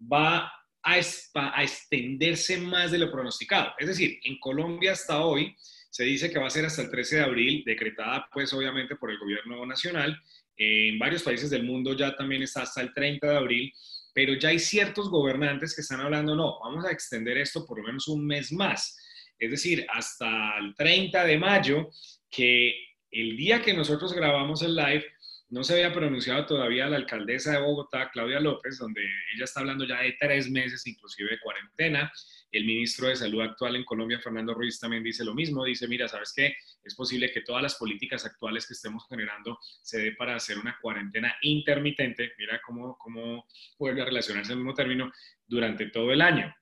va 0.00 0.52
a, 0.82 0.94
a, 0.94 1.62
extenderse 1.62 2.58
más 2.58 2.90
de 2.90 2.98
lo 2.98 3.10
pronosticado. 3.10 3.72
Es 3.78 3.88
decir, 3.88 4.18
en 4.24 4.38
Colombia 4.38 4.92
hasta 4.92 5.22
hoy 5.22 5.54
se 5.90 6.04
dice 6.04 6.30
que 6.30 6.38
va 6.38 6.46
a 6.46 6.50
ser 6.50 6.64
hasta 6.64 6.82
el 6.82 6.90
13 6.90 7.16
de 7.16 7.22
abril, 7.22 7.62
decretada 7.64 8.28
pues 8.32 8.52
obviamente 8.52 8.96
por 8.96 9.10
el 9.10 9.18
gobierno 9.18 9.64
nacional. 9.66 10.20
En 10.56 10.98
varios 10.98 11.22
países 11.22 11.50
del 11.50 11.64
mundo 11.64 11.96
ya 11.96 12.16
también 12.16 12.42
está 12.42 12.62
hasta 12.62 12.80
el 12.80 12.92
30 12.92 13.26
de 13.28 13.36
abril, 13.36 13.72
pero 14.12 14.34
ya 14.34 14.48
hay 14.48 14.58
ciertos 14.58 15.08
gobernantes 15.08 15.74
que 15.74 15.82
están 15.82 16.00
hablando, 16.00 16.34
no, 16.34 16.58
vamos 16.60 16.84
a 16.84 16.90
extender 16.90 17.38
esto 17.38 17.64
por 17.64 17.78
lo 17.78 17.84
menos 17.84 18.08
un 18.08 18.26
mes 18.26 18.52
más. 18.52 18.96
Es 19.38 19.50
decir, 19.52 19.86
hasta 19.88 20.58
el 20.58 20.74
30 20.74 21.24
de 21.24 21.38
mayo, 21.38 21.90
que 22.28 22.74
el 23.10 23.36
día 23.36 23.62
que 23.62 23.74
nosotros 23.74 24.12
grabamos 24.12 24.62
el 24.62 24.76
live, 24.76 25.04
no 25.50 25.64
se 25.64 25.72
había 25.72 25.94
pronunciado 25.94 26.44
todavía 26.44 26.88
la 26.88 26.96
alcaldesa 26.96 27.52
de 27.52 27.62
Bogotá, 27.62 28.10
Claudia 28.10 28.38
López, 28.38 28.78
donde 28.78 29.02
ella 29.34 29.44
está 29.44 29.60
hablando 29.60 29.86
ya 29.86 30.00
de 30.00 30.14
tres 30.20 30.50
meses 30.50 30.86
inclusive 30.86 31.30
de 31.30 31.40
cuarentena. 31.40 32.12
El 32.50 32.66
ministro 32.66 33.08
de 33.08 33.16
Salud 33.16 33.40
actual 33.40 33.76
en 33.76 33.84
Colombia, 33.84 34.20
Fernando 34.20 34.52
Ruiz, 34.52 34.78
también 34.78 35.02
dice 35.02 35.24
lo 35.24 35.34
mismo. 35.34 35.64
Dice, 35.64 35.88
mira, 35.88 36.06
¿sabes 36.06 36.34
qué? 36.36 36.54
Es 36.84 36.94
posible 36.94 37.32
que 37.32 37.40
todas 37.40 37.62
las 37.62 37.76
políticas 37.76 38.26
actuales 38.26 38.66
que 38.66 38.74
estemos 38.74 39.06
generando 39.08 39.58
se 39.82 39.98
dé 39.98 40.12
para 40.12 40.34
hacer 40.34 40.58
una 40.58 40.78
cuarentena 40.80 41.34
intermitente. 41.40 42.32
Mira 42.36 42.60
cómo, 42.64 42.98
cómo 42.98 43.46
vuelve 43.78 44.02
a 44.02 44.06
relacionarse 44.06 44.52
el 44.52 44.58
mismo 44.58 44.74
término 44.74 45.10
durante 45.46 45.86
todo 45.86 46.12
el 46.12 46.20
año. 46.20 46.54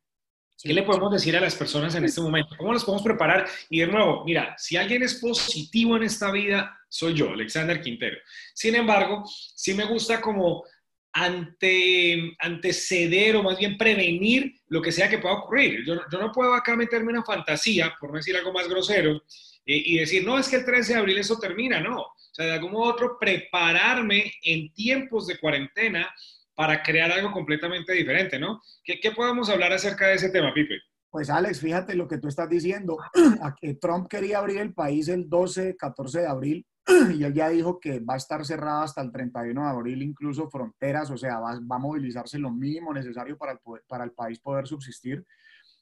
¿Qué 0.62 0.72
le 0.72 0.82
podemos 0.82 1.12
decir 1.12 1.36
a 1.36 1.40
las 1.40 1.54
personas 1.54 1.94
en 1.94 2.04
este 2.04 2.20
momento? 2.20 2.56
¿Cómo 2.56 2.72
nos 2.72 2.84
podemos 2.84 3.02
preparar? 3.02 3.46
Y 3.68 3.80
de 3.80 3.88
nuevo, 3.88 4.24
mira, 4.24 4.54
si 4.56 4.76
alguien 4.76 5.02
es 5.02 5.16
positivo 5.16 5.96
en 5.96 6.04
esta 6.04 6.30
vida, 6.30 6.78
soy 6.88 7.14
yo, 7.14 7.30
Alexander 7.30 7.80
Quintero. 7.80 8.16
Sin 8.54 8.74
embargo, 8.74 9.24
sí 9.26 9.74
me 9.74 9.84
gusta 9.84 10.20
como 10.20 10.64
ante, 11.12 12.36
anteceder 12.38 13.36
o 13.36 13.42
más 13.42 13.58
bien 13.58 13.76
prevenir 13.76 14.54
lo 14.68 14.80
que 14.80 14.92
sea 14.92 15.10
que 15.10 15.18
pueda 15.18 15.34
ocurrir. 15.34 15.84
Yo, 15.86 15.94
no 15.94 16.32
puedo 16.32 16.54
acá 16.54 16.74
meterme 16.74 17.12
una 17.12 17.24
fantasía, 17.24 17.94
por 18.00 18.10
no 18.10 18.16
decir 18.16 18.36
algo 18.36 18.52
más 18.52 18.66
grosero, 18.66 19.22
y 19.68 19.98
decir, 19.98 20.24
no, 20.24 20.38
es 20.38 20.48
que 20.48 20.56
el 20.56 20.64
13 20.64 20.92
de 20.92 20.98
abril 21.00 21.18
eso 21.18 21.38
termina, 21.38 21.80
no. 21.80 22.00
O 22.00 22.14
sea, 22.32 22.46
de 22.46 22.52
algún 22.52 22.72
modo 22.72 22.84
u 22.84 22.88
otro, 22.92 23.18
prepararme 23.18 24.32
en 24.42 24.72
tiempos 24.72 25.26
de 25.26 25.38
cuarentena 25.38 26.08
para 26.56 26.82
crear 26.82 27.12
algo 27.12 27.30
completamente 27.30 27.92
diferente, 27.92 28.38
¿no? 28.38 28.60
¿Qué, 28.82 28.98
¿Qué, 28.98 29.12
podemos 29.12 29.48
hablar 29.50 29.72
acerca 29.72 30.08
de 30.08 30.14
ese 30.14 30.30
tema, 30.30 30.52
Pipe? 30.54 30.80
Pues 31.10 31.30
Alex, 31.30 31.60
fíjate 31.60 31.94
lo 31.94 32.08
que 32.08 32.18
tú 32.18 32.28
estás 32.28 32.48
diciendo. 32.48 32.96
Trump 33.80 34.08
quería 34.08 34.38
abrir 34.38 34.58
el 34.58 34.74
país 34.74 35.08
el 35.08 35.28
12, 35.28 35.76
14 35.76 36.20
de 36.20 36.26
abril 36.26 36.66
y 37.14 37.24
él 37.24 37.34
ya 37.34 37.50
dijo 37.50 37.78
que 37.78 38.00
va 38.00 38.14
a 38.14 38.18
estar 38.18 38.44
cerrado 38.44 38.82
hasta 38.82 39.02
el 39.02 39.12
31 39.12 39.62
de 39.62 39.68
abril, 39.68 40.02
incluso 40.02 40.48
fronteras, 40.48 41.10
o 41.10 41.16
sea, 41.16 41.38
va, 41.38 41.52
a 41.52 41.78
movilizarse 41.78 42.38
lo 42.38 42.50
mínimo 42.50 42.92
necesario 42.92 43.36
para 43.36 43.52
el, 43.52 43.58
para 43.86 44.04
el 44.04 44.12
país 44.12 44.40
poder 44.40 44.66
subsistir, 44.66 45.24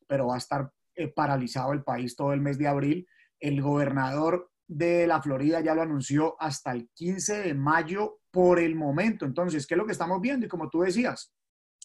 pero 0.07 0.27
va 0.27 0.35
a 0.35 0.39
estar 0.39 0.71
eh, 0.97 1.09
paralizado 1.09 1.73
el 1.73 1.85
país 1.85 2.17
todo 2.17 2.33
el 2.33 2.41
mes 2.41 2.59
de 2.59 2.69
abril. 2.69 3.07
El 3.39 3.63
gobernador 3.63 4.51
de 4.67 5.07
la 5.07 5.21
Florida 5.23 5.61
ya 5.61 5.75
lo 5.75 5.83
anunció 5.83 6.37
hasta 6.41 6.73
el 6.73 6.89
15 6.95 7.43
de 7.43 7.55
mayo 7.55 8.19
por 8.35 8.59
el 8.59 8.75
momento. 8.75 9.25
Entonces, 9.25 9.65
¿qué 9.65 9.75
es 9.75 9.79
lo 9.79 9.87
que 9.87 9.93
estamos 9.93 10.21
viendo? 10.21 10.45
Y 10.45 10.49
como 10.49 10.69
tú 10.69 10.81
decías, 10.81 11.33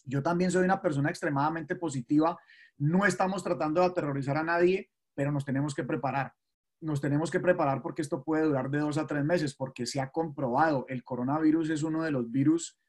yo 0.03 0.23
también 0.23 0.49
soy 0.49 0.65
una 0.65 0.81
persona 0.81 1.11
extremadamente 1.11 1.75
positiva. 1.75 2.35
No 2.79 3.05
estamos 3.05 3.43
tratando 3.43 3.81
de 3.81 3.87
aterrorizar 3.87 4.35
a 4.35 4.43
nadie, 4.43 4.89
pero 5.13 5.31
nos 5.31 5.45
tenemos 5.45 5.75
que 5.75 5.83
preparar. 5.83 6.33
Nos 6.81 7.01
tenemos 7.01 7.29
que 7.29 7.39
preparar 7.39 7.83
porque 7.83 8.01
esto 8.01 8.23
puede 8.23 8.45
durar 8.45 8.71
de 8.71 8.79
dos 8.79 8.97
a 8.97 9.05
tres 9.05 9.23
meses, 9.23 9.53
porque 9.53 9.85
se 9.85 10.01
ha 10.01 10.09
comprobado, 10.09 10.85
el 10.89 11.03
coronavirus 11.03 11.69
es 11.69 11.83
uno 11.83 12.01
de 12.01 12.09
los 12.09 12.31
virus 12.31 12.79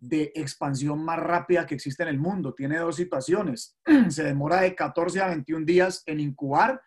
de 0.00 0.32
expansión 0.34 1.04
más 1.04 1.18
rápida 1.18 1.66
que 1.66 1.74
existe 1.74 2.04
en 2.04 2.08
el 2.08 2.18
mundo. 2.18 2.54
Tiene 2.54 2.78
dos 2.78 2.96
situaciones. 2.96 3.76
Se 4.08 4.24
demora 4.24 4.62
de 4.62 4.74
14 4.74 5.20
a 5.20 5.28
21 5.28 5.66
días 5.66 6.02
en 6.06 6.18
incubar 6.18 6.80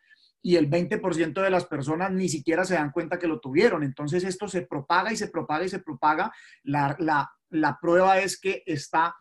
y 0.45 0.57
el 0.57 0.69
20% 0.69 1.41
de 1.41 1.49
las 1.49 1.65
personas 1.65 2.11
ni 2.11 2.29
siquiera 2.29 2.65
se 2.65 2.75
dan 2.75 2.91
cuenta 2.91 3.17
que 3.17 3.25
lo 3.25 3.39
tuvieron. 3.39 3.81
Entonces 3.81 4.23
esto 4.23 4.47
se 4.47 4.61
propaga 4.61 5.11
y 5.11 5.17
se 5.17 5.29
propaga 5.29 5.65
y 5.65 5.69
se 5.69 5.79
propaga. 5.79 6.31
La, 6.61 6.95
la, 7.49 7.79
prueba 7.81 8.19
es 8.19 8.39
que 8.39 8.61
está 8.67 9.15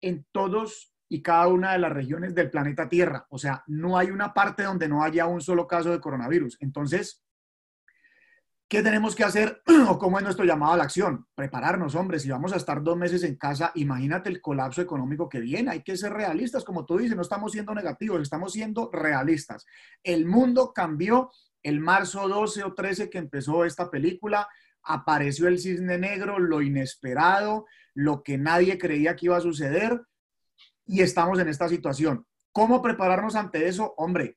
en 0.00 0.26
todos 0.32 0.94
y 1.06 1.20
cada 1.20 1.48
una 1.48 1.72
de 1.72 1.80
las 1.80 1.92
regiones 1.92 2.34
del 2.34 2.50
planeta 2.50 2.88
Tierra. 2.88 3.26
O 3.28 3.36
sea, 3.36 3.62
no 3.66 3.98
hay 3.98 4.10
una 4.10 4.32
parte 4.32 4.62
donde 4.62 4.88
no 4.88 5.04
haya 5.04 5.26
un 5.26 5.42
solo 5.42 5.66
caso 5.66 5.90
de 5.90 6.00
coronavirus. 6.00 6.56
Entonces, 6.60 7.22
¿Qué 8.74 8.82
tenemos 8.82 9.14
que 9.14 9.22
hacer 9.22 9.62
o 9.88 10.00
cómo 10.00 10.18
es 10.18 10.24
nuestro 10.24 10.44
llamado 10.44 10.72
a 10.72 10.76
la 10.76 10.82
acción? 10.82 11.28
Prepararnos, 11.36 11.94
hombre. 11.94 12.18
Si 12.18 12.28
vamos 12.28 12.52
a 12.52 12.56
estar 12.56 12.82
dos 12.82 12.96
meses 12.96 13.22
en 13.22 13.36
casa, 13.36 13.70
imagínate 13.76 14.28
el 14.28 14.40
colapso 14.40 14.82
económico 14.82 15.28
que 15.28 15.38
viene. 15.38 15.70
Hay 15.70 15.84
que 15.84 15.96
ser 15.96 16.12
realistas, 16.12 16.64
como 16.64 16.84
tú 16.84 16.98
dices, 16.98 17.14
no 17.14 17.22
estamos 17.22 17.52
siendo 17.52 17.72
negativos, 17.72 18.20
estamos 18.20 18.52
siendo 18.52 18.90
realistas. 18.92 19.64
El 20.02 20.26
mundo 20.26 20.72
cambió 20.74 21.30
el 21.62 21.78
marzo 21.78 22.26
12 22.26 22.64
o 22.64 22.74
13 22.74 23.10
que 23.10 23.18
empezó 23.18 23.64
esta 23.64 23.92
película. 23.92 24.48
Apareció 24.82 25.46
el 25.46 25.60
cisne 25.60 25.96
negro, 25.96 26.40
lo 26.40 26.60
inesperado, 26.60 27.66
lo 27.94 28.24
que 28.24 28.38
nadie 28.38 28.76
creía 28.76 29.14
que 29.14 29.26
iba 29.26 29.36
a 29.36 29.40
suceder 29.40 30.02
y 30.84 31.02
estamos 31.02 31.38
en 31.38 31.46
esta 31.46 31.68
situación. 31.68 32.26
¿Cómo 32.50 32.82
prepararnos 32.82 33.36
ante 33.36 33.68
eso? 33.68 33.94
Hombre, 33.98 34.36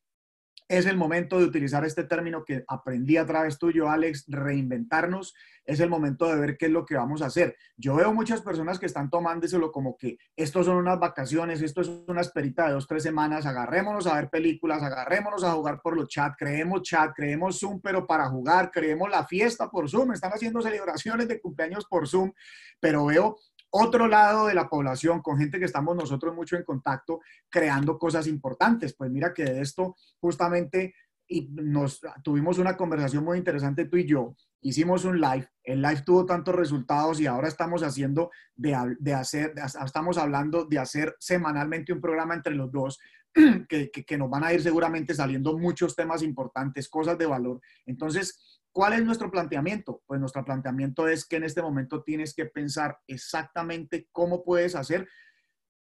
es 0.69 0.85
el 0.85 0.97
momento 0.97 1.39
de 1.39 1.45
utilizar 1.45 1.85
este 1.85 2.03
término 2.03 2.43
que 2.43 2.65
aprendí 2.67 3.17
a 3.17 3.25
través 3.25 3.57
tuyo, 3.57 3.89
Alex, 3.89 4.25
reinventarnos. 4.27 5.33
Es 5.63 5.79
el 5.79 5.89
momento 5.89 6.27
de 6.27 6.39
ver 6.39 6.57
qué 6.57 6.65
es 6.65 6.71
lo 6.71 6.85
que 6.85 6.95
vamos 6.95 7.21
a 7.21 7.27
hacer. 7.27 7.55
Yo 7.77 7.95
veo 7.95 8.13
muchas 8.13 8.41
personas 8.41 8.79
que 8.79 8.85
están 8.85 9.09
tomándoselo 9.09 9.71
como 9.71 9.97
que 9.97 10.17
esto 10.35 10.63
son 10.63 10.77
unas 10.77 10.99
vacaciones, 10.99 11.61
esto 11.61 11.81
es 11.81 11.89
una 12.07 12.21
esperita 12.21 12.67
de 12.67 12.73
dos, 12.73 12.87
tres 12.87 13.03
semanas, 13.03 13.45
agarrémonos 13.45 14.07
a 14.07 14.15
ver 14.15 14.29
películas, 14.29 14.81
agarrémonos 14.83 15.43
a 15.43 15.53
jugar 15.53 15.81
por 15.81 15.95
los 15.95 16.07
chats, 16.07 16.35
creemos 16.37 16.81
chat, 16.83 17.13
creemos 17.15 17.59
Zoom, 17.59 17.81
pero 17.81 18.05
para 18.05 18.29
jugar, 18.29 18.71
creemos 18.71 19.09
la 19.09 19.25
fiesta 19.25 19.69
por 19.69 19.89
Zoom, 19.89 20.13
están 20.13 20.31
haciendo 20.31 20.61
celebraciones 20.61 21.27
de 21.27 21.39
cumpleaños 21.39 21.85
por 21.85 22.07
Zoom, 22.07 22.31
pero 22.79 23.05
veo 23.05 23.37
otro 23.69 24.07
lado 24.07 24.47
de 24.47 24.53
la 24.53 24.69
población, 24.69 25.21
con 25.21 25.37
gente 25.37 25.59
que 25.59 25.65
estamos 25.65 25.95
nosotros 25.95 26.35
mucho 26.35 26.55
en 26.55 26.63
contacto, 26.63 27.19
creando 27.49 27.97
cosas 27.97 28.27
importantes. 28.27 28.93
Pues 28.93 29.11
mira 29.11 29.33
que 29.33 29.43
de 29.43 29.61
esto 29.61 29.95
justamente 30.19 30.93
y 31.27 31.49
nos 31.51 32.01
tuvimos 32.23 32.57
una 32.57 32.77
conversación 32.77 33.23
muy 33.23 33.37
interesante 33.37 33.85
tú 33.85 33.97
y 33.97 34.05
yo. 34.05 34.35
Hicimos 34.61 35.05
un 35.05 35.19
live, 35.21 35.47
el 35.63 35.81
live 35.81 36.01
tuvo 36.05 36.25
tantos 36.25 36.55
resultados 36.55 37.19
y 37.19 37.27
ahora 37.27 37.47
estamos 37.47 37.83
haciendo 37.83 38.31
de, 38.55 38.95
de 38.99 39.13
hacer, 39.13 39.53
estamos 39.85 40.17
hablando 40.17 40.65
de 40.65 40.79
hacer 40.79 41.15
semanalmente 41.19 41.93
un 41.93 42.01
programa 42.01 42.33
entre 42.33 42.55
los 42.55 42.71
dos 42.71 42.99
que, 43.69 43.91
que, 43.91 44.03
que 44.03 44.17
nos 44.17 44.29
van 44.29 44.43
a 44.43 44.53
ir 44.53 44.61
seguramente 44.61 45.13
saliendo 45.13 45.57
muchos 45.57 45.95
temas 45.95 46.23
importantes, 46.23 46.89
cosas 46.89 47.17
de 47.17 47.27
valor. 47.27 47.61
Entonces, 47.85 48.61
¿Cuál 48.77 48.93
es 48.93 49.03
nuestro 49.03 49.31
planteamiento? 49.31 50.03
Pues 50.05 50.19
nuestro 50.19 50.45
planteamiento 50.45 51.07
es 51.07 51.25
que 51.25 51.37
en 51.37 51.45
este 51.45 51.63
momento 51.63 52.03
tienes 52.03 52.35
que 52.35 52.45
pensar 52.45 52.99
exactamente 53.07 54.07
cómo 54.11 54.43
puedes 54.43 54.75
hacer 54.75 55.09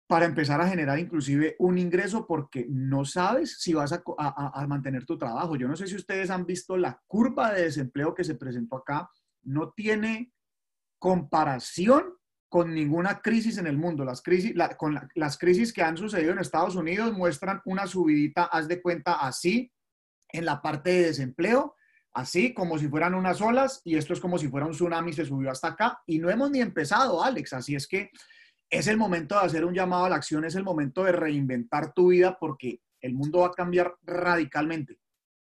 para 0.08 0.24
empezar 0.24 0.60
a 0.60 0.66
generar 0.66 0.98
inclusive 0.98 1.54
un 1.60 1.78
ingreso 1.78 2.26
porque 2.26 2.66
no 2.68 3.04
sabes 3.04 3.60
si 3.60 3.72
vas 3.72 3.92
a, 3.92 4.66
mantener 4.66 5.06
tu 5.06 5.16
trabajo. 5.16 5.54
Yo 5.54 5.68
no 5.68 5.76
sé 5.76 5.86
si 5.86 5.94
ustedes 5.94 6.28
han 6.30 6.44
visto 6.44 6.76
la 6.76 7.00
curva 7.06 7.52
de 7.52 7.62
desempleo 7.62 8.16
que 8.16 8.24
se 8.24 8.34
presentó 8.34 8.78
acá. 8.78 9.08
No 9.44 9.70
tiene 9.70 10.32
comparación 10.98 12.16
con 12.48 12.74
ninguna 12.74 13.20
crisis 13.20 13.58
en 13.58 13.68
el 13.68 13.78
mundo. 13.78 14.04
Las 14.04 14.22
crisis, 14.22 14.54
con 14.76 14.98
las 15.14 15.38
crisis 15.38 15.72
que 15.72 15.82
han 15.82 15.96
sucedido 15.96 16.32
en 16.32 16.40
Estados 16.40 16.74
Unidos 16.74 17.16
muestran 17.16 17.62
una 17.64 17.86
subidita, 17.86 18.46
haz 18.46 18.66
de 18.66 18.82
cuenta, 18.82 19.24
así 19.24 19.72
en 20.30 20.44
la 20.44 20.60
parte 20.60 20.90
de 20.90 21.02
desempleo 21.04 21.76
así 22.14 22.52
como 22.52 22.78
si 22.78 22.88
fueran 22.88 23.14
unas 23.14 23.40
olas 23.40 23.80
y 23.84 23.96
esto 23.96 24.12
es 24.12 24.20
como 24.20 24.38
si 24.38 24.48
fuera 24.48 24.66
un 24.66 24.72
tsunami, 24.72 25.12
se 25.12 25.24
subió 25.24 25.50
hasta 25.50 25.68
acá 25.68 26.02
y 26.06 26.18
no 26.18 26.30
hemos 26.30 26.50
ni 26.50 26.60
empezado, 26.60 27.22
Alex, 27.22 27.52
así 27.52 27.74
es 27.74 27.86
que 27.86 28.10
es 28.70 28.86
el 28.86 28.96
momento 28.96 29.38
de 29.38 29.46
hacer 29.46 29.64
un 29.64 29.74
llamado 29.74 30.06
a 30.06 30.08
la 30.08 30.16
acción, 30.16 30.44
es 30.44 30.54
el 30.54 30.64
momento 30.64 31.04
de 31.04 31.12
reinventar 31.12 31.92
tu 31.92 32.08
vida 32.08 32.36
porque 32.38 32.80
el 33.00 33.14
mundo 33.14 33.40
va 33.40 33.48
a 33.48 33.52
cambiar 33.52 33.94
radicalmente. 34.02 34.98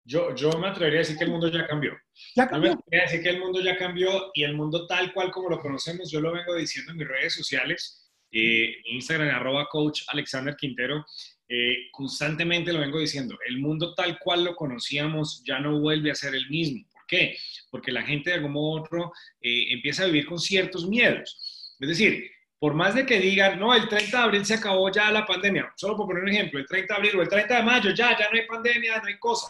Yo, 0.07 0.35
yo 0.35 0.51
me 0.59 0.67
atrevería 0.67 0.99
a 0.99 1.01
decir 1.01 1.17
que 1.17 1.23
el 1.23 1.31
mundo 1.31 1.47
ya 1.47 1.65
cambió. 1.65 1.93
Ya 2.35 2.47
cambió. 2.47 2.71
me 2.71 2.75
atrevería 2.75 3.01
a 3.01 3.11
decir 3.11 3.23
que 3.23 3.29
el 3.29 3.39
mundo 3.39 3.61
ya 3.61 3.77
cambió 3.77 4.31
y 4.35 4.43
el 4.43 4.55
mundo 4.55 4.85
tal 4.85 5.11
cual 5.13 5.31
como 5.31 5.49
lo 5.49 5.59
conocemos, 5.59 6.11
yo 6.11 6.21
lo 6.21 6.31
vengo 6.31 6.53
diciendo 6.55 6.91
en 6.91 6.99
mis 6.99 7.07
redes 7.07 7.33
sociales, 7.33 8.11
eh, 8.31 8.75
Instagram, 8.91 9.29
arroba 9.29 9.67
coach 9.71 10.03
Alexander 10.09 10.55
Quintero, 10.55 11.03
eh, 11.47 11.89
constantemente 11.91 12.73
lo 12.73 12.79
vengo 12.79 12.99
diciendo, 12.99 13.37
el 13.47 13.59
mundo 13.59 13.93
tal 13.93 14.17
cual 14.17 14.43
lo 14.43 14.55
conocíamos 14.55 15.43
ya 15.45 15.59
no 15.59 15.79
vuelve 15.79 16.11
a 16.11 16.15
ser 16.15 16.33
el 16.33 16.49
mismo. 16.49 16.87
¿Por 16.91 17.05
qué? 17.07 17.37
Porque 17.69 17.91
la 17.91 18.01
gente 18.01 18.31
de 18.31 18.37
algún 18.37 18.53
modo 18.53 18.81
otro 18.81 19.11
eh, 19.41 19.73
empieza 19.73 20.03
a 20.03 20.07
vivir 20.07 20.25
con 20.25 20.39
ciertos 20.39 20.87
miedos. 20.87 21.75
Es 21.79 21.87
decir, 21.87 22.31
por 22.57 22.73
más 22.73 22.95
de 22.95 23.05
que 23.05 23.19
digan, 23.19 23.59
no, 23.59 23.75
el 23.75 23.87
30 23.87 24.17
de 24.17 24.23
abril 24.23 24.45
se 24.45 24.55
acabó 24.55 24.91
ya 24.91 25.11
la 25.11 25.25
pandemia, 25.25 25.71
solo 25.75 25.95
por 25.95 26.07
poner 26.07 26.23
un 26.23 26.29
ejemplo, 26.29 26.59
el 26.59 26.65
30 26.65 26.93
de 26.93 26.97
abril 26.97 27.19
o 27.19 27.21
el 27.21 27.29
30 27.29 27.57
de 27.57 27.63
mayo, 27.63 27.91
ya, 27.91 28.17
ya 28.17 28.27
no 28.29 28.39
hay 28.39 28.47
pandemia, 28.47 28.97
no 28.97 29.07
hay 29.07 29.19
cosa, 29.19 29.47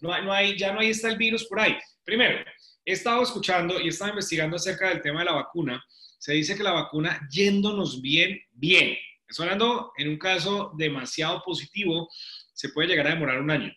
no 0.00 0.12
hay, 0.12 0.24
no 0.24 0.32
hay, 0.32 0.58
ya 0.58 0.72
no 0.72 0.80
hay 0.80 0.90
está 0.90 1.08
el 1.08 1.16
virus 1.16 1.44
por 1.46 1.60
ahí. 1.60 1.76
Primero, 2.04 2.44
he 2.84 2.92
estado 2.92 3.22
escuchando 3.22 3.80
y 3.80 3.86
he 3.86 3.88
estado 3.88 4.10
investigando 4.10 4.56
acerca 4.56 4.88
del 4.88 5.00
tema 5.00 5.20
de 5.20 5.26
la 5.26 5.32
vacuna. 5.32 5.82
Se 6.18 6.32
dice 6.34 6.56
que 6.56 6.62
la 6.62 6.72
vacuna, 6.72 7.26
yéndonos 7.30 8.02
bien, 8.02 8.38
bien, 8.52 8.96
Estoy 9.28 9.44
hablando 9.44 9.92
en 9.96 10.08
un 10.08 10.18
caso 10.18 10.72
demasiado 10.76 11.42
positivo, 11.44 12.08
se 12.54 12.70
puede 12.70 12.88
llegar 12.88 13.06
a 13.08 13.10
demorar 13.10 13.40
un 13.40 13.50
año. 13.50 13.72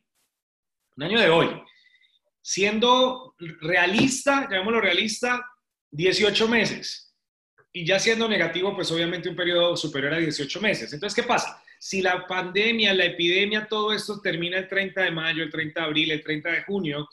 Un 0.95 1.03
año 1.03 1.19
de 1.19 1.29
hoy. 1.29 1.49
Siendo 2.41 3.35
realista, 3.59 4.47
llamémoslo 4.49 4.81
realista, 4.81 5.45
18 5.91 6.47
meses. 6.47 7.13
Y 7.73 7.85
ya 7.85 7.99
siendo 7.99 8.27
negativo, 8.29 8.73
pues 8.75 8.91
obviamente 8.91 9.29
un 9.29 9.35
periodo 9.35 9.75
superior 9.75 10.13
a 10.13 10.17
18 10.17 10.61
meses. 10.61 10.93
Entonces, 10.93 11.21
¿qué 11.21 11.27
pasa? 11.27 11.61
Si 11.79 12.01
la 12.01 12.25
pandemia, 12.27 12.93
la 12.93 13.05
epidemia, 13.05 13.67
todo 13.67 13.91
esto 13.91 14.21
termina 14.21 14.57
el 14.57 14.67
30 14.67 15.01
de 15.01 15.11
mayo, 15.11 15.43
el 15.43 15.51
30 15.51 15.79
de 15.79 15.85
abril, 15.85 16.11
el 16.11 16.23
30 16.23 16.49
de 16.49 16.63
junio, 16.63 17.09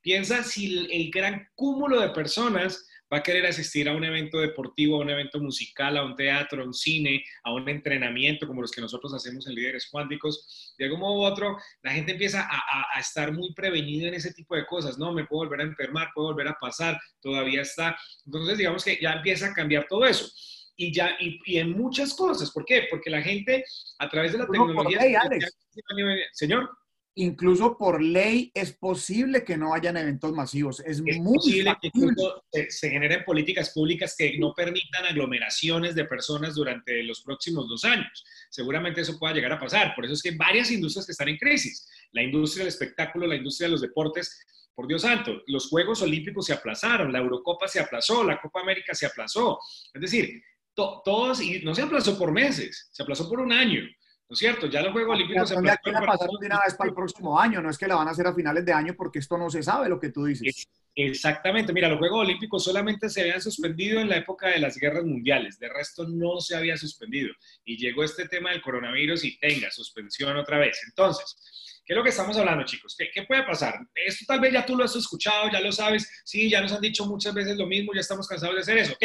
piensa 0.00 0.42
si 0.42 0.86
el 0.90 1.10
gran 1.10 1.48
cúmulo 1.54 2.00
de 2.00 2.10
personas 2.10 2.87
va 3.12 3.18
a 3.18 3.22
querer 3.22 3.46
asistir 3.46 3.88
a 3.88 3.94
un 3.94 4.04
evento 4.04 4.38
deportivo, 4.38 4.96
a 4.96 5.00
un 5.00 5.10
evento 5.10 5.40
musical, 5.40 5.96
a 5.96 6.04
un 6.04 6.14
teatro, 6.14 6.62
a 6.62 6.66
un 6.66 6.74
cine, 6.74 7.24
a 7.42 7.52
un 7.52 7.68
entrenamiento 7.68 8.46
como 8.46 8.60
los 8.60 8.70
que 8.70 8.80
nosotros 8.80 9.14
hacemos 9.14 9.46
en 9.46 9.54
Líderes 9.54 9.88
Cuánticos, 9.90 10.74
de 10.78 10.84
algún 10.84 11.00
modo 11.00 11.20
u 11.20 11.24
otro, 11.24 11.56
la 11.82 11.92
gente 11.92 12.12
empieza 12.12 12.46
a, 12.50 13.00
estar 13.00 13.32
muy 13.32 13.52
prevenida 13.54 14.08
en 14.08 14.14
ese 14.14 14.32
tipo 14.32 14.54
de 14.56 14.66
cosas, 14.66 14.98
¿no? 14.98 15.12
Me 15.12 15.24
puedo 15.24 15.44
volver 15.44 15.60
a 15.60 15.64
enfermar, 15.64 16.08
puedo 16.14 16.28
volver 16.28 16.48
a 16.48 16.58
pasar, 16.60 17.00
todavía 17.20 17.62
está. 17.62 17.96
Entonces, 18.26 18.58
digamos 18.58 18.84
que 18.84 18.98
ya 19.00 19.12
empieza 19.12 19.46
a 19.46 19.54
cambiar 19.54 19.86
todo 19.88 20.04
eso. 20.04 20.30
Y, 20.76 20.92
ya, 20.92 21.16
y, 21.18 21.58
en 21.58 21.72
muchas 21.72 22.14
cosas. 22.14 22.50
¿Por 22.50 22.64
qué? 22.64 22.86
Porque 22.90 23.10
la 23.10 23.22
gente, 23.22 23.64
a 23.98 24.08
través 24.08 24.32
de 24.32 24.38
la 24.38 24.46
tecnología... 24.46 25.00
Señor 26.32 26.70
incluso 27.20 27.76
por 27.76 28.00
ley 28.00 28.52
es 28.54 28.72
posible 28.72 29.42
que 29.42 29.56
no 29.56 29.74
hayan 29.74 29.96
eventos 29.96 30.32
masivos. 30.32 30.78
Es, 30.80 31.00
muy 31.00 31.36
posible 31.36 31.74
que 31.82 31.88
incluso 31.92 32.44
se, 32.52 32.90
generen 32.90 33.24
políticas 33.24 33.70
públicas 33.70 34.14
que 34.16 34.38
no 34.38 34.54
permitan 34.54 35.04
aglomeraciones 35.04 35.96
de 35.96 36.04
personas 36.04 36.54
durante 36.54 37.02
los 37.02 37.22
próximos 37.22 37.68
dos 37.68 37.84
años. 37.84 38.24
Seguramente 38.50 39.00
eso 39.00 39.18
pueda 39.18 39.34
llegar 39.34 39.52
a 39.52 39.58
pasar. 39.58 39.94
Por 39.96 40.04
eso 40.04 40.14
es 40.14 40.22
que 40.22 40.28
hay 40.28 40.36
varias 40.36 40.70
industrias 40.70 41.06
que 41.06 41.12
están 41.12 41.28
en 41.28 41.38
crisis. 41.38 41.88
La 42.12 42.22
industria 42.22 42.64
del 42.64 42.72
espectáculo, 42.72 43.26
la 43.26 43.36
industria 43.36 43.66
de 43.66 43.72
los 43.72 43.80
deportes. 43.80 44.40
Por 44.72 44.86
Dios 44.86 45.02
santo, 45.02 45.42
los 45.48 45.68
Juegos 45.68 46.02
Olímpicos 46.02 46.46
se 46.46 46.52
aplazaron, 46.52 47.12
la 47.12 47.18
Eurocopa 47.18 47.66
se 47.66 47.80
aplazó, 47.80 48.22
la 48.22 48.40
Copa 48.40 48.60
América 48.60 48.94
se 48.94 49.06
aplazó. 49.06 49.58
Es 49.92 50.00
decir, 50.00 50.40
todos, 50.72 51.42
y 51.42 51.62
no 51.64 51.74
se 51.74 51.82
aplazó 51.82 52.16
por 52.16 52.30
meses, 52.30 52.88
se 52.92 53.02
aplazó 53.02 53.28
por 53.28 53.40
un 53.40 53.50
año. 53.50 53.82
¿No 54.28 54.34
es 54.34 54.38
cierto? 54.38 54.66
Ya 54.66 54.82
los 54.82 54.92
Juegos 54.92 55.16
Olímpicos 55.16 55.48
se 55.48 55.54
van 55.54 55.68
a 55.68 56.06
pasar 56.06 56.28
de 56.28 56.46
una 56.46 56.60
vez 56.60 56.74
para 56.74 56.90
el 56.90 56.94
próximo 56.94 57.40
año, 57.40 57.62
no 57.62 57.70
es 57.70 57.78
que 57.78 57.88
la 57.88 57.94
van 57.94 58.08
a 58.08 58.10
hacer 58.10 58.26
a 58.26 58.34
finales 58.34 58.64
de 58.64 58.72
año 58.72 58.94
porque 58.94 59.20
esto 59.20 59.38
no 59.38 59.48
se 59.48 59.62
sabe 59.62 59.88
lo 59.88 59.98
que 59.98 60.10
tú 60.10 60.24
dices. 60.26 60.68
Exactamente, 60.94 61.72
mira, 61.72 61.88
los 61.88 61.98
Juegos 61.98 62.26
Olímpicos 62.26 62.64
solamente 62.64 63.08
se 63.08 63.22
habían 63.22 63.40
suspendido 63.40 64.00
en 64.00 64.08
la 64.08 64.16
época 64.16 64.48
de 64.48 64.58
las 64.58 64.76
guerras 64.76 65.04
mundiales, 65.04 65.58
de 65.58 65.68
resto 65.68 66.06
no 66.06 66.40
se 66.40 66.56
había 66.56 66.76
suspendido. 66.76 67.32
Y 67.64 67.78
llegó 67.78 68.04
este 68.04 68.28
tema 68.28 68.50
del 68.50 68.60
coronavirus 68.60 69.24
y 69.24 69.38
tenga 69.38 69.70
suspensión 69.70 70.36
otra 70.36 70.58
vez. 70.58 70.78
Entonces, 70.88 71.82
¿qué 71.86 71.94
es 71.94 71.96
lo 71.96 72.02
que 72.02 72.10
estamos 72.10 72.36
hablando, 72.36 72.64
chicos? 72.64 72.96
¿Qué, 72.98 73.10
¿Qué, 73.14 73.22
puede 73.22 73.44
pasar? 73.44 73.78
Esto 73.94 74.24
tal 74.26 74.40
vez 74.40 74.52
ya 74.52 74.66
tú 74.66 74.76
lo 74.76 74.84
has 74.84 74.96
escuchado, 74.96 75.48
ya 75.50 75.60
lo 75.60 75.72
sabes, 75.72 76.10
sí, 76.24 76.50
ya 76.50 76.60
nos 76.60 76.72
han 76.72 76.80
dicho 76.82 77.06
muchas 77.06 77.32
veces 77.32 77.56
lo 77.56 77.66
mismo, 77.66 77.94
ya 77.94 78.00
estamos 78.00 78.26
cansados 78.26 78.56
de 78.56 78.62
hacer 78.62 78.78
eso, 78.78 78.92
ok, 78.94 79.04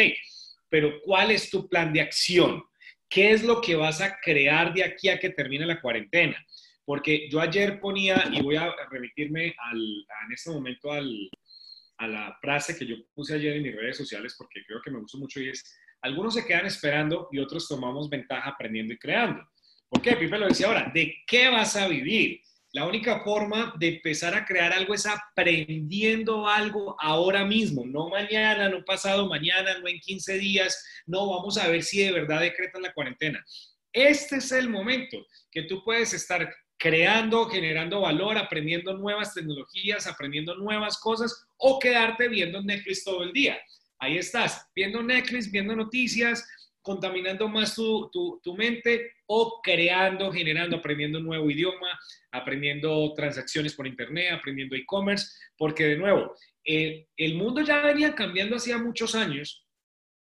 pero 0.68 1.00
¿cuál 1.04 1.30
es 1.30 1.48
tu 1.48 1.68
plan 1.68 1.92
de 1.92 2.00
acción? 2.00 2.60
¿Qué 3.08 3.32
es 3.32 3.44
lo 3.44 3.60
que 3.60 3.76
vas 3.76 4.00
a 4.00 4.18
crear 4.20 4.72
de 4.74 4.84
aquí 4.84 5.08
a 5.08 5.18
que 5.18 5.30
termine 5.30 5.66
la 5.66 5.80
cuarentena? 5.80 6.36
Porque 6.84 7.28
yo 7.30 7.40
ayer 7.40 7.80
ponía, 7.80 8.28
y 8.32 8.42
voy 8.42 8.56
a 8.56 8.74
remitirme 8.90 9.54
al, 9.58 9.78
en 9.78 10.32
este 10.32 10.50
momento 10.50 10.92
al, 10.92 11.30
a 11.98 12.06
la 12.06 12.38
frase 12.40 12.76
que 12.76 12.86
yo 12.86 12.96
puse 13.14 13.34
ayer 13.34 13.56
en 13.56 13.62
mis 13.62 13.74
redes 13.74 13.96
sociales, 13.96 14.34
porque 14.36 14.62
creo 14.66 14.80
que 14.82 14.90
me 14.90 15.00
gustó 15.00 15.18
mucho, 15.18 15.40
y 15.40 15.48
es, 15.48 15.62
algunos 16.02 16.34
se 16.34 16.44
quedan 16.44 16.66
esperando 16.66 17.28
y 17.32 17.38
otros 17.38 17.66
tomamos 17.66 18.10
ventaja 18.10 18.50
aprendiendo 18.50 18.92
y 18.92 18.98
creando. 18.98 19.42
¿Por 19.88 20.02
qué? 20.02 20.16
Pipe 20.16 20.38
lo 20.38 20.48
decía 20.48 20.66
ahora, 20.66 20.90
¿de 20.92 21.22
qué 21.26 21.48
vas 21.48 21.76
a 21.76 21.88
vivir? 21.88 22.40
La 22.74 22.86
única 22.86 23.20
forma 23.20 23.72
de 23.78 23.86
empezar 23.86 24.34
a 24.34 24.44
crear 24.44 24.72
algo 24.72 24.94
es 24.94 25.06
aprendiendo 25.06 26.48
algo 26.48 26.96
ahora 26.98 27.44
mismo, 27.44 27.86
no 27.86 28.08
mañana, 28.08 28.68
no 28.68 28.84
pasado 28.84 29.28
mañana, 29.28 29.78
no 29.78 29.86
en 29.86 30.00
15 30.00 30.38
días, 30.38 30.84
no 31.06 31.30
vamos 31.30 31.56
a 31.56 31.68
ver 31.68 31.84
si 31.84 32.02
de 32.02 32.10
verdad 32.10 32.40
decretan 32.40 32.82
la 32.82 32.92
cuarentena. 32.92 33.44
Este 33.92 34.38
es 34.38 34.50
el 34.50 34.68
momento 34.68 35.24
que 35.52 35.62
tú 35.62 35.84
puedes 35.84 36.14
estar 36.14 36.52
creando, 36.76 37.46
generando 37.46 38.00
valor, 38.00 38.36
aprendiendo 38.36 38.92
nuevas 38.94 39.34
tecnologías, 39.34 40.08
aprendiendo 40.08 40.56
nuevas 40.56 40.98
cosas 40.98 41.46
o 41.56 41.78
quedarte 41.78 42.26
viendo 42.26 42.60
Netflix 42.60 43.04
todo 43.04 43.22
el 43.22 43.32
día. 43.32 43.56
Ahí 44.00 44.18
estás, 44.18 44.66
viendo 44.74 45.00
Netflix, 45.00 45.48
viendo 45.48 45.76
noticias, 45.76 46.44
contaminando 46.84 47.48
más 47.48 47.74
tu, 47.74 48.10
tu, 48.12 48.54
mente 48.54 49.14
o 49.26 49.62
creando, 49.62 50.30
generando, 50.30 50.76
aprendiendo 50.76 51.18
un 51.18 51.24
nuevo 51.24 51.50
idioma, 51.50 51.98
aprendiendo 52.30 53.14
transacciones 53.14 53.74
por 53.74 53.86
Internet, 53.86 54.32
aprendiendo 54.32 54.76
e-commerce, 54.76 55.34
porque 55.56 55.84
de 55.84 55.96
nuevo, 55.96 56.36
el, 56.62 57.08
el 57.16 57.34
mundo 57.36 57.62
ya 57.62 57.80
venía 57.80 58.14
cambiando 58.14 58.56
hacía 58.56 58.76
muchos 58.76 59.14
años 59.14 59.66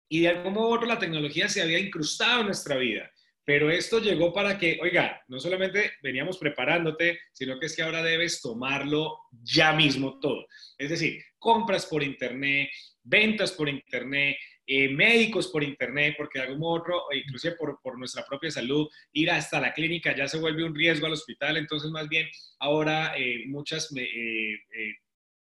y 0.09 0.23
de 0.23 0.29
algún 0.29 0.55
modo 0.55 0.71
u 0.71 0.75
otro 0.75 0.89
la 0.89 0.99
tecnología 0.99 1.49
se 1.49 1.63
había 1.63 1.79
incrustado 1.79 2.41
en 2.41 2.47
nuestra 2.47 2.77
vida. 2.77 3.09
Pero 3.45 3.71
esto 3.71 4.01
llegó 4.01 4.33
para 4.33 4.59
que, 4.59 4.79
oiga, 4.83 5.23
no 5.29 5.39
solamente 5.39 5.93
veníamos 6.03 6.39
preparándote, 6.39 7.21
sino 7.33 7.59
que 7.59 7.67
es 7.67 7.77
que 7.77 7.83
ahora 7.83 8.03
debes 8.03 8.43
tomarlo 8.43 9.17
ya 9.31 9.73
mismo 9.73 10.19
todo. 10.19 10.47
Es 10.77 10.91
decir, 10.91 11.23
compras 11.39 11.87
por 11.87 12.03
Internet, 12.03 12.69
ventas 13.05 13.53
por 13.53 13.69
Internet, 13.69 14.37
eh, 14.71 14.91
médicos 14.91 15.49
por 15.49 15.65
internet, 15.65 16.15
porque 16.19 16.39
de 16.39 16.45
algún 16.45 16.61
modo 16.61 16.83
otro, 16.83 17.03
inclusive 17.15 17.55
por, 17.57 17.81
por, 17.81 17.99
nuestra 17.99 18.23
propia 18.27 18.51
salud, 18.51 18.87
ir 19.13 19.31
hasta 19.31 19.59
la 19.59 19.73
clínica 19.73 20.15
ya 20.15 20.29
se 20.29 20.39
vuelve 20.39 20.63
un 20.63 20.75
riesgo 20.75 21.07
al 21.07 21.15
hospital, 21.15 21.57
entonces 21.57 21.91
más 21.91 22.07
bien 22.07 22.29
ahora 22.59 23.17
eh, 23.17 23.45
muchas 23.47 23.91
eh, 23.97 24.59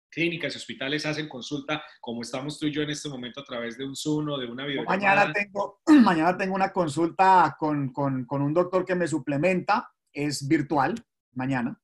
clínicas 0.10 0.54
y 0.54 0.58
hospitales 0.58 1.06
hacen 1.06 1.30
consulta 1.30 1.82
como 2.02 2.22
estamos 2.22 2.60
tú 2.60 2.68
y 2.68 2.72
yo 2.72 2.82
en 2.82 2.90
este 2.90 3.08
momento 3.08 3.40
a 3.40 3.46
través 3.46 3.78
de 3.78 3.86
un 3.86 3.96
Zoom 3.96 4.28
o 4.28 4.38
de 4.38 4.46
una 4.46 4.66
videollamada. 4.66 4.98
Mañana 4.98 5.32
tengo, 5.32 5.82
mañana 6.04 6.38
tengo 6.38 6.56
una 6.56 6.74
consulta 6.74 7.56
con, 7.58 7.94
con, 7.94 8.26
con 8.26 8.42
un 8.42 8.54
doctor 8.54 8.84
que 8.84 8.96
me 8.96 9.08
suplementa, 9.08 9.90
es 10.12 10.46
virtual, 10.46 10.96
mañana. 11.32 11.80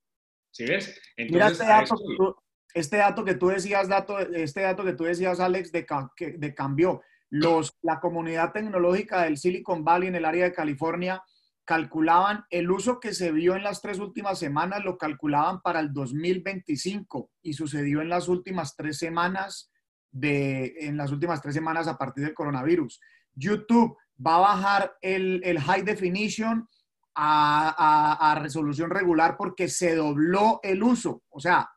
¿Sí 0.52 0.66
ves? 0.66 1.02
Entonces, 1.16 1.32
Mira 1.32 1.48
este 1.48 1.66
dato, 1.66 1.96
que 1.96 2.16
tú, 2.18 2.36
este 2.74 2.98
dato 2.98 3.24
que 3.24 3.36
tú 3.36 3.48
decías, 3.48 3.88
dato, 3.88 4.20
este 4.20 4.60
dato 4.60 4.84
que 4.84 4.94
tú 4.94 5.06
decías, 5.06 5.40
Alex, 5.40 5.72
de, 5.72 5.88
de 6.38 6.54
cambio 6.54 7.02
los, 7.30 7.78
la 7.82 8.00
comunidad 8.00 8.52
tecnológica 8.52 9.24
del 9.24 9.38
Silicon 9.38 9.84
Valley 9.84 10.10
en 10.10 10.16
el 10.16 10.26
área 10.26 10.46
de 10.46 10.54
California 10.54 11.22
calculaban 11.70 12.46
el 12.50 12.72
uso 12.72 13.00
que 13.00 13.14
se 13.14 13.32
vio 13.32 13.56
en 13.56 13.62
las 13.62 13.80
tres 13.80 14.00
últimas 14.00 14.40
semanas, 14.40 14.84
lo 14.84 14.98
calculaban 14.98 15.62
para 15.62 15.80
el 15.80 15.94
2025 15.94 17.30
y 17.44 17.54
sucedió 17.54 18.02
en 18.02 18.10
las 18.10 18.28
últimas 18.28 18.76
tres 18.76 18.98
semanas 18.98 19.72
de, 20.12 20.74
en 20.80 20.98
las 20.98 21.12
últimas 21.12 21.44
tres 21.44 21.54
semanas 21.54 21.88
a 21.88 21.96
partir 21.96 22.26
del 22.26 22.34
coronavirus. 22.34 23.00
YouTube 23.36 23.96
va 24.26 24.38
a 24.38 24.40
bajar 24.40 24.98
el, 25.02 25.42
el 25.44 25.60
high 25.60 25.84
definition 25.84 26.68
a, 27.14 28.32
a, 28.32 28.36
resolución 28.40 28.90
regular 28.90 29.36
porque 29.38 29.68
se 29.68 29.94
dobló 29.94 30.60
el 30.64 30.82
uso, 30.82 31.22
o 31.30 31.40
sea, 31.40 31.70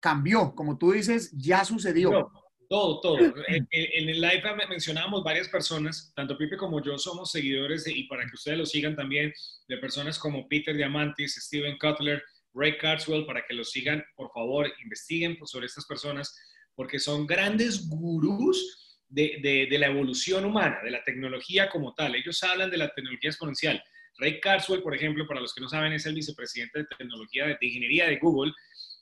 cambió, 0.00 0.54
como 0.54 0.78
tú 0.78 0.92
dices, 0.92 1.30
ya 1.36 1.64
sucedió. 1.64 2.30
Todo, 2.68 3.00
todo. 3.00 3.18
En, 3.48 3.68
el 3.70 4.20
live 4.20 4.42
mencionábamos 4.68 5.22
varias 5.22 5.48
personas, 5.48 6.12
tanto 6.14 6.36
Pipe 6.36 6.56
como 6.56 6.82
yo 6.82 6.98
somos 6.98 7.30
seguidores 7.30 7.86
y 7.86 8.04
para 8.04 8.24
que 8.26 8.34
ustedes 8.34 8.58
lo 8.58 8.66
sigan 8.66 8.96
también, 8.96 9.32
de 9.68 9.76
personas 9.78 10.18
como 10.18 10.48
Peter 10.48 10.76
Diamantis, 10.76 11.34
Steven 11.36 11.78
Cutler, 11.78 12.22
Ray 12.54 12.76
Carswell, 12.78 13.26
para 13.26 13.44
que 13.46 13.54
los 13.54 13.70
sigan, 13.70 14.04
por 14.16 14.30
favor, 14.32 14.72
investiguen 14.82 15.38
sobre 15.44 15.66
estas 15.66 15.86
personas, 15.86 16.36
porque 16.74 16.98
son 16.98 17.26
grandes 17.26 17.88
gurús 17.88 18.98
de, 19.08 19.66
de, 19.70 19.78
la 19.78 19.86
evolución 19.86 20.44
humana, 20.44 20.78
de 20.82 20.90
la 20.90 21.04
tecnología 21.04 21.68
como 21.68 21.94
tal. 21.94 22.14
Ellos 22.14 22.42
hablan 22.42 22.70
de 22.70 22.78
la 22.78 22.92
tecnología 22.94 23.30
exponencial. 23.30 23.82
Ray 24.18 24.40
Carswell, 24.40 24.82
por 24.82 24.94
ejemplo, 24.94 25.26
para 25.28 25.40
los 25.40 25.54
que 25.54 25.60
no 25.60 25.68
saben, 25.68 25.92
es 25.92 26.06
el 26.06 26.14
vicepresidente 26.14 26.80
de 26.80 26.86
tecnología 26.86 27.46
de, 27.46 27.58
ingeniería 27.60 28.06
de 28.06 28.16
Google. 28.16 28.52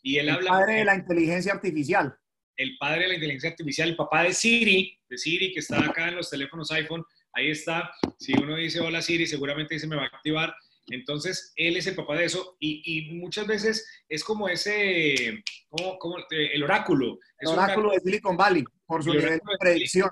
Y 0.03 0.19
él 0.19 0.29
el 0.29 0.35
habla... 0.35 0.51
Padre 0.51 0.75
de 0.75 0.85
la 0.85 0.97
inteligencia 0.97 1.53
artificial 1.53 2.15
el 2.57 2.77
padre 2.79 3.03
de 3.03 3.09
la 3.09 3.15
inteligencia 3.15 3.51
artificial, 3.51 3.89
el 3.89 3.97
papá 3.97 4.23
de 4.23 4.33
Siri, 4.33 4.99
de 5.09 5.19
Siri, 5.19 5.53
que 5.53 5.61
está 5.61 5.85
acá 5.85 6.09
en 6.09 6.17
los 6.17 6.31
teléfonos 6.31 6.71
iPhone, 6.71 7.05
ahí 7.33 7.51
está. 7.51 7.91
Si 8.19 8.33
uno 8.35 8.57
dice 8.57 8.81
hola 8.81 9.03
Siri, 9.03 9.27
seguramente 9.27 9.75
dice 9.75 9.87
me 9.87 9.97
va 9.97 10.05
a 10.05 10.07
activar. 10.07 10.55
Entonces, 10.89 11.53
él 11.57 11.77
es 11.77 11.87
el 11.87 11.95
papá 11.95 12.17
de 12.17 12.27
eso 12.27 12.57
y, 12.61 13.09
muchas 13.13 13.47
veces 13.47 14.05
es 14.09 14.23
como 14.23 14.49
ese, 14.49 15.43
como, 15.71 16.17
el 16.31 16.63
oráculo. 16.63 17.19
El 17.39 17.49
oráculo 17.49 17.91
de 17.93 18.01
Silicon 18.01 18.37
Valley, 18.37 18.65
por 18.87 19.03
su 19.03 19.15
nivel 19.15 19.39
de 19.39 19.59
predicción. 19.59 20.11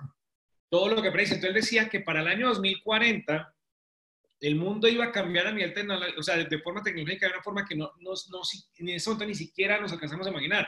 Todo 0.70 0.94
lo 0.94 1.02
que 1.02 1.10
predice. 1.10 1.34
Entonces, 1.34 1.54
él 1.54 1.62
decía 1.62 1.88
que 1.90 2.00
para 2.00 2.22
el 2.22 2.28
año 2.28 2.48
2040 2.48 3.54
el 4.40 4.56
mundo 4.56 4.88
iba 4.88 5.04
a 5.04 5.12
cambiar 5.12 5.46
a 5.46 5.52
nivel 5.52 5.72
tecnológico, 5.72 6.18
o 6.18 6.22
sea, 6.22 6.36
de 6.36 6.58
forma 6.58 6.82
tecnológica, 6.82 7.26
de 7.26 7.34
una 7.34 7.42
forma 7.42 7.64
que 7.64 7.76
no, 7.76 7.92
no, 8.00 8.12
no, 8.30 8.40
ni, 8.80 8.94
ni 8.94 9.34
siquiera 9.34 9.80
nos 9.80 9.92
alcanzamos 9.92 10.26
a 10.26 10.30
imaginar. 10.30 10.66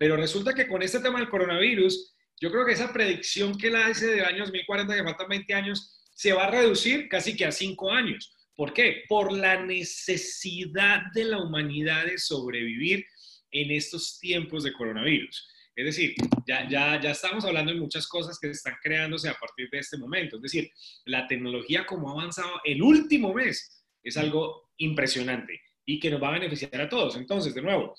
Pero 0.00 0.16
resulta 0.16 0.54
que 0.54 0.66
con 0.66 0.80
este 0.80 1.00
tema 1.00 1.18
del 1.18 1.28
coronavirus, 1.28 2.16
yo 2.40 2.50
creo 2.50 2.64
que 2.64 2.72
esa 2.72 2.90
predicción 2.90 3.58
que 3.58 3.68
la 3.68 3.86
hace 3.86 4.06
de 4.06 4.24
años 4.24 4.46
2040, 4.46 4.96
que 4.96 5.04
faltan 5.04 5.28
20 5.28 5.52
años, 5.52 6.00
se 6.14 6.32
va 6.32 6.44
a 6.44 6.50
reducir 6.50 7.06
casi 7.06 7.36
que 7.36 7.44
a 7.44 7.52
5 7.52 7.92
años. 7.92 8.34
¿Por 8.56 8.72
qué? 8.72 9.02
Por 9.06 9.30
la 9.30 9.62
necesidad 9.62 11.02
de 11.12 11.24
la 11.24 11.42
humanidad 11.42 12.06
de 12.06 12.16
sobrevivir 12.16 13.04
en 13.50 13.72
estos 13.72 14.18
tiempos 14.18 14.64
de 14.64 14.72
coronavirus. 14.72 15.46
Es 15.76 15.84
decir, 15.84 16.14
ya, 16.46 16.66
ya, 16.66 16.98
ya 16.98 17.10
estamos 17.10 17.44
hablando 17.44 17.70
de 17.70 17.78
muchas 17.78 18.08
cosas 18.08 18.38
que 18.40 18.48
están 18.48 18.76
creándose 18.82 19.28
a 19.28 19.34
partir 19.34 19.68
de 19.70 19.80
este 19.80 19.98
momento. 19.98 20.36
Es 20.36 20.42
decir, 20.42 20.70
la 21.04 21.26
tecnología 21.26 21.84
como 21.84 22.08
ha 22.08 22.12
avanzado 22.12 22.58
el 22.64 22.80
último 22.80 23.34
mes 23.34 23.84
es 24.02 24.16
algo 24.16 24.70
impresionante 24.78 25.60
y 25.84 26.00
que 26.00 26.08
nos 26.08 26.22
va 26.22 26.28
a 26.28 26.38
beneficiar 26.38 26.80
a 26.80 26.88
todos. 26.88 27.16
Entonces, 27.16 27.54
de 27.54 27.60
nuevo, 27.60 27.94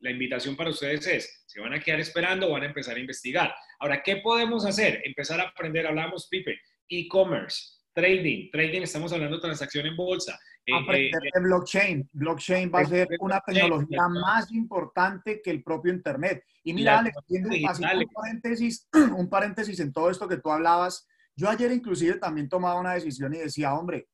la 0.00 0.10
invitación 0.10 0.56
para 0.56 0.70
ustedes 0.70 1.06
es, 1.06 1.44
¿se 1.46 1.60
van 1.60 1.72
a 1.72 1.80
quedar 1.80 2.00
esperando 2.00 2.48
o 2.48 2.52
van 2.52 2.62
a 2.62 2.66
empezar 2.66 2.96
a 2.96 3.00
investigar? 3.00 3.54
Ahora, 3.78 4.02
¿qué 4.02 4.16
podemos 4.16 4.64
hacer? 4.66 5.00
Empezar 5.04 5.40
a 5.40 5.44
aprender, 5.44 5.86
hablamos, 5.86 6.28
Pipe, 6.28 6.58
e-commerce, 6.88 7.76
trading, 7.92 8.50
trading, 8.50 8.82
estamos 8.82 9.12
hablando 9.12 9.36
de 9.36 9.42
transacción 9.42 9.86
en 9.86 9.96
bolsa. 9.96 10.38
Eh, 10.66 10.74
aprender 10.74 11.22
eh, 11.24 11.40
blockchain. 11.40 12.08
Blockchain 12.12 12.70
va 12.74 12.80
a 12.80 12.84
ser 12.84 13.08
una 13.20 13.40
tecnología 13.40 14.08
más 14.08 14.52
importante 14.52 15.40
que 15.40 15.50
el 15.50 15.62
propio 15.62 15.92
Internet. 15.92 16.44
Y 16.62 16.74
mira, 16.74 16.98
Alex, 16.98 17.16
un 17.28 18.12
paréntesis, 18.12 18.88
un 19.16 19.28
paréntesis 19.30 19.80
en 19.80 19.92
todo 19.92 20.10
esto 20.10 20.28
que 20.28 20.38
tú 20.38 20.50
hablabas. 20.50 21.06
Yo 21.36 21.48
ayer 21.48 21.70
inclusive 21.72 22.18
también 22.18 22.48
tomaba 22.48 22.80
una 22.80 22.94
decisión 22.94 23.34
y 23.34 23.38
decía, 23.38 23.74
hombre, 23.74 24.08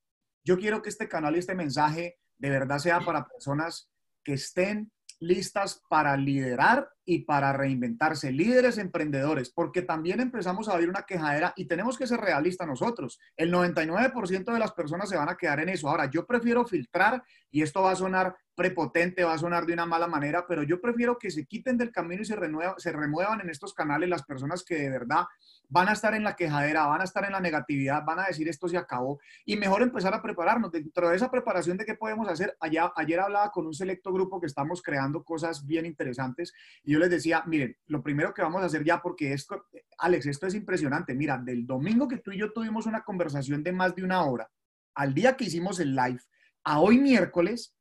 yo 0.44 0.58
quiero 0.58 0.82
que 0.82 0.90
este 0.90 1.08
canal 1.08 1.36
y 1.36 1.38
este 1.38 1.54
mensaje 1.54 2.18
de 2.36 2.50
verdad 2.50 2.78
sea 2.78 3.00
para 3.00 3.26
personas 3.26 3.90
que 4.24 4.34
estén 4.34 4.90
listas 5.22 5.80
para 5.88 6.16
liderar 6.16 6.88
y 7.05 7.20
para 7.20 7.53
reinventarse, 7.53 8.30
líderes 8.30 8.78
emprendedores, 8.78 9.50
porque 9.50 9.82
también 9.82 10.20
empezamos 10.20 10.68
a 10.68 10.74
oír 10.74 10.88
una 10.88 11.03
quejadera 11.03 11.53
y 11.57 11.66
tenemos 11.66 11.98
que 11.98 12.07
ser 12.07 12.20
realistas 12.20 12.66
nosotros. 12.66 13.18
El 13.36 13.53
99% 13.53 14.53
de 14.53 14.59
las 14.59 14.72
personas 14.72 15.09
se 15.09 15.16
van 15.16 15.28
a 15.28 15.36
quedar 15.36 15.61
en 15.61 15.68
eso. 15.68 15.88
Ahora, 15.88 16.09
yo 16.11 16.26
prefiero 16.26 16.64
filtrar 16.64 17.22
y 17.50 17.62
esto 17.62 17.82
va 17.82 17.92
a 17.92 17.96
sonar 17.96 18.36
prepotente, 18.55 19.24
va 19.24 19.34
a 19.34 19.38
sonar 19.38 19.66
de 19.66 19.72
una 19.72 19.86
mala 19.86 20.07
manera, 20.07 20.46
pero 20.46 20.62
yo 20.62 20.80
prefiero 20.80 21.18
que 21.18 21.30
se 21.30 21.46
quiten 21.46 21.78
del 21.78 21.90
camino 21.90 22.22
y 22.22 22.24
se, 22.24 22.36
se 22.76 22.92
remuevan 22.92 23.40
en 23.40 23.50
estos 23.50 23.72
canales 23.72 24.09
las 24.09 24.22
personas 24.24 24.62
que 24.62 24.76
de 24.76 24.90
verdad 24.90 25.24
van 25.68 25.88
a 25.88 25.92
estar 25.92 26.14
en 26.14 26.22
la 26.22 26.36
quejadera, 26.36 26.86
van 26.86 27.00
a 27.00 27.05
estar 27.05 27.24
en 27.24 27.32
la 27.32 27.40
negatividad, 27.40 28.05
van 28.05 28.20
a 28.20 28.26
decir 28.26 28.48
esto 28.48 28.68
se 28.68 28.76
acabó 28.76 29.20
y 29.46 29.57
mejor 29.57 29.82
empezar 29.82 30.12
a 30.14 30.20
prepararnos. 30.20 30.70
Dentro 30.70 31.09
de 31.09 31.16
esa 31.16 31.30
preparación 31.30 31.78
de 31.78 31.86
qué 31.86 31.94
podemos 31.94 32.28
hacer, 32.28 32.55
allá, 32.61 32.92
ayer 32.96 33.20
hablaba 33.20 33.50
con 33.50 33.66
un 33.66 33.74
selecto 33.74 34.12
grupo 34.12 34.38
que 34.38 34.46
estamos 34.46 34.82
creando 34.82 35.24
cosas 35.24 35.66
bien 35.66 35.86
interesantes 35.86 36.53
y 36.84 36.91
yo 36.93 36.99
les 36.99 37.11
decía, 37.11 37.43
miren, 37.47 37.76
lo 37.86 38.03
primero 38.03 38.34
que 38.34 38.43
vamos 38.43 38.62
a 38.62 38.66
hacer 38.66 38.84
ya, 38.84 39.01
porque 39.01 39.32
esto, 39.32 39.66
Alex, 39.99 40.26
esto 40.26 40.47
es 40.47 40.55
impresionante, 40.55 41.14
mira, 41.14 41.38
del 41.38 41.66
domingo 41.66 42.09
que 42.09 42.18
tú 42.18 42.32
y 42.32 42.38
yo 42.38 42.53
tuvimos 42.53 42.86
una 42.86 43.03
conversación 43.03 43.62
de 43.62 43.72
más 43.72 43.95
de 43.95 44.05
una 44.05 44.22
hora, 44.24 44.51
al 44.95 45.14
día 45.14 45.36
que 45.36 45.45
hicimos 45.45 45.80
el 45.80 45.95
live, 45.95 46.20
a 46.64 46.80
hoy 46.80 46.99
miércoles, 46.99 47.74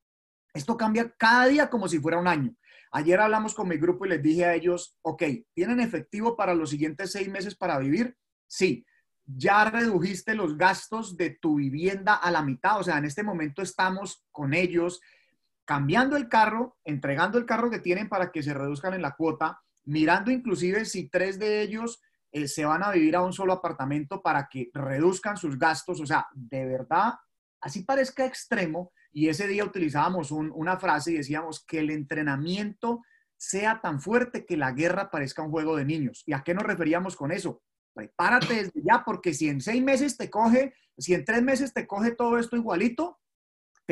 esto 0.54 0.78
cambia 0.78 1.14
cada 1.18 1.48
día 1.48 1.70
como 1.70 1.88
si 1.88 2.00
fuera 2.00 2.20
un 2.20 2.28
año. 2.28 2.56
Ayer 2.92 3.20
hablamos 3.20 3.54
con 3.54 3.70
mi 3.70 3.78
grupo 3.78 4.06
y 4.06 4.10
les 4.10 4.22
dije 4.22 4.46
a 4.46 4.54
ellos, 4.54 4.98
ok, 5.02 5.24
¿tienen 5.54 5.80
efectivo 5.80 6.36
para 6.36 6.54
los 6.54 6.70
siguientes 6.70 7.12
seis 7.12 7.30
meses 7.30 7.56
para 7.56 7.80
vivir? 7.80 8.18
Sí. 8.48 8.86
Ya 9.26 9.64
redujiste 9.66 10.36
los 10.36 10.58
gastos 10.58 11.16
de 11.16 11.30
tu 11.30 11.56
vivienda 11.56 12.16
a 12.16 12.32
la 12.32 12.42
mitad, 12.42 12.80
o 12.80 12.84
sea, 12.84 12.98
en 12.98 13.06
este 13.06 13.24
momento 13.24 13.62
estamos 13.62 14.26
con 14.32 14.54
ellos 14.54 15.00
cambiando 15.72 16.18
el 16.18 16.28
carro, 16.28 16.76
entregando 16.84 17.38
el 17.38 17.46
carro 17.46 17.72
que 17.72 17.80
tienen 17.80 18.10
para 18.10 18.30
que 18.30 18.44
se 18.44 18.54
reduzcan 18.54 18.94
en 18.94 19.02
la 19.02 19.16
cuota, 19.16 19.62
mirando 19.86 20.30
inclusive 20.30 20.84
si 20.84 21.08
tres 21.08 21.40
de 21.40 21.62
ellos 21.62 22.02
eh, 22.34 22.50
se 22.50 22.66
van 22.66 22.84
a 22.84 22.92
vivir 22.92 23.16
a 23.16 23.22
un 23.22 23.32
solo 23.32 23.54
apartamento 23.54 24.22
para 24.22 24.50
que 24.52 24.70
reduzcan 24.74 25.38
sus 25.38 25.58
gastos, 25.58 26.02
o 26.02 26.06
sea, 26.06 26.28
de 26.34 26.66
verdad, 26.66 27.14
así 27.62 27.84
parezca 27.84 28.26
extremo, 28.26 28.92
y 29.14 29.30
ese 29.30 29.48
día 29.48 29.64
utilizábamos 29.64 30.32
una 30.32 30.78
frase 30.78 31.14
y 31.14 31.18
decíamos 31.20 31.64
que 31.66 31.80
el 31.80 31.90
entrenamiento 31.90 33.02
sea 33.38 33.80
tan 33.80 34.02
fuerte 34.02 34.46
que 34.46 34.58
la 34.58 34.74
guerra 34.74 35.10
parezca 35.10 35.42
un 35.42 35.52
juego 35.52 35.78
de 35.78 35.86
niños. 35.86 36.24
¿Y 36.26 36.34
a 36.34 36.44
qué 36.44 36.54
nos 36.54 36.66
referíamos 36.66 37.16
con 37.16 37.32
eso? 37.32 37.64
Prepárate 37.94 38.56
desde 38.56 38.82
ya, 38.84 39.04
porque 39.06 39.34
si 39.34 39.48
en 39.48 39.62
seis 39.62 39.82
meses 39.82 40.18
te 40.18 40.30
coge, 40.30 40.74
si 40.98 41.14
en 41.14 41.24
tres 41.24 41.42
meses 41.42 41.74
te 41.74 41.88
coge 41.88 42.12
todo 42.12 42.38
esto 42.38 42.58
igualito, 42.58 43.21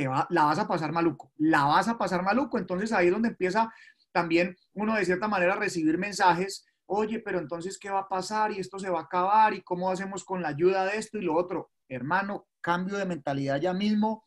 la 0.04 0.44
vas 0.44 0.60
a 0.60 0.68
pasar 0.68 0.92
maluco, 0.92 1.32
la 1.38 1.66
vas 1.66 1.88
a 1.88 1.98
pasar 1.98 2.24
maluco. 2.24 2.58
Entonces 2.58 2.92
ahí 2.92 3.08
es 3.08 3.14
donde 3.14 3.30
empieza 3.30 3.72
también 4.12 4.56
uno 4.74 4.96
de 4.96 5.06
cierta 5.06 5.28
manera 5.28 5.54
a 5.54 5.58
recibir 5.58 5.98
mensajes, 5.98 6.66
oye, 6.86 7.20
pero 7.20 7.40
entonces, 7.40 7.78
¿qué 7.78 7.90
va 7.90 8.00
a 8.00 8.10
pasar? 8.10 8.52
Y 8.52 8.60
esto 8.60 8.80
se 8.80 8.90
va 8.90 9.00
a 9.00 9.04
acabar, 9.04 9.54
¿y 9.54 9.62
cómo 9.62 9.92
hacemos 9.92 10.24
con 10.24 10.42
la 10.42 10.50
ayuda 10.50 10.86
de 10.86 10.98
esto 10.98 11.20
y 11.20 11.22
lo 11.22 11.36
otro? 11.36 11.72
Hermano, 11.88 12.48
cambio 12.62 12.98
de 12.98 13.06
mentalidad 13.06 13.62
ya 13.62 13.74
mismo, 13.74 14.24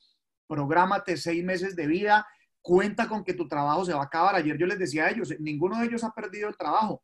prográmate 0.47 1.17
seis 1.17 1.45
meses 1.45 1.75
de 1.75 1.87
vida, 1.87 2.27
cuenta 2.61 3.09
con 3.09 3.25
que 3.25 3.35
tu 3.35 3.49
trabajo 3.49 3.85
se 3.85 3.93
va 3.93 4.03
a 4.03 4.05
acabar. 4.05 4.37
Ayer 4.37 4.57
yo 4.57 4.67
les 4.67 4.79
decía 4.79 5.07
a 5.07 5.11
ellos, 5.11 5.35
ninguno 5.41 5.79
de 5.79 5.87
ellos 5.87 6.05
ha 6.05 6.13
perdido 6.13 6.49
el 6.49 6.57
trabajo 6.57 7.03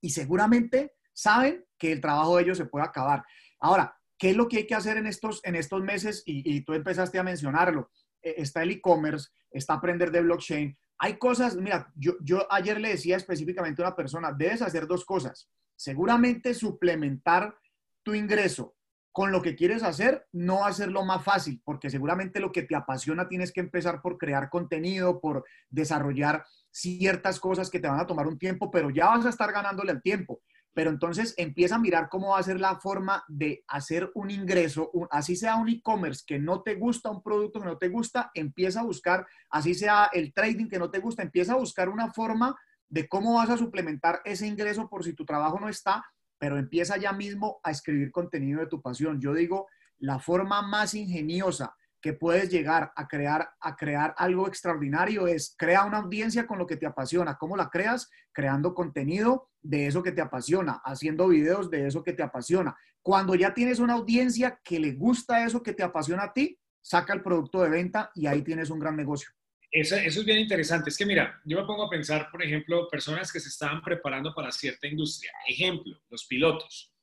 y 0.00 0.10
seguramente 0.10 0.94
saben 1.12 1.64
que 1.78 1.92
el 1.92 2.00
trabajo 2.00 2.36
de 2.36 2.44
ellos 2.44 2.58
se 2.58 2.66
puede 2.66 2.86
acabar. 2.86 3.22
Ahora, 3.60 3.95
¿qué 4.18 4.30
es 4.30 4.36
lo 4.36 4.48
que 4.48 4.58
hay 4.58 4.66
que 4.66 4.74
hacer 4.74 4.96
en 4.96 5.06
estos, 5.06 5.40
en 5.44 5.56
estos 5.56 5.82
meses? 5.82 6.22
Y, 6.26 6.60
tú 6.62 6.74
empezaste 6.74 7.18
a 7.18 7.22
mencionarlo. 7.22 7.90
E, 8.22 8.34
está 8.38 8.62
el 8.62 8.70
e-commerce, 8.70 9.28
está 9.50 9.74
aprender 9.74 10.10
de 10.10 10.22
blockchain. 10.22 10.76
Hay 10.98 11.18
cosas, 11.18 11.56
mira, 11.56 11.92
yo, 11.94 12.14
yo 12.20 12.46
ayer 12.50 12.80
le 12.80 12.90
decía 12.90 13.16
específicamente 13.16 13.82
a 13.82 13.86
una 13.86 13.96
persona, 13.96 14.32
debes 14.32 14.62
hacer 14.62 14.86
dos 14.86 15.04
cosas. 15.04 15.48
Seguramente 15.76 16.54
suplementar 16.54 17.54
tu 18.02 18.14
ingreso 18.14 18.76
con 19.16 19.32
lo 19.32 19.40
que 19.40 19.56
quieres 19.56 19.82
hacer, 19.82 20.26
no 20.32 20.66
hacerlo 20.66 21.02
más 21.02 21.24
fácil, 21.24 21.62
porque 21.64 21.88
seguramente 21.88 22.38
lo 22.38 22.52
que 22.52 22.64
te 22.64 22.76
apasiona 22.76 23.28
tienes 23.28 23.50
que 23.50 23.60
empezar 23.60 24.02
por 24.02 24.18
crear 24.18 24.50
contenido, 24.50 25.22
por 25.22 25.42
desarrollar 25.70 26.44
ciertas 26.70 27.40
cosas 27.40 27.70
que 27.70 27.80
te 27.80 27.88
van 27.88 27.98
a 27.98 28.06
tomar 28.06 28.26
un 28.26 28.38
tiempo, 28.38 28.70
pero 28.70 28.90
ya 28.90 29.06
vas 29.06 29.24
a 29.24 29.30
estar 29.30 29.52
ganándole 29.52 29.90
al 29.90 30.02
tiempo. 30.02 30.42
Pero 30.76 30.90
entonces 30.90 31.32
empieza 31.38 31.76
a 31.76 31.78
mirar 31.78 32.10
cómo 32.10 32.32
va 32.32 32.38
a 32.38 32.42
ser 32.42 32.60
la 32.60 32.76
forma 32.76 33.24
de 33.28 33.64
hacer 33.66 34.10
un 34.14 34.30
ingreso, 34.30 34.90
así 35.10 35.34
sea 35.34 35.56
un 35.56 35.70
e-commerce 35.70 36.22
que 36.26 36.38
no 36.38 36.60
te 36.60 36.74
gusta, 36.74 37.10
un 37.10 37.22
producto 37.22 37.60
que 37.60 37.66
no 37.66 37.78
te 37.78 37.88
gusta, 37.88 38.30
empieza 38.34 38.80
a 38.80 38.84
buscar, 38.84 39.26
así 39.48 39.72
sea 39.72 40.10
el 40.12 40.34
trading 40.34 40.68
que 40.68 40.78
no 40.78 40.90
te 40.90 40.98
gusta, 40.98 41.22
empieza 41.22 41.54
a 41.54 41.56
buscar 41.56 41.88
una 41.88 42.12
forma 42.12 42.54
de 42.90 43.08
cómo 43.08 43.36
vas 43.36 43.48
a 43.48 43.56
suplementar 43.56 44.20
ese 44.26 44.46
ingreso 44.46 44.86
por 44.90 45.02
si 45.02 45.14
tu 45.14 45.24
trabajo 45.24 45.58
no 45.58 45.70
está 45.70 46.04
pero 46.38 46.58
empieza 46.58 46.98
ya 46.98 47.12
mismo 47.12 47.60
a 47.62 47.70
escribir 47.70 48.10
contenido 48.10 48.60
de 48.60 48.66
tu 48.66 48.82
pasión. 48.82 49.20
Yo 49.20 49.32
digo, 49.32 49.68
la 49.98 50.18
forma 50.18 50.60
más 50.60 50.92
ingeniosa 50.92 51.74
que 52.06 52.12
puedes 52.12 52.50
llegar 52.50 52.92
a 52.94 53.08
crear, 53.08 53.50
a 53.60 53.74
crear 53.74 54.14
algo 54.16 54.46
extraordinario 54.46 55.26
es 55.26 55.56
crea 55.58 55.84
una 55.84 55.98
audiencia 55.98 56.46
con 56.46 56.56
lo 56.56 56.64
que 56.64 56.76
te 56.76 56.86
apasiona. 56.86 57.36
¿Cómo 57.36 57.56
la 57.56 57.68
creas? 57.68 58.08
Creando 58.30 58.74
contenido 58.74 59.50
de 59.60 59.88
eso 59.88 60.04
que 60.04 60.12
te 60.12 60.20
apasiona, 60.20 60.80
haciendo 60.84 61.26
videos 61.26 61.68
de 61.68 61.88
eso 61.88 62.04
que 62.04 62.12
te 62.12 62.22
apasiona. 62.22 62.76
Cuando 63.02 63.34
ya 63.34 63.52
tienes 63.52 63.80
una 63.80 63.94
audiencia 63.94 64.60
que 64.62 64.78
le 64.78 64.92
gusta 64.92 65.44
eso 65.44 65.64
que 65.64 65.72
te 65.72 65.82
apasiona 65.82 66.22
a 66.22 66.32
ti, 66.32 66.56
saca 66.80 67.12
el 67.12 67.22
producto 67.22 67.60
de 67.60 67.70
venta 67.70 68.12
y 68.14 68.28
ahí 68.28 68.42
tienes 68.42 68.70
un 68.70 68.78
gran 68.78 68.96
negocio. 68.96 69.28
Eso, 69.72 69.96
es 69.96 70.24
bien 70.24 70.38
interesante. 70.38 70.90
Es 70.90 70.96
que 70.96 71.06
mira, 71.06 71.42
yo 71.44 71.60
me 71.60 71.66
pongo 71.66 71.86
a 71.86 71.90
pensar, 71.90 72.30
por 72.30 72.40
ejemplo, 72.40 72.86
personas 72.88 73.32
que 73.32 73.40
se 73.40 73.48
estaban 73.48 73.82
preparando 73.82 74.32
para 74.32 74.52
cierta 74.52 74.86
industria. 74.86 75.32
Ejemplo, 75.48 75.92
los 76.08 76.24
pilotos. 76.26 76.94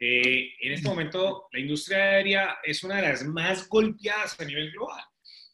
Eh, 0.00 0.54
en 0.62 0.72
este 0.72 0.88
momento, 0.88 1.46
la 1.52 1.60
industria 1.60 1.98
aérea 1.98 2.58
es 2.64 2.82
una 2.82 2.96
de 2.96 3.02
las 3.02 3.24
más 3.24 3.68
golpeadas 3.68 4.40
a 4.40 4.44
nivel 4.44 4.72
global. 4.72 5.04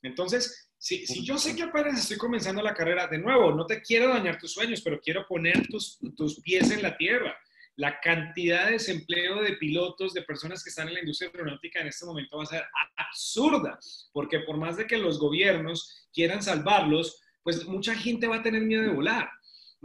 Entonces, 0.03 0.71
si, 0.79 1.07
si, 1.07 1.25
yo 1.25 1.37
sé 1.37 1.57
que 1.57 1.65
apenas 1.65 1.99
estoy 1.99 2.17
comenzando 2.17 2.63
la 2.63 2.73
carrera, 2.73 3.09
de 3.09 3.19
nuevo, 3.19 3.53
no 3.53 3.67
te 3.67 3.83
quiero 3.83 4.09
dañar 4.09 4.39
tus 4.39 4.53
sueños, 4.53 4.81
pero 4.83 5.01
quiero 5.01 5.27
poner 5.27 5.67
tus, 5.67 5.99
tus 6.17 6.41
pies 6.41 6.71
en 6.71 6.83
la 6.83 6.97
tierra 6.97 7.37
la 7.77 8.01
cantidad 8.01 8.67
de 8.67 8.73
desempleo 8.73 9.43
de 9.43 9.57
pilotos, 9.57 10.15
de 10.15 10.23
personas 10.23 10.65
que 10.65 10.71
están 10.71 10.89
en 10.89 10.95
la 10.95 11.01
industria 11.01 11.31
aeronáutica 11.33 11.81
en 11.81 11.89
este 11.89 12.07
momento 12.07 12.39
va 12.39 12.45
a 12.45 12.47
ser 12.47 12.65
absurda, 12.97 13.79
porque 14.13 14.41
por 14.41 14.57
más 14.57 14.79
de 14.79 14.87
que 14.87 14.97
los 14.97 15.19
gobiernos 15.19 16.09
quieran 16.13 16.43
salvarlos, 16.43 17.23
pues 17.43 17.67
mucha 17.67 17.95
gente 17.95 18.27
va 18.27 18.37
a 18.37 18.43
tener 18.43 18.63
miedo 18.63 18.83
de 18.83 18.89
volar. 18.89 19.29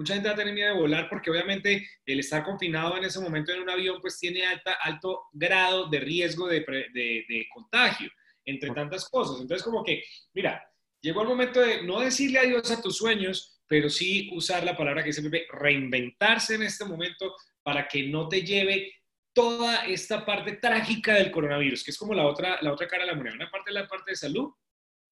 Mucha 0.02 0.16
gente 0.16 0.30
va 0.30 0.34
a 0.34 0.38
tener 0.38 0.54
miedo 0.54 0.74
de 0.74 0.80
volar 0.82 1.08
porque 1.10 1.30
obviamente 1.30 1.88
el 2.06 2.20
estar 2.20 2.44
confinado 2.44 2.98
en 2.98 3.04
ese 3.04 3.20
momento 3.20 3.52
en 3.52 3.62
un 3.62 3.70
avión 3.70 4.02
pues 4.02 4.18
tiene 4.18 4.46
alta, 4.46 4.74
alto 4.82 5.28
grado 5.32 5.90
de 5.90 6.00
riesgo 6.00 6.48
de, 6.48 6.62
de 6.62 7.48
contagio, 7.54 8.10
entre 8.46 8.72
tantas 8.72 9.08
cosas. 9.08 9.40
Entonces 9.42 9.64
como 9.64 9.84
que, 9.84 10.04
mira, 10.34 10.68
llegó 11.02 11.22
el 11.22 11.28
momento 11.28 11.62
de 11.62 11.84
no 11.84 12.00
decirle 12.00 12.40
adiós 12.40 12.72
a 12.72 12.82
tus 12.82 12.98
sueños, 12.98 13.62
pero 13.68 13.90
sí 13.90 14.30
usar 14.34 14.64
la 14.64 14.76
palabra 14.76 15.04
que 15.04 15.14
siempre 15.14 15.46
reinventarse 15.52 16.56
en 16.56 16.64
este 16.64 16.84
momento 16.84 17.36
para 17.64 17.88
que 17.88 18.04
no 18.08 18.28
te 18.28 18.42
lleve 18.42 18.92
toda 19.34 19.86
esta 19.86 20.26
parte 20.26 20.54
trágica 20.54 21.14
del 21.14 21.32
coronavirus, 21.32 21.84
que 21.84 21.92
es 21.92 21.98
como 21.98 22.14
la 22.14 22.26
otra, 22.26 22.58
la 22.62 22.74
otra 22.74 22.88
cara 22.88 23.06
de 23.06 23.12
la 23.12 23.16
moneda. 23.16 23.36
Una 23.36 23.52
parte 23.52 23.70
es 23.70 23.76
la 23.76 23.88
parte 23.88 24.12
de 24.12 24.18
salud, 24.18 24.52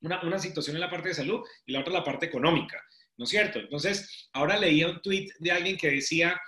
una, 0.02 0.22
una 0.24 0.40
situación 0.40 0.76
en 0.76 0.82
la 0.82 0.90
parte 0.90 1.10
de 1.10 1.16
salud 1.16 1.46
y 1.66 1.72
la 1.72 1.82
otra 1.82 1.94
la 1.94 2.04
parte 2.04 2.26
económica, 2.26 2.84
¿no 3.20 3.26
es 3.26 3.30
cierto? 3.30 3.60
Entonces, 3.60 4.30
ahora 4.32 4.58
leía 4.58 4.88
un 4.88 5.02
tweet 5.02 5.28
de 5.40 5.52
alguien 5.52 5.78
que 5.78 5.92
decía, 5.92 6.40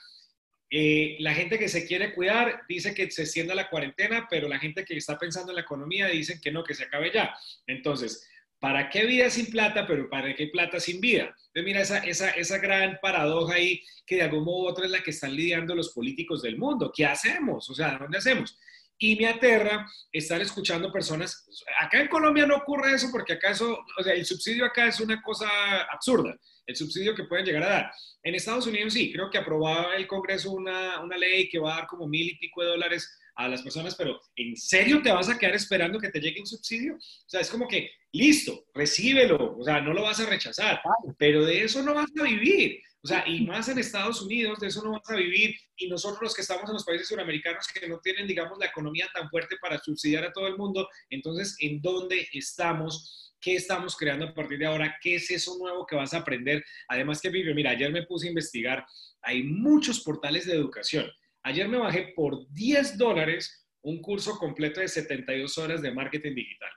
eh, 0.70 1.18
la 1.20 1.34
gente 1.34 1.60
que 1.60 1.68
se 1.68 1.86
quiere 1.86 2.14
cuidar 2.14 2.62
dice 2.68 2.96
que 2.96 3.12
se 3.12 3.24
extienda 3.24 3.54
la 3.54 3.70
cuarentena, 3.70 4.26
pero 4.30 4.48
la 4.48 4.58
gente 4.58 4.86
que 4.86 4.96
está 4.96 5.20
pensando 5.20 5.52
en 5.52 5.58
la 5.58 5.64
economía 5.64 6.08
dicen 6.08 6.40
que 6.42 6.50
no, 6.50 6.64
que 6.64 6.74
se 6.74 6.86
acabe 6.86 7.12
ya. 7.14 7.36
Entonces, 7.68 8.26
¿Para 8.62 8.92
qué 8.92 9.08
vida 9.08 9.28
sin 9.32 9.48
plata, 9.48 9.88
pero 9.88 10.08
para 10.08 10.36
qué 10.36 10.46
plata 10.46 10.80
sin 10.80 11.02
vida? 11.02 11.36
Entonces, 11.48 11.64
mira 11.64 11.82
esa, 11.82 11.98
esa, 11.98 12.30
esa 12.30 12.60
gran 12.60 13.00
paradoja 13.02 13.56
ahí 13.56 13.82
que 14.06 14.18
de 14.18 14.22
algún 14.22 14.44
modo 14.44 14.66
u 14.66 14.68
otro 14.68 14.86
es 14.86 14.92
la 14.92 15.02
que 15.02 15.10
están 15.10 15.36
lidiando 15.36 15.74
los 15.74 15.90
políticos 15.90 16.44
del 16.44 16.60
mundo. 16.60 16.92
¿Qué 16.96 17.04
hacemos? 17.04 17.68
O 17.72 17.74
sea, 17.74 17.98
¿dónde 17.98 18.20
hacemos? 18.20 18.56
Y 19.04 19.16
me 19.16 19.26
aterra 19.26 19.88
estar 20.12 20.40
escuchando 20.42 20.92
personas, 20.92 21.44
acá 21.80 22.00
en 22.00 22.08
Colombia 22.08 22.46
no 22.46 22.58
ocurre 22.58 22.94
eso 22.94 23.08
porque 23.12 23.34
acá 23.34 23.50
eso, 23.50 23.80
o 23.98 24.04
sea, 24.04 24.14
el 24.14 24.24
subsidio 24.28 24.64
acá 24.64 24.86
es 24.86 25.00
una 25.00 25.20
cosa 25.24 25.48
absurda, 25.92 26.38
el 26.68 26.76
subsidio 26.76 27.16
que 27.16 27.24
pueden 27.24 27.44
llegar 27.44 27.64
a 27.64 27.70
dar. 27.70 27.92
En 28.22 28.36
Estados 28.36 28.68
Unidos 28.68 28.94
sí, 28.94 29.12
creo 29.12 29.32
que 29.32 29.40
aprobaba 29.40 29.96
el 29.96 30.06
Congreso 30.06 30.52
una, 30.52 31.02
una 31.02 31.18
ley 31.18 31.50
que 31.50 31.58
va 31.58 31.74
a 31.74 31.78
dar 31.78 31.88
como 31.88 32.08
mil 32.08 32.30
y 32.30 32.38
pico 32.38 32.62
de 32.62 32.68
dólares 32.68 33.18
a 33.34 33.48
las 33.48 33.64
personas, 33.64 33.96
pero 33.96 34.22
¿en 34.36 34.56
serio 34.56 35.02
te 35.02 35.12
vas 35.12 35.30
a 35.30 35.38
quedar 35.40 35.56
esperando 35.56 35.98
que 35.98 36.10
te 36.10 36.20
llegue 36.20 36.40
un 36.40 36.46
subsidio? 36.46 36.94
O 36.94 37.30
sea, 37.30 37.42
es 37.42 37.50
como 37.50 37.68
que, 37.68 37.90
listo, 38.12 38.66
recíbelo, 38.76 39.58
o 39.58 39.64
sea, 39.64 39.82
no 39.82 39.94
lo 39.94 40.04
vas 40.04 40.20
a 40.20 40.28
rechazar, 40.28 40.80
pero 41.18 41.44
de 41.44 41.64
eso 41.64 41.82
no 41.82 41.96
vas 41.96 42.12
a 42.20 42.24
vivir. 42.24 42.84
O 43.04 43.08
sea, 43.08 43.28
y 43.28 43.46
más 43.46 43.68
en 43.68 43.80
Estados 43.80 44.22
Unidos, 44.22 44.60
de 44.60 44.68
eso 44.68 44.84
no 44.84 44.92
vas 44.92 45.10
a 45.10 45.16
vivir. 45.16 45.56
Y 45.76 45.88
nosotros 45.88 46.22
los 46.22 46.36
que 46.36 46.42
estamos 46.42 46.70
en 46.70 46.74
los 46.74 46.86
países 46.86 47.08
suramericanos 47.08 47.68
que 47.68 47.88
no 47.88 48.00
tienen, 48.00 48.28
digamos, 48.28 48.60
la 48.60 48.68
economía 48.68 49.10
tan 49.14 49.28
fuerte 49.30 49.56
para 49.60 49.80
subsidiar 49.80 50.24
a 50.24 50.32
todo 50.32 50.48
el 50.48 50.58
mundo, 50.58 50.88
entonces, 51.10 51.56
¿en 51.60 51.82
dónde 51.82 52.28
estamos? 52.34 53.34
¿Qué 53.40 53.56
estamos 53.56 53.98
creando 53.98 54.28
a 54.28 54.34
partir 54.36 54.60
de 54.60 54.68
ahora? 54.68 54.98
¿Qué 55.02 55.16
es 55.16 55.32
eso 55.32 55.58
nuevo 55.58 55.86
que 55.88 55.96
vas 55.96 56.14
a 56.14 56.20
aprender? 56.20 56.64
Además 56.90 57.20
que, 57.20 57.30
Vivi, 57.30 57.54
mira, 57.56 57.72
ayer 57.72 57.92
me 57.92 58.06
puse 58.06 58.28
a 58.28 58.30
investigar, 58.30 58.86
hay 59.24 59.44
muchos 59.44 60.02
portales 60.02 60.46
de 60.46 60.54
educación. 60.54 61.10
Ayer 61.44 61.68
me 61.68 61.80
bajé 61.80 62.14
por 62.16 62.48
10 62.54 63.00
dólares 63.00 63.68
un 63.82 64.00
curso 64.00 64.38
completo 64.38 64.80
de 64.80 64.88
72 64.88 65.58
horas 65.58 65.82
de 65.82 65.92
marketing 65.92 66.36
digital. 66.36 66.70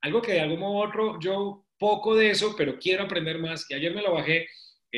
Algo 0.00 0.22
que 0.22 0.32
de 0.32 0.40
algún 0.40 0.60
modo 0.60 0.78
u 0.78 0.88
otro 0.88 1.18
yo 1.20 1.66
poco 1.78 2.14
de 2.14 2.30
eso, 2.30 2.54
pero 2.56 2.78
quiero 2.78 3.04
aprender 3.04 3.38
más. 3.38 3.70
Y 3.70 3.74
ayer 3.74 3.94
me 3.94 4.00
lo 4.00 4.14
bajé 4.14 4.46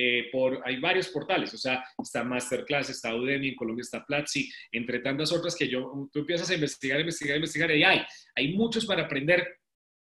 eh, 0.01 0.29
por, 0.31 0.63
hay 0.65 0.79
varios 0.79 1.09
portales, 1.09 1.53
o 1.53 1.59
sea, 1.59 1.85
está 2.01 2.23
Masterclass, 2.23 2.89
está 2.89 3.17
Udemy, 3.17 3.49
en 3.49 3.57
Colombia 3.57 3.83
está 3.83 4.07
Platzi, 4.07 4.49
entre 4.71 5.01
tantas 5.01 5.33
otras 5.33 5.57
que 5.57 5.67
yo, 5.67 6.09
tú 6.13 6.21
empiezas 6.21 6.49
a 6.51 6.55
investigar, 6.55 7.01
investigar, 7.01 7.35
investigar 7.35 7.71
y 7.73 7.83
hay, 7.83 8.03
hay 8.37 8.55
muchos 8.55 8.87
para 8.87 9.03
aprender. 9.03 9.59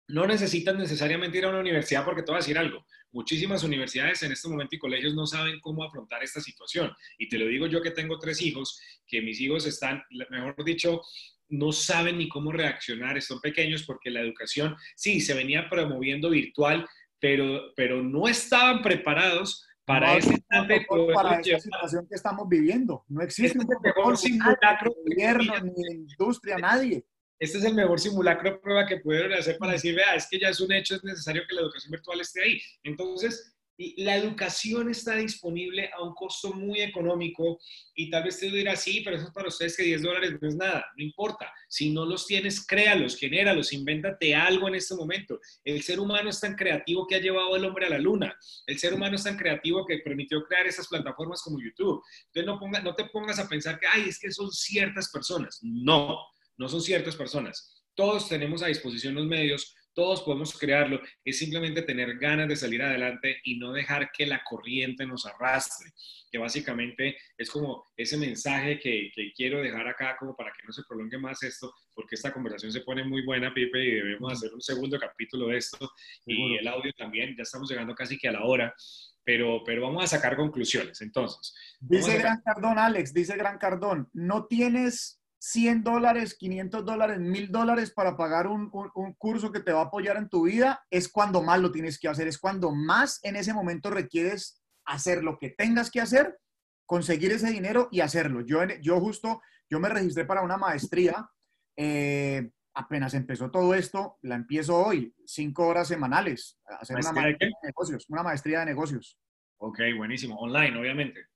No 0.08 0.28
necesitas 0.28 0.76
necesariamente 0.76 1.40
ir 1.40 1.46
a 1.46 1.50
una 1.50 1.60
universidad 1.60 2.06
porque 2.06 2.22
te 2.22 2.28
voy 2.28 2.36
a 2.38 2.42
decir 2.42 2.60
algo. 2.60 2.86
Muchísimas 3.12 3.64
universidades 3.64 4.22
en 4.22 4.32
este 4.32 4.48
momento 4.48 4.76
y 4.76 4.80
colegios 4.80 5.16
no 5.16 5.26
saben 5.26 5.60
cómo 5.60 5.84
afrontar 5.84 6.24
esta 6.24 6.40
situación. 6.40 6.92
Y 7.18 7.28
te 7.28 7.40
lo 7.40 7.48
digo 7.48 7.66
yo 7.66 7.82
que 7.82 7.90
tengo 7.90 8.20
tres 8.20 8.44
hijos, 8.44 8.80
que 9.08 9.24
mis 9.24 9.42
hijos 9.42 9.66
están, 9.66 10.04
mejor 10.30 10.64
dicho, 10.64 11.02
no 11.48 11.72
saben 11.72 12.20
ni 12.20 12.30
cómo 12.30 12.52
reaccionar, 12.52 13.18
están 13.18 13.40
pequeños 13.40 13.84
porque 13.84 14.12
la 14.12 14.22
educación, 14.22 14.76
sí, 14.96 15.20
se 15.20 15.34
venía 15.34 15.68
promoviendo 15.68 16.30
virtual, 16.30 16.88
pero, 17.20 17.74
pero 17.76 18.04
no 18.04 18.28
estaban 18.28 18.84
preparados 18.84 19.66
para 19.90 20.18
esa 20.18 21.60
situación 21.60 22.08
que 22.08 22.16
estamos 22.16 22.48
viviendo. 22.48 23.04
No 23.08 23.24
existe 23.24 23.58
este 23.58 23.76
un 23.76 23.82
mejor 23.82 24.18
simulacro 24.18 24.92
de 24.92 25.16
gobierno, 25.16 25.54
ni 25.64 25.82
industria, 25.94 26.58
nadie. 26.58 27.04
Este 27.40 27.58
es 27.58 27.64
el 27.64 27.74
mejor 27.74 28.00
simulacro 28.00 28.52
de 28.52 28.58
prueba 28.60 28.86
que 28.86 28.98
pudieron 28.98 29.34
hacer 29.34 29.58
para 29.58 29.72
decir, 29.72 29.96
vea, 29.96 30.14
es 30.14 30.28
que 30.30 30.40
ya 30.40 30.50
es 30.50 30.60
un 30.60 30.72
hecho, 30.72 30.96
es 30.96 31.04
necesario 31.04 31.42
que 31.48 31.56
la 31.56 31.62
educación 31.62 31.92
virtual 31.92 32.22
esté 32.22 32.44
ahí. 32.44 32.62
Entonces, 32.84 33.58
la 33.98 34.18
educación 34.18 34.90
está 34.90 35.16
disponible 35.16 35.90
a 35.98 36.04
un 36.04 36.14
costo 36.14 36.52
muy 36.52 36.82
económico 36.82 37.60
y 37.96 38.10
tal 38.10 38.26
vez 38.26 38.38
te 38.38 38.52
dirá, 38.52 38.76
sí, 38.76 39.02
pero 39.04 39.16
eso 39.16 39.28
es 39.28 39.32
para 39.32 39.48
ustedes 39.48 39.78
que 39.78 39.84
10 39.84 40.02
dólares 40.02 40.34
no 40.42 40.48
es 40.50 40.56
nada, 40.56 40.86
no 40.98 41.04
importa. 41.04 41.50
Si 41.70 41.90
no 41.92 42.06
los 42.06 42.28
tienes, 42.28 42.66
créalos, 42.66 43.16
genéralos, 43.16 43.72
invéntate 43.72 44.36
algo 44.36 44.68
en 44.68 44.76
este 44.76 44.96
momento. 44.96 45.40
El 45.64 45.82
ser 45.82 46.02
humano 46.02 46.30
es 46.30 46.42
tan 46.42 46.56
creativo 46.56 47.08
que 47.08 47.16
ha 47.16 47.22
llevado 47.22 47.56
al 47.56 47.64
hombre 47.64 47.86
a 47.86 47.92
la 47.92 48.00
luna. 48.00 48.38
El 48.68 48.78
ser 48.78 48.94
humano 48.94 49.16
es 49.16 49.24
tan 49.24 49.38
creativo 49.38 49.86
que 49.86 50.00
permitió 50.00 50.44
crear 50.44 50.68
esas 50.68 50.88
plataformas 50.88 51.42
como 51.42 51.62
YouTube. 51.62 52.04
Entonces 52.28 52.46
no, 52.46 52.60
ponga, 52.60 52.82
no 52.82 52.96
te 52.96 53.06
pongas 53.06 53.40
a 53.40 53.48
pensar 53.48 53.80
que, 53.80 53.88
ay, 53.88 54.10
es 54.10 54.20
que 54.20 54.30
son 54.32 54.52
ciertas 54.52 55.10
personas. 55.10 55.60
No, 55.62 56.18
no 56.58 56.68
son 56.68 56.82
ciertas 56.82 57.16
personas. 57.16 57.82
Todos 57.96 58.28
tenemos 58.28 58.62
a 58.62 58.68
disposición 58.68 59.16
los 59.16 59.26
medios, 59.26 59.74
todos 59.94 60.22
podemos 60.22 60.58
crearlo, 60.58 61.02
es 61.24 61.38
simplemente 61.38 61.82
tener 61.82 62.18
ganas 62.18 62.48
de 62.48 62.56
salir 62.56 62.82
adelante 62.82 63.40
y 63.44 63.58
no 63.58 63.72
dejar 63.72 64.12
que 64.12 64.26
la 64.26 64.44
corriente 64.44 65.06
nos 65.06 65.26
arrastre, 65.26 65.92
que 66.32 66.38
básicamente 66.38 67.18
es 67.38 67.50
como 67.50 67.86
ese 67.98 68.18
mensaje 68.18 68.80
que, 68.80 69.12
quiero 69.36 69.62
dejar 69.62 69.88
acá 69.88 70.16
como 70.18 70.36
para 70.36 70.52
que 70.52 70.66
no 70.66 70.72
se 70.72 70.84
prolongue 70.88 71.18
más 71.18 71.44
esto, 71.44 71.74
porque 71.94 72.16
esta 72.16 72.32
conversación 72.32 72.72
se 72.72 72.82
pone 72.82 73.04
muy 73.04 73.26
buena, 73.26 73.54
Pipe, 73.54 73.84
y 73.84 73.92
debemos 73.96 74.34
hacer 74.34 74.54
un 74.54 74.62
segundo 74.62 75.00
capítulo 75.00 75.48
de 75.48 75.58
esto 75.58 75.92
y 76.26 76.58
el 76.58 76.68
audio 76.68 76.94
también, 76.94 77.36
ya 77.36 77.44
estamos 77.44 77.70
llegando 77.70 77.96
casi 77.96 78.18
que 78.18 78.28
a 78.28 78.34
la 78.34 78.44
hora. 78.44 78.74
Pero, 79.22 79.62
pero, 79.64 79.84
vamos 79.84 80.04
a 80.04 80.08
sacar 80.08 80.36
conclusiones. 80.36 81.02
Entonces, 81.02 81.54
dice 81.80 82.18
Gran 82.18 82.42
Cardón, 82.42 82.80
Alex, 82.80 83.14
dice 83.14 83.38
Gran 83.38 83.60
Cardón, 83.60 84.10
no 84.12 84.46
tienes 84.46 85.19
100 85.40 85.84
dólares, 85.84 86.36
500 86.38 86.86
dólares, 86.86 87.20
1000 87.20 87.52
dólares 87.52 87.92
para 87.92 88.18
pagar 88.18 88.48
un, 88.48 88.70
curso 89.18 89.52
que 89.52 89.62
te 89.62 89.72
va 89.72 89.82
a 89.82 89.86
apoyar 89.86 90.18
en 90.18 90.30
tu 90.30 90.44
vida, 90.44 90.86
es 90.90 91.08
cuando 91.08 91.42
más 91.42 91.60
lo 91.60 91.72
tienes 91.72 91.98
que 91.98 92.10
hacer, 92.10 92.28
es 92.28 92.38
cuando 92.38 92.72
más 92.72 93.20
en 93.24 93.38
ese 93.38 93.54
momento 93.54 93.90
requieres 93.90 94.62
hacer 94.86 95.24
lo 95.24 95.38
que 95.40 95.50
tengas 95.50 95.90
que 95.90 96.02
hacer, 96.02 96.38
conseguir 96.86 97.32
ese 97.32 97.52
dinero 97.52 97.88
y 97.92 98.02
hacerlo. 98.02 98.42
Yo, 98.42 98.60
yo 98.82 99.00
justo, 99.00 99.42
yo 99.70 99.80
me 99.80 99.90
registré 99.90 100.26
para 100.26 100.42
una 100.42 100.58
maestría, 100.58 101.30
eh, 101.78 102.52
apenas 102.74 103.14
empezó 103.14 103.50
todo 103.50 103.74
esto, 103.74 104.18
la 104.24 104.36
empiezo 104.36 104.76
hoy, 104.76 105.16
cinco 105.26 105.68
horas 105.68 105.88
semanales, 105.88 106.60
hacer 106.66 106.98
una 106.98 107.14
maestría 107.14 107.48
de, 107.48 107.68
negocios, 107.68 108.06
una 108.10 108.24
maestría 108.24 108.60
de 108.60 108.66
negocios. 108.66 109.18
Ok, 109.58 109.80
buenísimo, 109.96 110.36
online, 110.36 110.78
obviamente. 110.78 111.28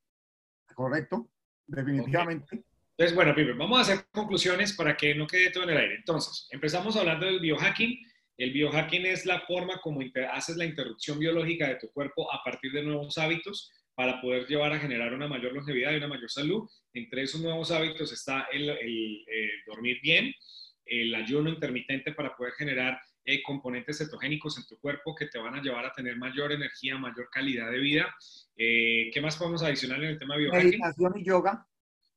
Correcto, 0.74 1.30
definitivamente. 1.68 2.66
Entonces, 2.96 3.16
bueno, 3.16 3.34
vamos 3.58 3.80
a 3.80 3.82
hacer 3.82 4.06
conclusiones 4.12 4.74
para 4.74 4.96
que 4.96 5.16
no 5.16 5.26
quede 5.26 5.50
todo 5.50 5.64
en 5.64 5.72
el 5.72 5.78
aire. 5.78 5.96
Entonces, 5.96 6.48
empezamos 6.52 6.96
hablando 6.96 7.26
del 7.26 7.40
biohacking. 7.40 7.98
El 8.38 8.54
biohacking 8.54 9.06
es 9.08 9.26
la 9.26 9.42
forma 9.42 9.80
como 9.82 10.02
haces 10.32 10.58
la 10.58 10.66
interrupción 10.66 11.18
biológica 11.18 11.68
de 11.68 11.76
tu 11.76 11.92
cuerpo 11.92 12.32
a 12.32 12.44
partir 12.44 12.72
de 12.72 12.84
nuevos 12.84 13.18
hábitos 13.18 13.72
para 13.96 14.22
poder 14.22 14.48
llevar 14.48 14.74
a 14.74 14.80
generar 14.80 15.14
una 15.14 15.28
mayor 15.28 15.54
longevidad 15.54 15.92
y 15.92 15.98
una 15.98 16.08
mayor 16.08 16.30
salud. 16.30 16.70
Entre 16.94 17.24
esos 17.24 17.42
nuevos 17.42 17.72
hábitos 17.72 18.12
está 18.12 18.48
el, 18.52 18.70
eh, 18.70 19.50
dormir 19.66 20.00
bien, 20.02 20.32
el 20.86 21.16
ayuno 21.16 21.50
intermitente 21.50 22.14
para 22.14 22.36
poder 22.36 22.54
generar 22.54 23.00
eh, 23.26 23.42
componentes 23.42 24.00
cetogénicos 24.00 24.58
en 24.58 24.66
tu 24.68 24.78
cuerpo 24.80 25.16
que 25.16 25.28
te 25.28 25.40
van 25.40 25.56
a 25.56 25.62
llevar 25.62 25.86
a 25.86 25.94
tener 25.94 26.18
mayor 26.18 26.52
energía, 26.52 26.98
mayor 26.98 27.30
calidad 27.32 27.72
de 27.72 27.80
vida. 27.80 28.16
Eh, 28.56 29.10
¿Qué 29.12 29.22
más 29.22 29.38
podemos 29.38 29.64
adicionar 29.64 30.04
en 30.04 30.10
el 30.10 30.20
tema 30.20 30.38
biohacking? 30.38 30.70
Meditación 30.70 31.14
y 31.18 31.24
yoga 31.24 31.66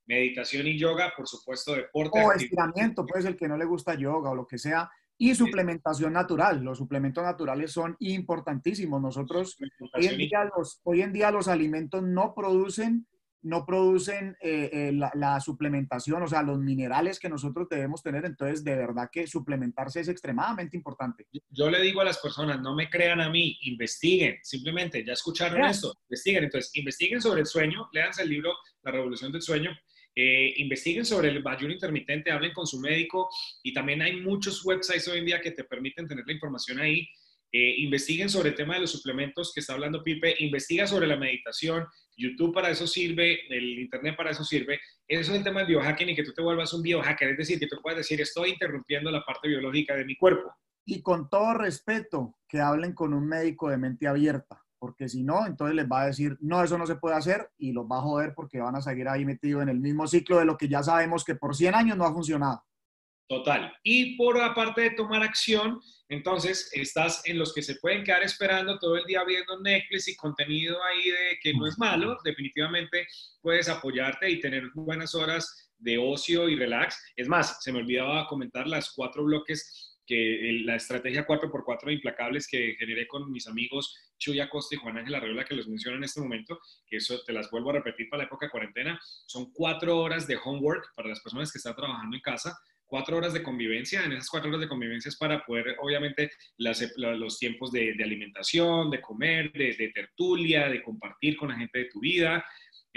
meditación 0.06 0.66
y 0.66 0.78
yoga, 0.78 1.12
por 1.16 1.26
supuesto, 1.28 1.74
deporte. 1.74 2.22
O 2.22 2.32
estiramiento, 2.32 3.04
pues 3.04 3.24
el 3.24 3.36
que 3.36 3.48
no 3.48 3.56
le 3.56 3.64
gusta 3.64 3.94
yoga 3.94 4.30
o 4.30 4.34
lo 4.34 4.46
que 4.46 4.58
sea. 4.58 4.90
Y 5.18 5.34
suplementación 5.34 6.12
natural. 6.12 6.62
Los 6.62 6.78
suplementos 6.78 7.24
naturales 7.24 7.72
son 7.72 7.96
importantísimos. 8.00 9.00
Nosotros, 9.00 9.56
hoy 9.94 10.06
en, 10.06 10.18
día 10.18 10.50
los, 10.56 10.80
hoy 10.84 11.02
en 11.02 11.12
día 11.12 11.30
los 11.30 11.48
alimentos 11.48 12.02
no 12.02 12.34
producen 12.34 13.06
no 13.46 13.64
producen 13.64 14.36
eh, 14.40 14.70
eh, 14.72 14.92
la, 14.92 15.40
suplementación, 15.40 16.20
o 16.20 16.26
sea, 16.26 16.42
los 16.42 16.58
minerales 16.58 17.20
que 17.20 17.28
nosotros 17.28 17.68
debemos 17.68 18.02
tener. 18.02 18.24
Entonces, 18.24 18.64
de 18.64 18.74
verdad 18.74 19.08
que 19.10 19.26
suplementarse 19.28 20.00
es 20.00 20.08
extremadamente 20.08 20.76
importante. 20.76 21.28
Yo 21.50 21.70
le 21.70 21.80
digo 21.80 22.00
a 22.00 22.04
las 22.04 22.18
personas, 22.18 22.60
no 22.60 22.74
me 22.74 22.90
crean 22.90 23.20
a 23.20 23.30
mí, 23.30 23.56
investiguen, 23.62 24.38
simplemente, 24.42 25.04
ya 25.04 25.12
escucharon 25.12 25.64
esto, 25.64 25.94
investiguen. 26.08 26.44
Entonces, 26.44 26.74
investiguen 26.74 27.22
sobre 27.22 27.42
el 27.42 27.46
sueño, 27.46 27.88
léanse 27.92 28.22
el 28.22 28.30
libro 28.30 28.52
La 28.82 28.90
Revolución 28.90 29.30
del 29.30 29.42
Sueño, 29.42 29.70
eh, 30.18 30.54
investiguen 30.56 31.04
sobre 31.04 31.28
el 31.28 31.46
ayuno 31.46 31.74
intermitente, 31.74 32.30
hablen 32.30 32.54
con 32.54 32.66
su 32.66 32.80
médico 32.80 33.28
y 33.62 33.74
también 33.74 34.00
hay 34.00 34.16
muchos 34.22 34.64
websites 34.64 35.06
hoy 35.08 35.18
en 35.18 35.26
día 35.26 35.42
que 35.42 35.50
te 35.50 35.64
permiten 35.64 36.08
tener 36.08 36.24
la 36.26 36.32
información 36.32 36.80
ahí. 36.80 37.06
Eh, 37.52 37.74
investiguen 37.78 38.30
sobre 38.30 38.48
el 38.48 38.54
tema 38.54 38.74
de 38.74 38.80
los 38.80 38.90
suplementos 38.90 39.52
que 39.54 39.60
está 39.60 39.74
hablando 39.74 40.02
Pipe, 40.02 40.34
investiga 40.38 40.86
sobre 40.86 41.06
la 41.06 41.16
meditación, 41.16 41.86
YouTube 42.16 42.54
para 42.54 42.70
eso 42.70 42.86
sirve, 42.86 43.46
el 43.54 43.78
Internet 43.78 44.16
para 44.16 44.30
eso 44.30 44.42
sirve. 44.42 44.80
Eso 45.06 45.32
es 45.32 45.38
el 45.38 45.44
tema 45.44 45.60
del 45.60 45.68
biohacking 45.68 46.08
y 46.08 46.16
que 46.16 46.24
tú 46.24 46.32
te 46.32 46.42
vuelvas 46.42 46.72
un 46.72 46.82
biohacker, 46.82 47.30
es 47.30 47.38
decir, 47.38 47.58
que 47.58 47.66
tú 47.66 47.76
puedas 47.82 47.98
decir, 47.98 48.20
estoy 48.20 48.50
interrumpiendo 48.50 49.10
la 49.10 49.22
parte 49.22 49.48
biológica 49.48 49.94
de 49.94 50.06
mi 50.06 50.16
cuerpo. 50.16 50.50
Y 50.86 51.02
con 51.02 51.28
todo 51.28 51.54
respeto, 51.54 52.38
que 52.48 52.60
hablen 52.60 52.94
con 52.94 53.12
un 53.12 53.28
médico 53.28 53.68
de 53.68 53.76
mente 53.76 54.06
abierta 54.06 54.65
porque 54.78 55.08
si 55.08 55.22
no, 55.22 55.46
entonces 55.46 55.74
les 55.74 55.86
va 55.90 56.02
a 56.02 56.06
decir, 56.06 56.36
no, 56.40 56.62
eso 56.62 56.78
no 56.78 56.86
se 56.86 56.96
puede 56.96 57.16
hacer 57.16 57.50
y 57.58 57.72
los 57.72 57.86
va 57.86 57.98
a 57.98 58.02
joder 58.02 58.34
porque 58.34 58.60
van 58.60 58.76
a 58.76 58.82
seguir 58.82 59.08
ahí 59.08 59.24
metidos 59.24 59.62
en 59.62 59.68
el 59.68 59.80
mismo 59.80 60.06
ciclo 60.06 60.38
de 60.38 60.44
lo 60.44 60.56
que 60.56 60.68
ya 60.68 60.82
sabemos 60.82 61.24
que 61.24 61.34
por 61.34 61.56
100 61.56 61.74
años 61.74 61.96
no 61.96 62.04
ha 62.04 62.12
funcionado. 62.12 62.62
Total. 63.28 63.72
Y 63.82 64.16
por 64.16 64.40
aparte 64.40 64.82
de 64.82 64.90
tomar 64.90 65.22
acción, 65.22 65.80
entonces 66.08 66.70
estás 66.72 67.22
en 67.24 67.38
los 67.38 67.52
que 67.52 67.62
se 67.62 67.74
pueden 67.76 68.04
quedar 68.04 68.22
esperando 68.22 68.78
todo 68.78 68.96
el 68.96 69.04
día 69.04 69.24
viendo 69.24 69.60
Netflix 69.60 70.06
y 70.06 70.16
contenido 70.16 70.76
ahí 70.84 71.10
de 71.10 71.38
que 71.42 71.52
no 71.54 71.66
es 71.66 71.76
malo, 71.76 72.16
definitivamente 72.22 73.06
puedes 73.40 73.68
apoyarte 73.68 74.30
y 74.30 74.40
tener 74.40 74.70
buenas 74.74 75.14
horas 75.16 75.72
de 75.78 75.98
ocio 75.98 76.48
y 76.48 76.54
relax. 76.54 77.02
Es 77.16 77.26
más, 77.28 77.62
se 77.62 77.72
me 77.72 77.80
olvidaba 77.80 78.28
comentar 78.28 78.68
las 78.68 78.92
cuatro 78.92 79.24
bloques 79.24 79.95
que 80.06 80.60
la 80.64 80.76
estrategia 80.76 81.26
4x4 81.26 81.86
de 81.86 81.92
implacables 81.94 82.46
que 82.46 82.76
generé 82.78 83.06
con 83.06 83.30
mis 83.30 83.46
amigos 83.46 83.94
Chuy 84.18 84.40
Acosta 84.40 84.74
y 84.74 84.78
Juan 84.78 84.98
Ángel 84.98 85.14
Arreola, 85.14 85.44
que 85.44 85.54
los 85.54 85.68
menciono 85.68 85.98
en 85.98 86.04
este 86.04 86.20
momento, 86.20 86.60
que 86.86 86.96
eso 86.96 87.22
te 87.24 87.32
las 87.32 87.50
vuelvo 87.50 87.70
a 87.70 87.74
repetir 87.74 88.08
para 88.08 88.22
la 88.22 88.26
época 88.26 88.46
de 88.46 88.50
cuarentena, 88.50 89.00
son 89.26 89.52
cuatro 89.52 89.98
horas 89.98 90.26
de 90.26 90.38
homework 90.42 90.94
para 90.94 91.08
las 91.08 91.20
personas 91.20 91.52
que 91.52 91.58
están 91.58 91.74
trabajando 91.74 92.16
en 92.16 92.22
casa, 92.22 92.58
cuatro 92.86 93.16
horas 93.16 93.32
de 93.32 93.42
convivencia. 93.42 94.04
En 94.04 94.12
esas 94.12 94.30
cuatro 94.30 94.48
horas 94.48 94.60
de 94.60 94.68
convivencia 94.68 95.08
es 95.08 95.16
para 95.16 95.44
poder, 95.44 95.76
obviamente, 95.80 96.30
los 96.56 97.38
tiempos 97.38 97.72
de, 97.72 97.96
alimentación, 98.02 98.90
de 98.90 99.00
comer, 99.00 99.52
de, 99.52 99.74
de, 99.74 99.88
tertulia, 99.88 100.68
de 100.68 100.82
compartir 100.82 101.36
con 101.36 101.48
la 101.48 101.56
gente 101.56 101.80
de 101.80 101.84
tu 101.86 102.00
vida. 102.00 102.44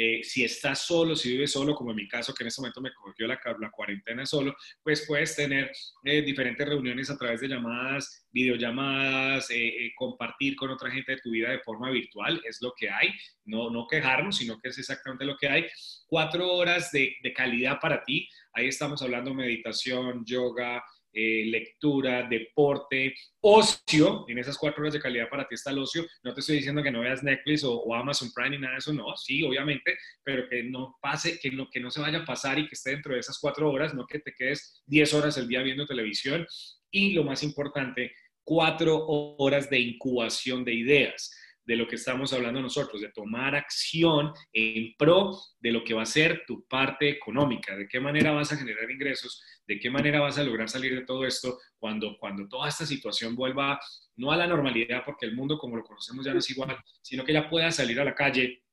Eh, 0.01 0.23
si 0.23 0.45
estás 0.45 0.85
solo, 0.85 1.13
si 1.13 1.31
vives 1.31 1.51
solo, 1.51 1.75
como 1.75 1.89
en 1.89 1.97
mi 1.97 2.07
caso, 2.07 2.33
que 2.33 2.45
en 2.45 2.47
este 2.47 2.61
momento 2.61 2.79
me 2.79 2.93
cogió 2.93 3.27
la, 3.27 3.37
la 3.59 3.69
cuarentena 3.69 4.25
solo, 4.25 4.55
pues 4.81 5.03
puedes 5.05 5.35
tener 5.35 5.69
eh, 6.05 6.21
diferentes 6.21 6.65
reuniones 6.65 7.09
a 7.09 7.17
través 7.17 7.41
de 7.41 7.49
llamadas, 7.49 8.25
videollamadas, 8.31 9.49
eh, 9.51 9.91
compartir 9.97 10.55
con 10.55 10.69
otra 10.69 10.89
gente 10.89 11.11
de 11.11 11.21
tu 11.21 11.31
vida 11.31 11.49
de 11.49 11.59
forma 11.59 11.91
virtual, 11.91 12.41
es 12.47 12.59
lo 12.61 12.71
que 12.77 12.89
hay, 12.89 13.09
no, 13.43 13.69
no 13.69 13.87
quejarnos, 13.87 14.37
sino 14.37 14.57
que 14.61 14.69
es 14.69 14.77
exactamente 14.77 15.25
lo 15.25 15.35
que 15.35 15.49
hay. 15.49 15.65
Cuatro 16.07 16.49
horas 16.49 16.93
de, 16.93 17.17
de 17.21 17.33
calidad 17.33 17.77
para 17.81 18.01
ti, 18.01 18.25
ahí 18.53 18.67
estamos 18.67 19.01
hablando 19.01 19.33
meditación, 19.33 20.23
yoga, 20.23 20.81
eh, 21.21 21.45
lectura, 21.47 22.25
deporte, 22.29 23.13
ocio, 23.41 24.23
en 24.29 24.37
esas 24.37 24.57
cuatro 24.57 24.81
horas 24.81 24.93
de 24.93 25.01
calidad 25.01 25.27
para 25.27 25.45
ti 25.45 25.55
está 25.55 25.71
el 25.71 25.79
ocio. 25.79 26.05
No 26.23 26.33
te 26.33 26.39
estoy 26.39 26.55
diciendo 26.55 26.81
que 26.81 26.91
no 26.91 27.01
veas 27.01 27.23
Netflix 27.23 27.65
o, 27.65 27.93
Amazon 27.93 28.31
Prime 28.33 28.51
ni 28.51 28.59
nada 28.59 28.75
de 28.75 28.77
eso, 28.77 28.93
no, 28.93 29.17
sí, 29.17 29.43
obviamente, 29.43 29.97
pero 30.23 30.47
que 30.47 30.63
no 30.63 30.97
pase, 31.01 31.37
que 31.37 31.51
no, 31.51 31.69
que 31.69 31.81
no 31.81 31.91
se 31.91 31.99
vaya 31.99 32.19
a 32.19 32.25
pasar 32.25 32.57
y 32.57 32.67
que 32.69 32.75
esté 32.75 32.91
dentro 32.91 33.13
de 33.13 33.19
esas 33.19 33.37
cuatro 33.37 33.69
horas, 33.69 33.93
no 33.93 34.07
que 34.07 34.19
te 34.19 34.33
quedes 34.33 34.81
diez 34.85 35.13
horas 35.13 35.35
el 35.37 35.49
día 35.49 35.61
viendo 35.61 35.85
televisión. 35.85 36.47
Y 36.89 37.11
lo 37.11 37.25
más 37.25 37.43
importante, 37.43 38.13
cuatro 38.45 39.05
horas 39.05 39.69
de 39.69 39.79
incubación 39.79 40.63
de 40.63 40.73
ideas 40.73 41.31
de 41.69 41.75
lo 41.75 41.87
que 41.87 41.97
estamos 41.97 42.33
hablando 42.33 42.59
nosotros, 42.59 42.99
de 42.99 43.11
tomar 43.11 43.53
acción 43.53 44.33
en 44.51 44.95
pro 44.97 45.37
de 45.59 45.71
lo 45.71 45.83
que 45.83 45.93
va 45.93 46.01
a 46.01 46.07
ser 46.07 46.41
tu 46.47 46.65
parte 46.67 47.07
económica, 47.07 47.77
de 47.77 47.87
qué 47.87 47.99
manera 47.99 48.31
vas 48.31 48.51
a 48.51 48.57
generar 48.57 48.89
ingresos, 48.89 49.39
de 49.67 49.79
qué 49.79 49.87
manera 49.91 50.19
vas 50.19 50.39
a 50.39 50.43
lograr 50.43 50.67
salir 50.67 50.95
de 50.95 51.05
todo 51.05 51.27
esto 51.27 51.59
cuando, 51.77 52.17
cuando 52.19 52.47
toda 52.47 52.67
esta 52.67 52.87
situación 52.87 53.35
vuelva 53.35 53.79
no 54.15 54.31
a 54.31 54.37
la 54.37 54.47
normalidad, 54.47 55.03
porque 55.05 55.27
el 55.27 55.35
mundo 55.35 55.59
como 55.59 55.77
lo 55.77 55.83
conocemos 55.83 56.25
ya 56.25 56.33
no 56.33 56.39
es 56.39 56.49
igual, 56.49 56.75
sino 57.03 57.23
que 57.23 57.33
ya 57.33 57.47
puedas 57.47 57.75
salir 57.75 57.99
a 57.99 58.03
la 58.03 58.15
calle 58.15 58.63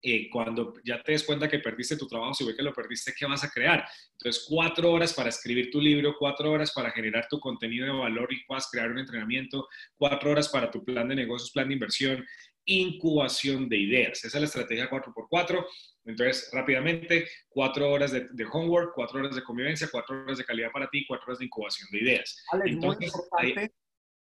eh, 0.00 0.30
cuando 0.30 0.74
ya 0.84 1.02
te 1.02 1.12
des 1.12 1.24
cuenta 1.24 1.48
que 1.48 1.58
perdiste 1.58 1.96
tu 1.96 2.06
trabajo, 2.06 2.32
si 2.32 2.44
ve 2.44 2.54
que 2.54 2.62
lo 2.62 2.72
perdiste, 2.72 3.12
¿qué 3.18 3.26
vas 3.26 3.42
a 3.42 3.50
crear? 3.50 3.84
Entonces, 4.12 4.46
cuatro 4.48 4.92
horas 4.92 5.12
para 5.12 5.28
escribir 5.28 5.70
tu 5.70 5.80
libro, 5.80 6.14
cuatro 6.18 6.52
horas 6.52 6.72
para 6.72 6.90
generar 6.92 7.26
tu 7.28 7.40
contenido 7.40 7.86
de 7.86 7.92
valor 7.92 8.32
y 8.32 8.44
puedas 8.44 8.68
crear 8.70 8.90
un 8.90 8.98
entrenamiento, 8.98 9.66
cuatro 9.96 10.30
horas 10.30 10.48
para 10.48 10.70
tu 10.70 10.84
plan 10.84 11.08
de 11.08 11.16
negocios, 11.16 11.50
plan 11.50 11.66
de 11.66 11.74
inversión, 11.74 12.24
incubación 12.64 13.68
de 13.68 13.76
ideas. 13.76 14.24
Esa 14.24 14.38
es 14.38 14.42
la 14.42 14.46
estrategia 14.46 14.88
4x4. 14.88 15.66
Entonces, 16.04 16.48
rápidamente, 16.52 17.28
cuatro 17.48 17.90
horas 17.90 18.12
de, 18.12 18.46
homework, 18.52 18.92
cuatro 18.94 19.18
horas 19.18 19.34
de 19.34 19.42
convivencia, 19.42 19.88
cuatro 19.90 20.22
horas 20.22 20.38
de 20.38 20.44
calidad 20.44 20.70
para 20.70 20.88
ti, 20.88 21.04
cuatro 21.08 21.26
horas 21.26 21.38
de 21.40 21.46
incubación 21.46 21.88
de 21.90 21.98
ideas. 21.98 22.44
Entonces, 22.64 23.12
importante, 23.12 23.72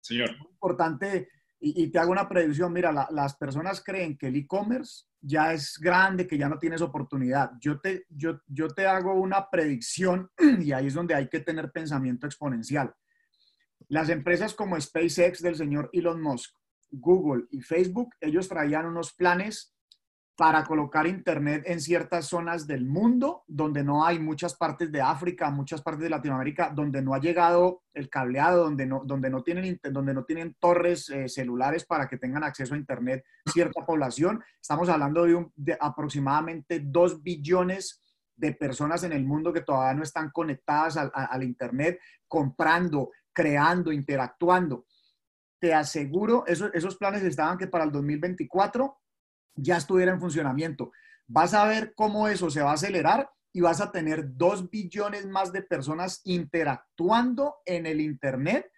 señor. 0.00 0.30
Muy 0.38 0.52
importante 0.52 1.28
y, 1.74 1.90
te 1.90 1.98
hago 1.98 2.12
una 2.12 2.28
predicción, 2.28 2.72
mira, 2.72 3.08
las 3.10 3.36
personas 3.36 3.82
creen 3.82 4.16
que 4.16 4.28
el 4.28 4.36
e-commerce 4.36 5.06
ya 5.20 5.52
es 5.52 5.78
grande, 5.78 6.26
que 6.26 6.38
ya 6.38 6.48
no 6.48 6.58
tienes 6.58 6.82
oportunidad. 6.82 7.52
Yo 7.60 7.80
te, 7.80 8.06
yo, 8.08 8.40
yo 8.46 8.68
te 8.68 8.86
hago 8.86 9.14
una 9.14 9.48
predicción 9.50 10.30
y 10.60 10.72
ahí 10.72 10.86
es 10.86 10.94
donde 10.94 11.14
hay 11.14 11.28
que 11.28 11.40
tener 11.40 11.72
pensamiento 11.72 12.26
exponencial. 12.26 12.94
Las 13.88 14.08
empresas 14.08 14.54
como 14.54 14.80
SpaceX 14.80 15.42
del 15.42 15.56
señor 15.56 15.90
Elon 15.92 16.20
Musk, 16.20 16.54
Google 16.90 17.44
y 17.50 17.60
Facebook, 17.60 18.14
ellos 18.20 18.48
traían 18.48 18.86
unos 18.86 19.12
planes 19.12 19.75
para 20.36 20.64
colocar 20.64 21.06
Internet 21.06 21.62
en 21.64 21.80
ciertas 21.80 22.26
zonas 22.26 22.66
del 22.66 22.84
mundo 22.84 23.42
donde 23.46 23.82
no 23.82 24.04
hay 24.04 24.18
muchas 24.18 24.54
partes 24.54 24.92
de 24.92 25.00
África, 25.00 25.50
muchas 25.50 25.80
partes 25.80 26.02
de 26.02 26.10
Latinoamérica, 26.10 26.70
donde 26.74 27.00
no 27.00 27.14
ha 27.14 27.20
llegado 27.20 27.84
el 27.94 28.10
cableado, 28.10 28.64
donde 28.64 28.84
no, 28.84 29.02
donde 29.02 29.30
no, 29.30 29.42
tienen, 29.42 29.80
donde 29.90 30.12
no 30.12 30.24
tienen 30.24 30.54
torres 30.60 31.08
eh, 31.08 31.26
celulares 31.30 31.86
para 31.86 32.06
que 32.06 32.18
tengan 32.18 32.44
acceso 32.44 32.74
a 32.74 32.76
Internet 32.76 33.24
cierta 33.50 33.80
población. 33.86 34.44
Estamos 34.60 34.90
hablando 34.90 35.24
de, 35.24 35.34
un, 35.34 35.52
de 35.56 35.78
aproximadamente 35.80 36.80
2 36.84 37.22
billones 37.22 38.02
de 38.36 38.52
personas 38.52 39.04
en 39.04 39.12
el 39.12 39.24
mundo 39.24 39.54
que 39.54 39.62
todavía 39.62 39.94
no 39.94 40.02
están 40.02 40.30
conectadas 40.30 40.98
al, 40.98 41.10
al 41.14 41.42
Internet, 41.44 41.98
comprando, 42.28 43.10
creando, 43.32 43.90
interactuando. 43.90 44.84
Te 45.58 45.72
aseguro, 45.72 46.44
esos, 46.46 46.70
esos 46.74 46.98
planes 46.98 47.22
estaban 47.22 47.56
que 47.56 47.68
para 47.68 47.84
el 47.84 47.90
2024 47.90 48.98
ya 49.56 49.76
estuviera 49.76 50.12
en 50.12 50.20
funcionamiento. 50.20 50.92
Vas 51.26 51.54
a 51.54 51.66
ver 51.66 51.94
cómo 51.94 52.28
eso 52.28 52.50
se 52.50 52.62
va 52.62 52.70
a 52.70 52.74
acelerar 52.74 53.28
y 53.52 53.62
vas 53.62 53.80
a 53.80 53.90
tener 53.90 54.36
dos 54.36 54.70
billones 54.70 55.26
más 55.26 55.52
de 55.52 55.62
personas 55.62 56.20
interactuando 56.24 57.56
en 57.64 57.86
el 57.86 58.00
Internet. 58.00 58.70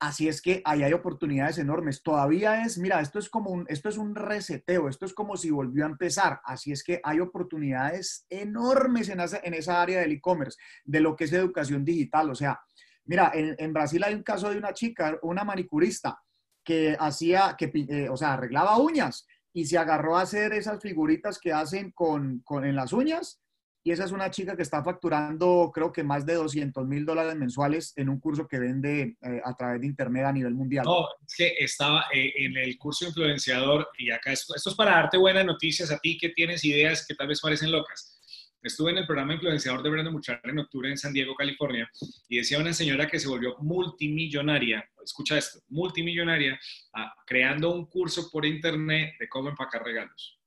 Así 0.00 0.28
es 0.28 0.40
que 0.40 0.62
ahí 0.64 0.84
hay 0.84 0.92
oportunidades 0.92 1.58
enormes. 1.58 2.02
Todavía 2.02 2.62
es, 2.62 2.78
mira, 2.78 3.00
esto 3.00 3.18
es 3.18 3.28
como 3.28 3.50
un, 3.50 3.64
esto 3.68 3.88
es 3.88 3.96
un 3.96 4.14
reseteo, 4.14 4.88
esto 4.88 5.06
es 5.06 5.14
como 5.14 5.36
si 5.36 5.50
volvió 5.50 5.84
a 5.84 5.88
empezar. 5.88 6.40
Así 6.44 6.70
es 6.70 6.84
que 6.84 7.00
hay 7.02 7.18
oportunidades 7.18 8.26
enormes 8.28 9.08
en 9.08 9.20
esa, 9.20 9.40
en 9.42 9.54
esa 9.54 9.82
área 9.82 10.00
del 10.00 10.12
e-commerce, 10.12 10.58
de 10.84 11.00
lo 11.00 11.16
que 11.16 11.24
es 11.24 11.32
educación 11.32 11.84
digital. 11.84 12.30
O 12.30 12.34
sea, 12.34 12.60
mira, 13.06 13.32
en, 13.34 13.72
Brasil 13.72 14.04
hay 14.04 14.14
un 14.14 14.22
caso 14.22 14.50
de 14.50 14.58
una 14.58 14.72
chica, 14.72 15.18
una 15.22 15.42
manicurista, 15.42 16.22
que 16.62 16.96
hacía, 17.00 17.56
que, 17.56 17.72
eh, 17.74 18.08
o 18.10 18.16
sea, 18.18 18.34
arreglaba 18.34 18.76
uñas 18.76 19.26
y 19.52 19.66
se 19.66 19.78
agarró 19.78 20.16
a 20.16 20.22
hacer 20.22 20.52
esas 20.52 20.80
figuritas 20.80 21.38
que 21.38 21.52
hacen 21.52 21.92
con, 21.92 22.40
con, 22.40 22.64
en 22.64 22.76
las 22.76 22.92
uñas. 22.92 23.40
Y 23.84 23.92
esa 23.92 24.04
es 24.04 24.12
una 24.12 24.30
chica 24.30 24.54
que 24.54 24.62
está 24.62 24.82
facturando, 24.84 25.70
creo 25.72 25.92
que 25.92 26.02
más 26.02 26.26
de 26.26 26.34
200 26.34 26.86
mil 26.86 27.06
dólares 27.06 27.36
mensuales 27.36 27.94
en 27.96 28.10
un 28.10 28.20
curso 28.20 28.46
que 28.46 28.58
vende 28.58 29.16
eh, 29.22 29.40
a 29.42 29.54
través 29.54 29.80
de 29.80 29.86
Internet 29.86 30.26
a 30.26 30.32
nivel 30.32 30.54
mundial. 30.54 30.84
No, 30.84 31.06
es 31.26 31.34
que 31.34 31.54
estaba 31.58 32.04
eh, 32.12 32.32
en 32.36 32.56
el 32.56 32.76
curso 32.76 33.06
influenciador 33.06 33.88
y 33.96 34.10
acá 34.10 34.32
esto, 34.32 34.54
esto 34.54 34.70
es 34.70 34.76
para 34.76 34.90
darte 34.90 35.16
buenas 35.16 35.46
noticias 35.46 35.90
a 35.90 35.98
ti 35.98 36.18
que 36.18 36.30
tienes 36.30 36.64
ideas 36.64 37.06
que 37.06 37.14
tal 37.14 37.28
vez 37.28 37.40
parecen 37.40 37.70
locas. 37.70 38.17
Estuve 38.62 38.90
en 38.90 38.98
el 38.98 39.06
programa 39.06 39.34
influenciador 39.34 39.82
de 39.82 39.90
Brandon 39.90 40.12
Muchar 40.12 40.40
en 40.42 40.58
octubre 40.58 40.90
en 40.90 40.98
San 40.98 41.12
Diego, 41.12 41.34
California, 41.34 41.88
y 42.28 42.38
decía 42.38 42.58
una 42.58 42.72
señora 42.72 43.06
que 43.06 43.20
se 43.20 43.28
volvió 43.28 43.56
multimillonaria, 43.60 44.84
escucha 45.04 45.38
esto, 45.38 45.60
multimillonaria, 45.68 46.58
ah, 46.94 47.14
creando 47.24 47.72
un 47.72 47.86
curso 47.86 48.28
por 48.30 48.44
internet 48.44 49.14
de 49.20 49.28
cómo 49.28 49.50
empacar 49.50 49.84
regalos. 49.84 50.38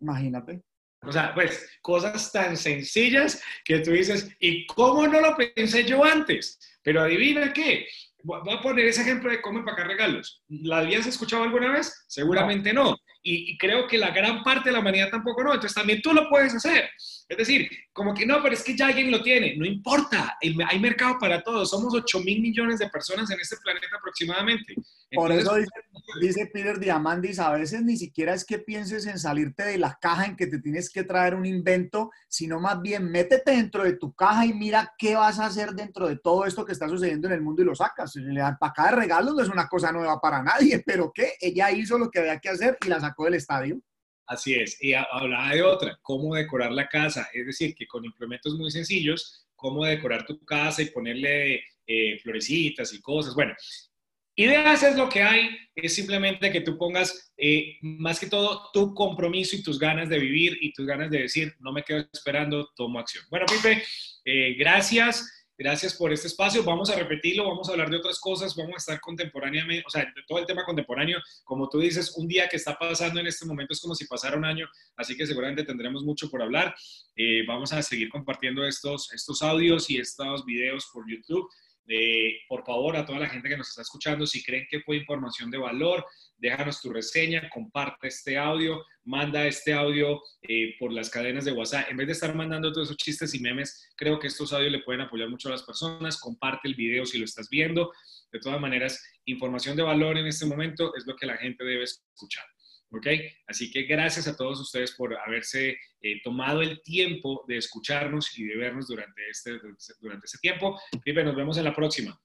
Imagínate. 0.00 0.62
O 1.06 1.12
sea, 1.12 1.34
pues 1.34 1.78
cosas 1.80 2.30
tan 2.32 2.56
sencillas 2.56 3.42
que 3.64 3.80
tú 3.80 3.92
dices, 3.92 4.30
¿y 4.38 4.66
cómo 4.66 5.06
no 5.06 5.20
lo 5.20 5.36
pensé 5.36 5.84
yo 5.84 6.04
antes? 6.04 6.58
Pero 6.82 7.02
adivina 7.02 7.52
qué, 7.52 7.86
voy 8.24 8.54
a 8.54 8.60
poner 8.60 8.86
ese 8.86 9.02
ejemplo 9.02 9.30
de 9.30 9.40
cómo 9.40 9.58
empacar 9.58 9.86
regalos. 9.86 10.42
¿La 10.48 10.78
habías 10.78 11.06
escuchado 11.06 11.42
alguna 11.42 11.72
vez? 11.72 12.04
Seguramente 12.08 12.72
no. 12.72 12.96
Y, 13.22 13.56
creo 13.58 13.86
que 13.86 13.98
la 13.98 14.10
gran 14.10 14.42
parte 14.42 14.68
de 14.68 14.72
la 14.72 14.80
humanidad 14.80 15.10
tampoco 15.10 15.44
no. 15.44 15.54
Entonces 15.54 15.74
también 15.74 16.02
tú 16.02 16.12
lo 16.12 16.28
puedes 16.28 16.54
hacer. 16.54 16.90
Es 17.26 17.38
decir, 17.38 17.70
como 17.92 18.12
que 18.12 18.26
no, 18.26 18.42
pero 18.42 18.54
es 18.54 18.62
que 18.62 18.76
ya 18.76 18.88
alguien 18.88 19.10
lo 19.10 19.22
tiene. 19.22 19.56
No 19.56 19.64
importa. 19.64 20.36
Hay 20.40 20.78
mercado 20.78 21.18
para 21.18 21.42
todos. 21.42 21.70
Somos 21.70 21.94
8 21.94 22.20
mil 22.20 22.40
millones 22.40 22.78
de 22.78 22.88
personas 22.90 23.30
en 23.30 23.40
este 23.40 23.56
planeta 23.62 23.96
aproximadamente. 23.96 24.74
Por 25.14 25.32
eso 25.32 25.54
dice, 25.54 25.70
dice, 26.20 26.50
Peter 26.52 26.78
Diamandis, 26.78 27.38
a 27.38 27.52
veces 27.52 27.82
ni 27.82 27.96
siquiera 27.96 28.34
es 28.34 28.44
que 28.44 28.58
pienses 28.58 29.06
en 29.06 29.18
salirte 29.18 29.64
de 29.64 29.78
la 29.78 29.96
caja 30.00 30.26
en 30.26 30.36
que 30.36 30.48
te 30.48 30.58
tienes 30.58 30.90
que 30.90 31.04
traer 31.04 31.34
un 31.34 31.46
invento, 31.46 32.10
sino 32.28 32.60
más 32.60 32.80
bien 32.82 33.10
métete 33.10 33.52
dentro 33.52 33.84
de 33.84 33.94
tu 33.94 34.12
caja 34.12 34.44
y 34.44 34.52
mira 34.52 34.92
qué 34.98 35.14
vas 35.14 35.38
a 35.38 35.46
hacer 35.46 35.70
dentro 35.70 36.08
de 36.08 36.18
todo 36.18 36.44
esto 36.44 36.64
que 36.64 36.72
está 36.72 36.88
sucediendo 36.88 37.28
en 37.28 37.34
el 37.34 37.42
mundo 37.42 37.62
y 37.62 37.64
lo 37.64 37.74
sacas. 37.74 38.14
Para 38.58 38.72
cada 38.72 38.90
regalo 38.90 39.32
no 39.32 39.42
es 39.42 39.48
una 39.48 39.68
cosa 39.68 39.92
nueva 39.92 40.20
para 40.20 40.42
nadie, 40.42 40.82
pero 40.86 41.10
¿qué? 41.14 41.34
Ella 41.40 41.70
hizo 41.70 41.96
lo 41.96 42.10
que 42.10 42.18
había 42.18 42.38
que 42.38 42.50
hacer 42.50 42.76
y 42.84 42.88
la 42.88 43.00
sacó 43.00 43.24
del 43.24 43.34
estadio. 43.34 43.80
Así 44.26 44.54
es. 44.54 44.82
Y 44.82 44.94
hablaba 44.94 45.54
de 45.54 45.62
otra, 45.62 45.98
cómo 46.02 46.34
decorar 46.34 46.72
la 46.72 46.88
casa. 46.88 47.28
Es 47.32 47.46
decir, 47.46 47.74
que 47.74 47.86
con 47.86 48.04
implementos 48.04 48.54
muy 48.54 48.70
sencillos, 48.70 49.46
cómo 49.54 49.84
decorar 49.84 50.24
tu 50.26 50.42
casa 50.44 50.82
y 50.82 50.86
ponerle 50.86 51.62
eh, 51.86 52.18
florecitas 52.22 52.92
y 52.94 53.00
cosas. 53.00 53.34
Bueno, 53.34 53.54
Ideas 54.36 54.82
es 54.82 54.96
lo 54.96 55.08
que 55.08 55.22
hay, 55.22 55.56
es 55.76 55.94
simplemente 55.94 56.50
que 56.50 56.60
tú 56.60 56.76
pongas 56.76 57.32
eh, 57.36 57.78
más 57.82 58.18
que 58.18 58.26
todo 58.26 58.68
tu 58.72 58.92
compromiso 58.92 59.54
y 59.54 59.62
tus 59.62 59.78
ganas 59.78 60.08
de 60.08 60.18
vivir 60.18 60.58
y 60.60 60.72
tus 60.72 60.86
ganas 60.86 61.08
de 61.08 61.22
decir, 61.22 61.54
no 61.60 61.72
me 61.72 61.84
quedo 61.84 62.04
esperando, 62.12 62.68
tomo 62.74 62.98
acción. 62.98 63.24
Bueno, 63.30 63.46
Pipe, 63.46 63.84
eh, 64.24 64.56
gracias. 64.58 65.43
Gracias 65.56 65.94
por 65.94 66.12
este 66.12 66.26
espacio. 66.26 66.64
Vamos 66.64 66.90
a 66.90 66.96
repetirlo, 66.96 67.46
vamos 67.46 67.68
a 67.68 67.72
hablar 67.72 67.88
de 67.88 67.98
otras 67.98 68.18
cosas, 68.18 68.56
vamos 68.56 68.74
a 68.74 68.78
estar 68.78 69.00
contemporáneamente, 69.00 69.84
o 69.86 69.90
sea, 69.90 70.12
todo 70.26 70.40
el 70.40 70.46
tema 70.46 70.64
contemporáneo. 70.64 71.18
Como 71.44 71.68
tú 71.68 71.78
dices, 71.78 72.14
un 72.16 72.26
día 72.26 72.48
que 72.48 72.56
está 72.56 72.76
pasando 72.76 73.20
en 73.20 73.28
este 73.28 73.46
momento 73.46 73.72
es 73.72 73.80
como 73.80 73.94
si 73.94 74.06
pasara 74.06 74.36
un 74.36 74.44
año, 74.44 74.66
así 74.96 75.16
que 75.16 75.26
seguramente 75.26 75.62
tendremos 75.62 76.02
mucho 76.02 76.28
por 76.28 76.42
hablar. 76.42 76.74
Eh, 77.14 77.44
vamos 77.46 77.72
a 77.72 77.82
seguir 77.82 78.08
compartiendo 78.08 78.66
estos, 78.66 79.12
estos 79.12 79.42
audios 79.42 79.88
y 79.90 79.98
estos 79.98 80.44
videos 80.44 80.90
por 80.92 81.08
YouTube. 81.08 81.48
Por 82.48 82.64
favor, 82.64 82.96
a 82.96 83.04
toda 83.04 83.18
la 83.18 83.28
gente 83.28 83.48
que 83.48 83.56
nos 83.56 83.68
está 83.68 83.82
escuchando, 83.82 84.26
si 84.26 84.42
creen 84.42 84.66
que 84.70 84.80
fue 84.80 84.96
información 84.96 85.50
de 85.50 85.58
valor, 85.58 86.04
déjanos 86.38 86.80
tu 86.80 86.92
reseña, 86.92 87.48
comparte 87.50 88.08
este 88.08 88.38
audio, 88.38 88.84
manda 89.04 89.46
este 89.46 89.72
audio 89.72 90.20
eh, 90.42 90.74
por 90.78 90.92
las 90.92 91.10
cadenas 91.10 91.44
de 91.44 91.52
WhatsApp. 91.52 91.90
En 91.90 91.96
vez 91.96 92.06
de 92.06 92.12
estar 92.12 92.34
mandando 92.34 92.72
todos 92.72 92.88
esos 92.88 92.96
chistes 92.96 93.34
y 93.34 93.40
memes, 93.40 93.90
creo 93.96 94.18
que 94.18 94.28
estos 94.28 94.52
audios 94.52 94.72
le 94.72 94.80
pueden 94.80 95.02
apoyar 95.02 95.28
mucho 95.28 95.48
a 95.48 95.52
las 95.52 95.62
personas. 95.62 96.18
Comparte 96.18 96.68
el 96.68 96.74
video 96.74 97.04
si 97.04 97.18
lo 97.18 97.24
estás 97.24 97.48
viendo. 97.50 97.92
De 98.32 98.40
todas 98.40 98.60
maneras, 98.60 99.02
información 99.26 99.76
de 99.76 99.82
valor 99.82 100.18
en 100.18 100.26
este 100.26 100.46
momento 100.46 100.94
es 100.96 101.06
lo 101.06 101.16
que 101.16 101.26
la 101.26 101.36
gente 101.36 101.64
debe 101.64 101.84
escuchar. 101.84 102.44
¿Ok? 102.96 103.06
Así 103.48 103.70
que 103.70 103.82
gracias 103.82 104.28
a 104.28 104.36
todos 104.36 104.60
ustedes 104.60 104.92
por 104.92 105.16
haberse 105.16 105.76
eh, 106.00 106.20
tomado 106.22 106.62
el 106.62 106.80
tiempo 106.82 107.44
de 107.48 107.56
escucharnos 107.56 108.38
y 108.38 108.44
de 108.44 108.56
vernos 108.56 108.86
durante 108.86 109.28
este, 109.28 109.58
durante 110.00 110.26
este 110.26 110.38
tiempo. 110.38 110.78
Pipe, 111.04 111.24
nos 111.24 111.34
vemos 111.34 111.58
en 111.58 111.64
la 111.64 111.74
próxima. 111.74 112.18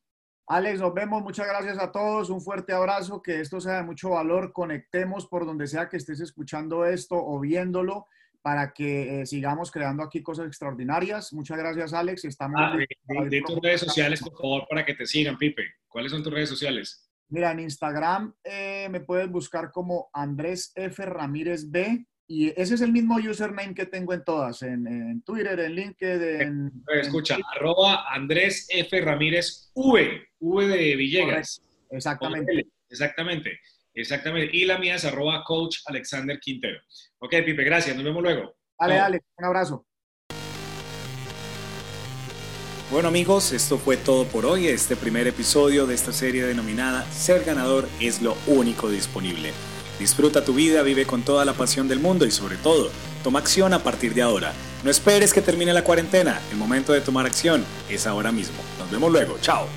Alex, 0.47 0.79
nos 0.79 0.93
vemos. 0.93 1.23
Muchas 1.23 1.47
gracias 1.47 1.79
a 1.79 1.91
todos. 1.91 2.29
Un 2.29 2.41
fuerte 2.41 2.73
abrazo. 2.73 3.21
Que 3.21 3.39
esto 3.39 3.59
sea 3.59 3.77
de 3.77 3.83
mucho 3.83 4.11
valor. 4.11 4.51
Conectemos 4.53 5.27
por 5.27 5.45
donde 5.45 5.67
sea 5.67 5.89
que 5.89 5.97
estés 5.97 6.19
escuchando 6.19 6.85
esto 6.85 7.15
o 7.15 7.39
viéndolo 7.39 8.05
para 8.41 8.71
que 8.71 9.21
eh, 9.21 9.25
sigamos 9.25 9.71
creando 9.71 10.03
aquí 10.03 10.21
cosas 10.21 10.47
extraordinarias. 10.47 11.33
Muchas 11.33 11.57
gracias, 11.57 11.93
Alex. 11.93 12.25
Estamos 12.25 12.59
ah, 12.63 12.77
de, 13.29 13.41
tus 13.41 13.59
redes 13.61 13.81
sociales, 13.81 14.21
por 14.21 14.33
favor, 14.33 14.67
para 14.69 14.85
que 14.85 14.93
te 14.93 15.05
sigan, 15.05 15.37
Pipe. 15.37 15.63
¿Cuáles 15.87 16.11
son 16.11 16.23
tus 16.23 16.33
redes 16.33 16.49
sociales? 16.49 17.08
Mira, 17.29 17.51
en 17.51 17.59
Instagram 17.59 18.33
eh, 18.43 18.87
me 18.89 19.01
puedes 19.01 19.29
buscar 19.29 19.71
como 19.71 20.09
Andrés 20.13 20.71
F. 20.75 21.05
Ramírez 21.05 21.69
B. 21.69 22.05
Y 22.27 22.49
ese 22.49 22.75
es 22.75 22.81
el 22.81 22.91
mismo 22.91 23.15
username 23.15 23.73
que 23.73 23.87
tengo 23.87 24.13
en 24.13 24.23
todas, 24.23 24.61
en, 24.61 25.23
Twitter, 25.23 25.59
en 25.59 25.73
LinkedIn. 25.73 26.83
Escucha, 27.01 27.37
arroba 27.55 28.05
Andrés 28.13 28.67
F. 28.69 29.01
Ramírez 29.01 29.71
V, 29.73 30.27
V 30.39 30.67
de 30.67 30.95
Villegas. 30.95 31.59
Exactamente. 31.89 32.67
Exactamente, 32.87 33.59
exactamente. 33.95 34.55
Y 34.55 34.65
la 34.65 34.77
mía 34.77 34.95
es 34.95 35.05
arroba 35.05 35.43
coach 35.43 35.77
Alexander 35.85 36.39
Quintero. 36.39 36.79
Ok, 37.19 37.31
Pipe, 37.45 37.63
gracias. 37.63 37.95
Nos 37.95 38.05
vemos 38.05 38.21
luego. 38.21 38.55
Dale, 38.79 38.95
dale. 38.95 39.21
Un 39.37 39.45
abrazo. 39.45 39.87
Bueno 42.91 43.09
amigos, 43.09 43.51
esto 43.51 43.77
fue 43.77 43.97
todo 43.97 44.25
por 44.25 44.47
hoy, 44.47 44.67
este 44.67 44.95
primer 44.95 45.27
episodio 45.27 45.85
de 45.85 45.93
esta 45.93 46.11
serie 46.11 46.43
denominada 46.43 47.05
Ser 47.11 47.43
ganador 47.43 47.87
es 47.99 48.23
lo 48.23 48.35
único 48.47 48.89
disponible. 48.89 49.53
Disfruta 49.99 50.43
tu 50.43 50.53
vida, 50.53 50.81
vive 50.81 51.05
con 51.05 51.21
toda 51.21 51.45
la 51.45 51.53
pasión 51.53 51.87
del 51.87 51.99
mundo 51.99 52.25
y 52.25 52.31
sobre 52.31 52.57
todo, 52.57 52.89
toma 53.23 53.39
acción 53.39 53.73
a 53.73 53.83
partir 53.83 54.15
de 54.15 54.23
ahora. 54.23 54.53
No 54.83 54.89
esperes 54.89 55.33
que 55.33 55.43
termine 55.43 55.71
la 55.71 55.83
cuarentena, 55.83 56.41
el 56.49 56.57
momento 56.57 56.91
de 56.91 57.01
tomar 57.01 57.27
acción 57.27 57.63
es 57.89 58.07
ahora 58.07 58.31
mismo. 58.31 58.57
Nos 58.79 58.89
vemos 58.89 59.11
luego, 59.11 59.37
chao. 59.39 59.67